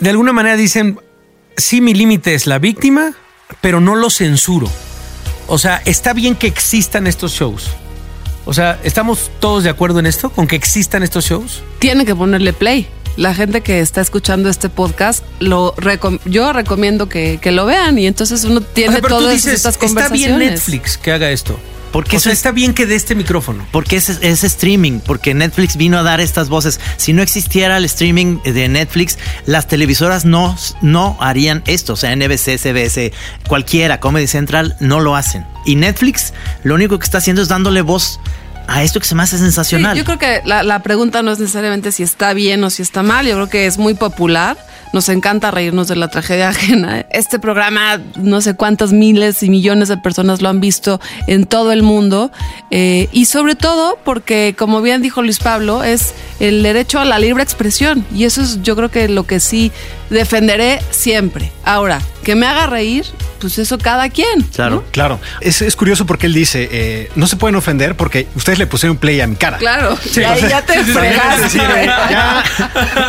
de 0.00 0.10
alguna 0.10 0.32
manera 0.32 0.56
dicen, 0.56 0.98
sí, 1.56 1.80
mi 1.80 1.94
límite 1.94 2.34
es 2.34 2.46
la 2.46 2.58
víctima, 2.58 3.12
pero 3.62 3.80
no 3.80 3.94
lo 3.94 4.10
censuro. 4.10 4.70
O 5.46 5.58
sea, 5.58 5.80
está 5.84 6.12
bien 6.12 6.34
que 6.34 6.46
existan 6.48 7.06
estos 7.06 7.32
shows. 7.32 7.70
O 8.46 8.52
sea, 8.52 8.78
¿estamos 8.84 9.30
todos 9.40 9.64
de 9.64 9.70
acuerdo 9.70 10.00
en 10.00 10.06
esto? 10.06 10.28
¿Con 10.30 10.46
que 10.46 10.56
existan 10.56 11.02
estos 11.02 11.26
shows? 11.26 11.62
Tiene 11.78 12.04
que 12.04 12.14
ponerle 12.14 12.52
play. 12.52 12.86
La 13.16 13.32
gente 13.34 13.60
que 13.60 13.80
está 13.80 14.00
escuchando 14.00 14.48
este 14.48 14.68
podcast, 14.68 15.22
lo 15.38 15.74
recom- 15.76 16.20
yo 16.24 16.52
recomiendo 16.52 17.08
que, 17.08 17.38
que 17.40 17.52
lo 17.52 17.64
vean 17.66 17.98
y 17.98 18.06
entonces 18.06 18.44
uno 18.44 18.60
tiene 18.60 18.88
O 18.88 18.92
sea, 18.92 19.02
pero 19.02 19.16
tú 19.16 19.20
todas 19.22 19.34
dices, 19.36 19.54
estas 19.54 19.74
está 19.74 19.86
conversaciones. 19.86 20.38
bien 20.38 20.50
Netflix 20.50 20.98
que 20.98 21.12
haga 21.12 21.30
esto. 21.30 21.58
Porque 21.92 22.16
o 22.16 22.18
sea, 22.18 22.18
eso 22.18 22.30
es- 22.30 22.38
está 22.38 22.50
bien 22.50 22.74
que 22.74 22.86
dé 22.86 22.96
este 22.96 23.14
micrófono. 23.14 23.64
Porque 23.70 23.94
es, 23.94 24.08
es 24.08 24.42
streaming, 24.42 24.98
porque 24.98 25.32
Netflix 25.32 25.76
vino 25.76 25.96
a 25.96 26.02
dar 26.02 26.20
estas 26.20 26.48
voces. 26.48 26.80
Si 26.96 27.12
no 27.12 27.22
existiera 27.22 27.76
el 27.76 27.84
streaming 27.84 28.38
de 28.42 28.68
Netflix, 28.68 29.16
las 29.46 29.68
televisoras 29.68 30.24
no, 30.24 30.56
no 30.82 31.16
harían 31.20 31.62
esto. 31.68 31.92
O 31.92 31.96
sea, 31.96 32.10
NBC, 32.16 32.58
CBS, 32.58 33.12
cualquiera, 33.46 34.00
Comedy 34.00 34.26
Central, 34.26 34.74
no 34.80 34.98
lo 34.98 35.14
hacen. 35.14 35.46
Y 35.66 35.76
Netflix 35.76 36.34
lo 36.64 36.74
único 36.74 36.98
que 36.98 37.04
está 37.04 37.18
haciendo 37.18 37.42
es 37.42 37.46
dándole 37.48 37.82
voz 37.82 38.18
a 38.66 38.82
esto 38.82 39.00
que 39.00 39.06
se 39.06 39.14
me 39.14 39.22
hace 39.22 39.38
sensacional. 39.38 39.92
Sí, 39.92 39.98
yo 39.98 40.04
creo 40.04 40.18
que 40.18 40.42
la, 40.44 40.62
la 40.62 40.82
pregunta 40.82 41.22
no 41.22 41.32
es 41.32 41.38
necesariamente 41.38 41.92
si 41.92 42.02
está 42.02 42.32
bien 42.32 42.62
o 42.64 42.70
si 42.70 42.82
está 42.82 43.02
mal. 43.02 43.26
Yo 43.26 43.34
creo 43.34 43.48
que 43.48 43.66
es 43.66 43.78
muy 43.78 43.94
popular. 43.94 44.56
Nos 44.92 45.08
encanta 45.08 45.50
reírnos 45.50 45.88
de 45.88 45.96
la 45.96 46.08
tragedia 46.08 46.48
ajena. 46.50 47.04
Este 47.10 47.38
programa, 47.38 48.00
no 48.16 48.40
sé 48.40 48.54
cuántas 48.54 48.92
miles 48.92 49.42
y 49.42 49.50
millones 49.50 49.88
de 49.88 49.96
personas 49.96 50.40
lo 50.40 50.48
han 50.48 50.60
visto 50.60 51.00
en 51.26 51.46
todo 51.46 51.72
el 51.72 51.82
mundo. 51.82 52.30
Eh, 52.70 53.08
y 53.12 53.26
sobre 53.26 53.54
todo 53.54 53.98
porque, 54.04 54.54
como 54.56 54.82
bien 54.82 55.02
dijo 55.02 55.20
Luis 55.20 55.38
Pablo, 55.38 55.82
es 55.82 56.14
el 56.40 56.62
derecho 56.62 57.00
a 57.00 57.04
la 57.04 57.18
libre 57.18 57.42
expresión. 57.42 58.06
Y 58.14 58.24
eso 58.24 58.40
es 58.40 58.62
yo 58.62 58.76
creo 58.76 58.90
que 58.90 59.08
lo 59.08 59.24
que 59.24 59.40
sí 59.40 59.72
defenderé 60.14 60.80
siempre. 60.90 61.52
Ahora, 61.64 62.00
que 62.22 62.34
me 62.34 62.46
haga 62.46 62.66
reír, 62.66 63.04
pues 63.40 63.58
eso 63.58 63.76
cada 63.78 64.08
quien. 64.08 64.42
Claro, 64.54 64.84
claro. 64.90 65.20
Es, 65.42 65.60
es 65.60 65.76
curioso 65.76 66.06
porque 66.06 66.26
él 66.26 66.32
dice, 66.32 66.68
eh, 66.72 67.10
no 67.16 67.26
se 67.26 67.36
pueden 67.36 67.56
ofender 67.56 67.94
porque 67.96 68.26
ustedes 68.34 68.58
le 68.58 68.66
pusieron 68.66 68.96
play 68.96 69.20
a 69.20 69.26
mi 69.26 69.36
cara. 69.36 69.58
Claro, 69.58 69.96
Sí, 70.02 70.20
ya, 70.20 70.32
o 70.32 70.36
sea, 70.38 70.48
ya 70.48 70.62
te 70.62 70.82
fregaste. 70.84 71.58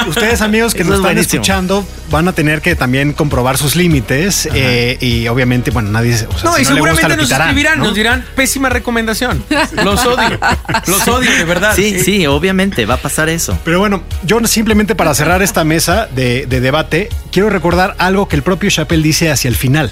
ustedes 0.10 0.41
amigos 0.41 0.74
que 0.74 0.82
Eso 0.82 0.89
nos 0.89 0.96
es 0.96 1.00
están 1.00 1.13
buenísimo. 1.13 1.41
escuchando 1.41 1.88
van 2.12 2.28
a 2.28 2.34
tener 2.34 2.62
que 2.62 2.76
también 2.76 3.13
comprobar 3.13 3.58
sus 3.58 3.76
límites 3.76 4.48
eh, 4.54 4.98
y 5.02 5.28
obviamente, 5.28 5.72
bueno, 5.72 5.89
nadie, 5.91 6.15
se- 6.18 6.28
o 6.28 6.32
sea, 6.38 6.50
No, 6.52 6.56
si 6.56 6.62
y 6.62 6.65
no 6.65 6.72
le 6.76 6.80
gusta, 6.82 6.96
seguramente 6.96 7.18
nos 7.18 7.26
quitarán, 7.26 7.48
escribirán, 7.50 7.80
¿no? 7.80 7.86
nos 7.86 7.96
dirán 7.96 8.26
pésima 8.36 8.70
recomendación. 8.70 9.44
Los 9.84 10.06
odio. 10.06 10.39
Los 10.88 11.08
odio, 11.08 11.32
de 11.32 11.44
verdad. 11.46 11.74
Sí, 11.76 12.00
sí, 12.00 12.28
obviamente 12.28 12.86
va 12.86 12.96
a 12.96 12.98
pasar 13.02 13.30
eso. 13.30 13.58
Pero 13.63 13.80
bueno, 13.80 14.04
yo 14.24 14.39
simplemente 14.46 14.94
para 14.96 15.13
cerrar 15.13 15.41
esta 15.41 15.63
mesa 15.63 16.08
de, 16.13 16.46
de 16.46 16.62
debate, 16.62 16.94
quiero 17.31 17.49
recordar 17.49 17.95
algo 17.99 18.27
que 18.27 18.36
el 18.36 18.43
propio 18.43 18.69
Chappelle 18.69 19.03
dice 19.03 19.29
hacia 19.29 19.49
el 19.49 19.55
final. 19.55 19.91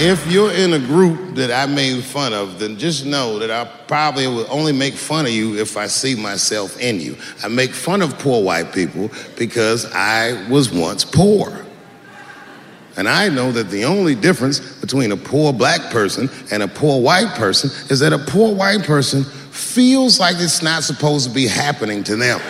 if 0.00 0.30
you're 0.30 0.52
in 0.52 0.74
a 0.74 0.78
group 0.78 1.34
that 1.34 1.50
I 1.50 1.66
made 1.66 2.04
fun 2.04 2.32
of, 2.32 2.60
then 2.60 2.78
just 2.78 3.04
know 3.04 3.40
that 3.40 3.50
I 3.50 3.64
probably 3.88 4.28
will 4.28 4.46
only 4.48 4.72
make 4.72 4.94
fun 4.94 5.26
of 5.26 5.32
you 5.32 5.58
if 5.58 5.76
I 5.76 5.88
see 5.88 6.14
myself 6.14 6.80
in 6.80 7.00
you. 7.00 7.16
I 7.42 7.48
make 7.48 7.72
fun 7.72 8.00
of 8.00 8.16
poor 8.20 8.42
white 8.42 8.72
people 8.72 9.10
because 9.36 9.92
I 9.92 10.48
was 10.48 10.70
once 10.70 11.04
poor. 11.04 11.66
And 12.96 13.08
I 13.08 13.28
know 13.28 13.50
that 13.50 13.70
the 13.70 13.84
only 13.84 14.14
difference 14.14 14.60
between 14.80 15.10
a 15.10 15.16
poor 15.16 15.52
black 15.52 15.90
person 15.90 16.30
and 16.52 16.62
a 16.62 16.68
poor 16.68 17.00
white 17.00 17.34
person 17.34 17.70
is 17.90 17.98
that 17.98 18.12
a 18.12 18.18
poor 18.18 18.54
white 18.54 18.84
person 18.84 19.24
feels 19.24 20.20
like 20.20 20.36
it's 20.38 20.62
not 20.62 20.84
supposed 20.84 21.26
to 21.28 21.34
be 21.34 21.48
happening 21.48 22.04
to 22.04 22.14
them. 22.14 22.40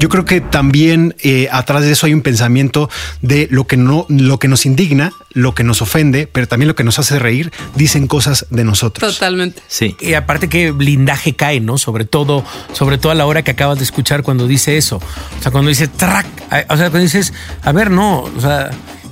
Yo 0.00 0.08
creo 0.08 0.24
que 0.24 0.40
también 0.40 1.14
eh, 1.22 1.48
atrás 1.52 1.82
de 1.82 1.92
eso 1.92 2.06
hay 2.06 2.14
un 2.14 2.22
pensamiento 2.22 2.88
de 3.20 3.48
lo 3.50 3.66
que 3.66 3.76
no, 3.76 4.06
lo 4.08 4.38
que 4.38 4.48
nos 4.48 4.64
indigna, 4.64 5.12
lo 5.34 5.54
que 5.54 5.62
nos 5.62 5.82
ofende, 5.82 6.26
pero 6.26 6.48
también 6.48 6.68
lo 6.68 6.74
que 6.74 6.84
nos 6.84 6.98
hace 6.98 7.18
reír, 7.18 7.52
dicen 7.76 8.06
cosas 8.06 8.46
de 8.48 8.64
nosotros. 8.64 9.12
Totalmente. 9.12 9.60
Sí. 9.68 9.96
Y 10.00 10.14
aparte 10.14 10.48
que 10.48 10.70
blindaje 10.70 11.36
cae, 11.36 11.60
¿no? 11.60 11.76
Sobre 11.76 12.06
todo, 12.06 12.42
sobre 12.72 12.96
todo 12.96 13.12
a 13.12 13.14
la 13.14 13.26
hora 13.26 13.42
que 13.42 13.50
acabas 13.50 13.76
de 13.76 13.84
escuchar 13.84 14.22
cuando 14.22 14.46
dice 14.46 14.78
eso. 14.78 14.96
O 14.96 15.42
sea, 15.42 15.52
cuando 15.52 15.68
dice 15.68 15.86
track, 15.86 16.26
o 16.70 16.76
sea, 16.78 16.88
cuando 16.88 17.00
dices, 17.00 17.34
a 17.62 17.72
ver, 17.72 17.90
no, 17.90 18.22
o 18.22 18.40
sea, 18.40 18.70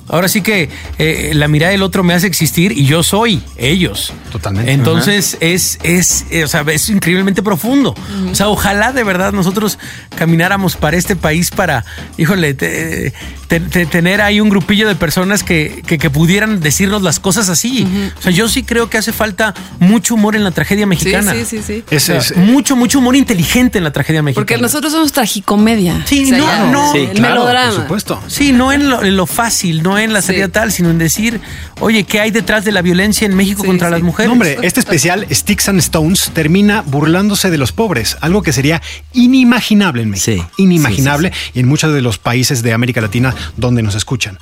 ahora 0.09 0.27
sí 0.27 0.41
que 0.41 0.69
eh, 0.97 1.31
la 1.33 1.47
mirada 1.47 1.71
del 1.71 1.81
otro 1.83 2.03
me 2.03 2.13
hace 2.13 2.27
existir 2.27 2.71
y 2.71 2.85
yo 2.85 3.03
soy 3.03 3.41
ellos. 3.57 4.11
Totalmente. 4.31 4.71
Entonces 4.71 5.37
es, 5.39 5.79
es, 5.83 6.25
eh, 6.31 6.43
o 6.43 6.47
sea, 6.47 6.63
es 6.71 6.89
increíblemente 6.89 7.41
profundo. 7.43 7.95
O 8.31 8.35
sea, 8.35 8.47
ojalá 8.49 8.91
de 8.91 9.03
verdad 9.03 9.31
nosotros 9.33 9.77
camináramos 10.15 10.75
para 10.75 10.97
este 10.97 11.15
país 11.15 11.51
para, 11.51 11.85
híjole, 12.17 12.53
te- 12.53 13.13
te- 13.47 13.59
te- 13.59 13.85
tener 13.85 14.21
ahí 14.21 14.39
un 14.41 14.49
grupillo 14.49 14.87
de 14.87 14.95
personas 14.95 15.43
que, 15.43 15.83
que- 15.85 15.97
que 15.97 16.09
pudieran 16.09 16.59
decirnos 16.59 17.01
las 17.01 17.19
cosas 17.19 17.49
así. 17.49 17.87
O 18.17 18.21
sea, 18.21 18.31
yo 18.31 18.47
sí 18.49 18.63
creo 18.63 18.89
que 18.89 18.97
hace 18.97 19.11
falta 19.13 19.53
mucho 19.79 20.15
humor 20.15 20.35
en 20.35 20.43
la 20.43 20.51
tragedia 20.51 20.85
mexicana. 20.85 21.33
sí, 21.33 21.45
sí, 21.45 21.61
sí. 21.65 21.83
O 21.95 21.99
sea, 21.99 22.21
mucho, 22.37 22.75
mucho 22.75 22.99
humor 22.99 23.15
inteligente 23.15 23.77
en 23.77 23.83
la 23.83 23.91
tragedia 23.91 24.21
mexicana. 24.21 24.41
Porque 24.45 24.57
nosotros 24.61 24.91
somos 24.93 25.11
tragicomedia. 25.11 26.03
Sí, 26.05 26.25
O 26.25 26.27
sea, 26.29 26.37
no, 26.65 26.71
no. 26.71 26.93
el 26.95 27.21
melodrama. 27.21 27.87
Sí, 28.27 28.51
no 28.51 28.71
en 28.71 28.89
lo, 28.89 29.03
en 29.03 29.15
lo 29.17 29.25
fácil, 29.25 29.83
no 29.83 29.97
en 30.03 30.13
la 30.13 30.21
salida 30.21 30.47
tal, 30.47 30.71
sino 30.71 30.89
en 30.89 30.97
decir, 30.97 31.39
oye, 31.79 32.03
¿qué 32.03 32.19
hay 32.19 32.31
detrás 32.31 32.65
de 32.65 32.71
la 32.71 32.81
violencia 32.81 33.25
en 33.25 33.35
México 33.35 33.63
contra 33.63 33.89
las 33.89 34.01
mujeres? 34.01 34.27
No, 34.27 34.33
hombre, 34.33 34.57
este 34.63 34.79
especial 34.79 35.25
Sticks 35.31 35.69
and 35.69 35.79
Stones 35.79 36.31
termina 36.33 36.81
burlándose 36.81 37.49
de 37.49 37.57
los 37.57 37.71
pobres, 37.71 38.17
algo 38.21 38.41
que 38.41 38.53
sería 38.53 38.81
inimaginable 39.13 40.03
en 40.03 40.09
México. 40.11 40.49
inimaginable 40.57 41.31
y 41.53 41.59
en 41.59 41.67
muchos 41.67 41.93
de 41.93 42.01
los 42.01 42.17
países 42.17 42.61
de 42.63 42.73
América 42.73 43.01
Latina 43.01 43.33
donde 43.57 43.81
nos 43.81 43.95
escuchan. 43.95 44.39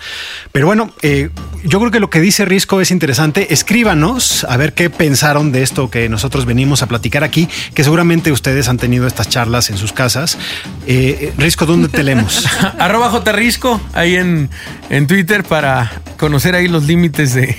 Pero 0.52 0.68
bueno, 0.68 0.92
eh, 1.02 1.30
yo 1.64 1.80
creo 1.80 1.92
que 1.92 2.00
lo 2.00 2.10
que 2.10 2.22
dice 2.22 2.46
Risco 2.46 2.82
es 2.82 2.92
interesante. 2.92 3.54
Escríbanos 3.54 4.46
a 4.50 4.58
ver 4.58 4.74
qué 4.74 4.90
pensaron 4.90 5.52
de 5.52 5.64
esto 5.64 5.90
que 5.90 6.10
nosotros 6.10 6.46
venimos 6.46 6.82
a 6.82 6.88
platicar 6.88 7.24
aquí, 7.24 7.48
que 7.74 7.84
seguramente 7.84 8.32
ustedes 8.32 8.68
han 8.68 8.78
tenido 8.78 9.08
estas 9.08 9.30
charlas 9.30 9.70
en 9.70 9.78
sus 9.78 9.94
casas. 9.94 10.38
Eh, 10.86 11.34
Risco, 11.38 11.66
¿dónde 11.66 11.90
te 11.90 12.04
leemos? 12.04 12.46
Arroba 12.80 13.10
Jrisco 13.26 13.82
ahí 13.94 14.16
en, 14.16 14.50
en 14.90 15.08
Twitter 15.08 15.44
para 15.48 15.92
conocer 16.18 16.56
ahí 16.56 16.68
los 16.68 16.86
límites 16.86 17.34
de, 17.34 17.56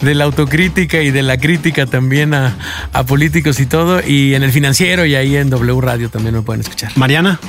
de 0.00 0.14
la 0.14 0.24
autocrítica 0.24 1.02
y 1.02 1.10
de 1.10 1.22
la 1.22 1.38
crítica 1.38 1.86
también 1.86 2.34
a, 2.34 2.56
a 2.92 3.04
políticos 3.04 3.58
y 3.60 3.66
todo. 3.66 4.00
Y 4.06 4.34
en 4.34 4.42
el 4.42 4.52
financiero 4.52 5.04
y 5.06 5.14
ahí 5.14 5.36
en 5.36 5.50
W 5.50 5.80
Radio 5.80 6.08
también 6.10 6.34
me 6.34 6.42
pueden 6.42 6.60
escuchar. 6.60 6.92
Mariana. 6.96 7.40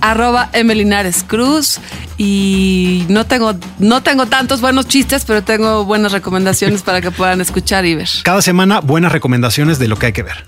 arroba 0.00 0.50
Emelinares 0.52 1.24
Cruz 1.26 1.78
y 2.18 3.04
no 3.08 3.24
tengo, 3.24 3.54
no 3.78 4.02
tengo 4.02 4.26
tantos 4.26 4.60
buenos 4.60 4.88
chistes, 4.88 5.24
pero 5.24 5.42
tengo 5.42 5.84
buenas 5.84 6.12
recomendaciones 6.12 6.82
para 6.82 7.00
que 7.00 7.10
puedan 7.10 7.40
escuchar 7.40 7.86
y 7.86 7.94
ver. 7.94 8.08
Cada 8.24 8.42
semana 8.42 8.80
buenas 8.80 9.12
recomendaciones 9.12 9.78
de 9.78 9.88
lo 9.88 9.96
que 9.96 10.06
hay 10.06 10.12
que 10.12 10.24
ver. 10.24 10.44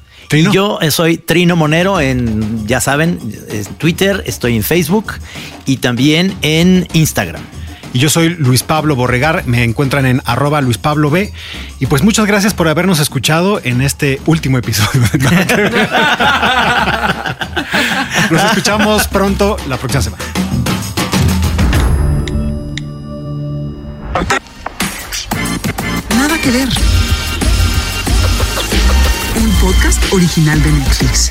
Yo 0.53 0.80
soy 0.90 1.18
Trino 1.18 1.55
Monero 1.55 2.01
en, 2.01 2.66
ya 2.66 2.80
saben, 2.80 3.20
en 3.49 3.64
Twitter, 3.76 4.24
estoy 4.26 4.57
en 4.57 4.64
Facebook 4.64 5.12
y 5.66 5.76
también 5.76 6.34
en 6.42 6.88
Instagram. 6.92 7.42
Y 7.95 8.01
yo 8.01 8.11
soy 8.11 8.30
Luis 8.30 8.64
Pablo 8.64 8.97
Borregar, 8.97 9.47
me 9.47 9.62
encuentran 9.62 10.05
en 10.05 10.20
arroba 10.24 10.61
Luis 10.61 10.78
Pablo 10.78 11.11
B. 11.11 11.32
Y 11.78 11.86
pues 11.86 12.03
muchas 12.03 12.26
gracias 12.26 12.53
por 12.53 12.66
habernos 12.66 12.99
escuchado 12.99 13.61
en 13.62 13.80
este 13.80 14.20
último 14.26 14.59
episodio. 14.59 15.01
Nos 18.32 18.42
escuchamos 18.42 19.07
pronto 19.07 19.57
la 19.68 19.76
próxima 19.76 20.03
semana. 20.03 20.24
Nada 26.18 26.40
que 26.40 26.51
ver. 26.51 26.68
Un 29.36 29.51
podcast 29.61 30.03
original 30.12 30.61
de 30.61 30.72
Netflix. 30.72 31.30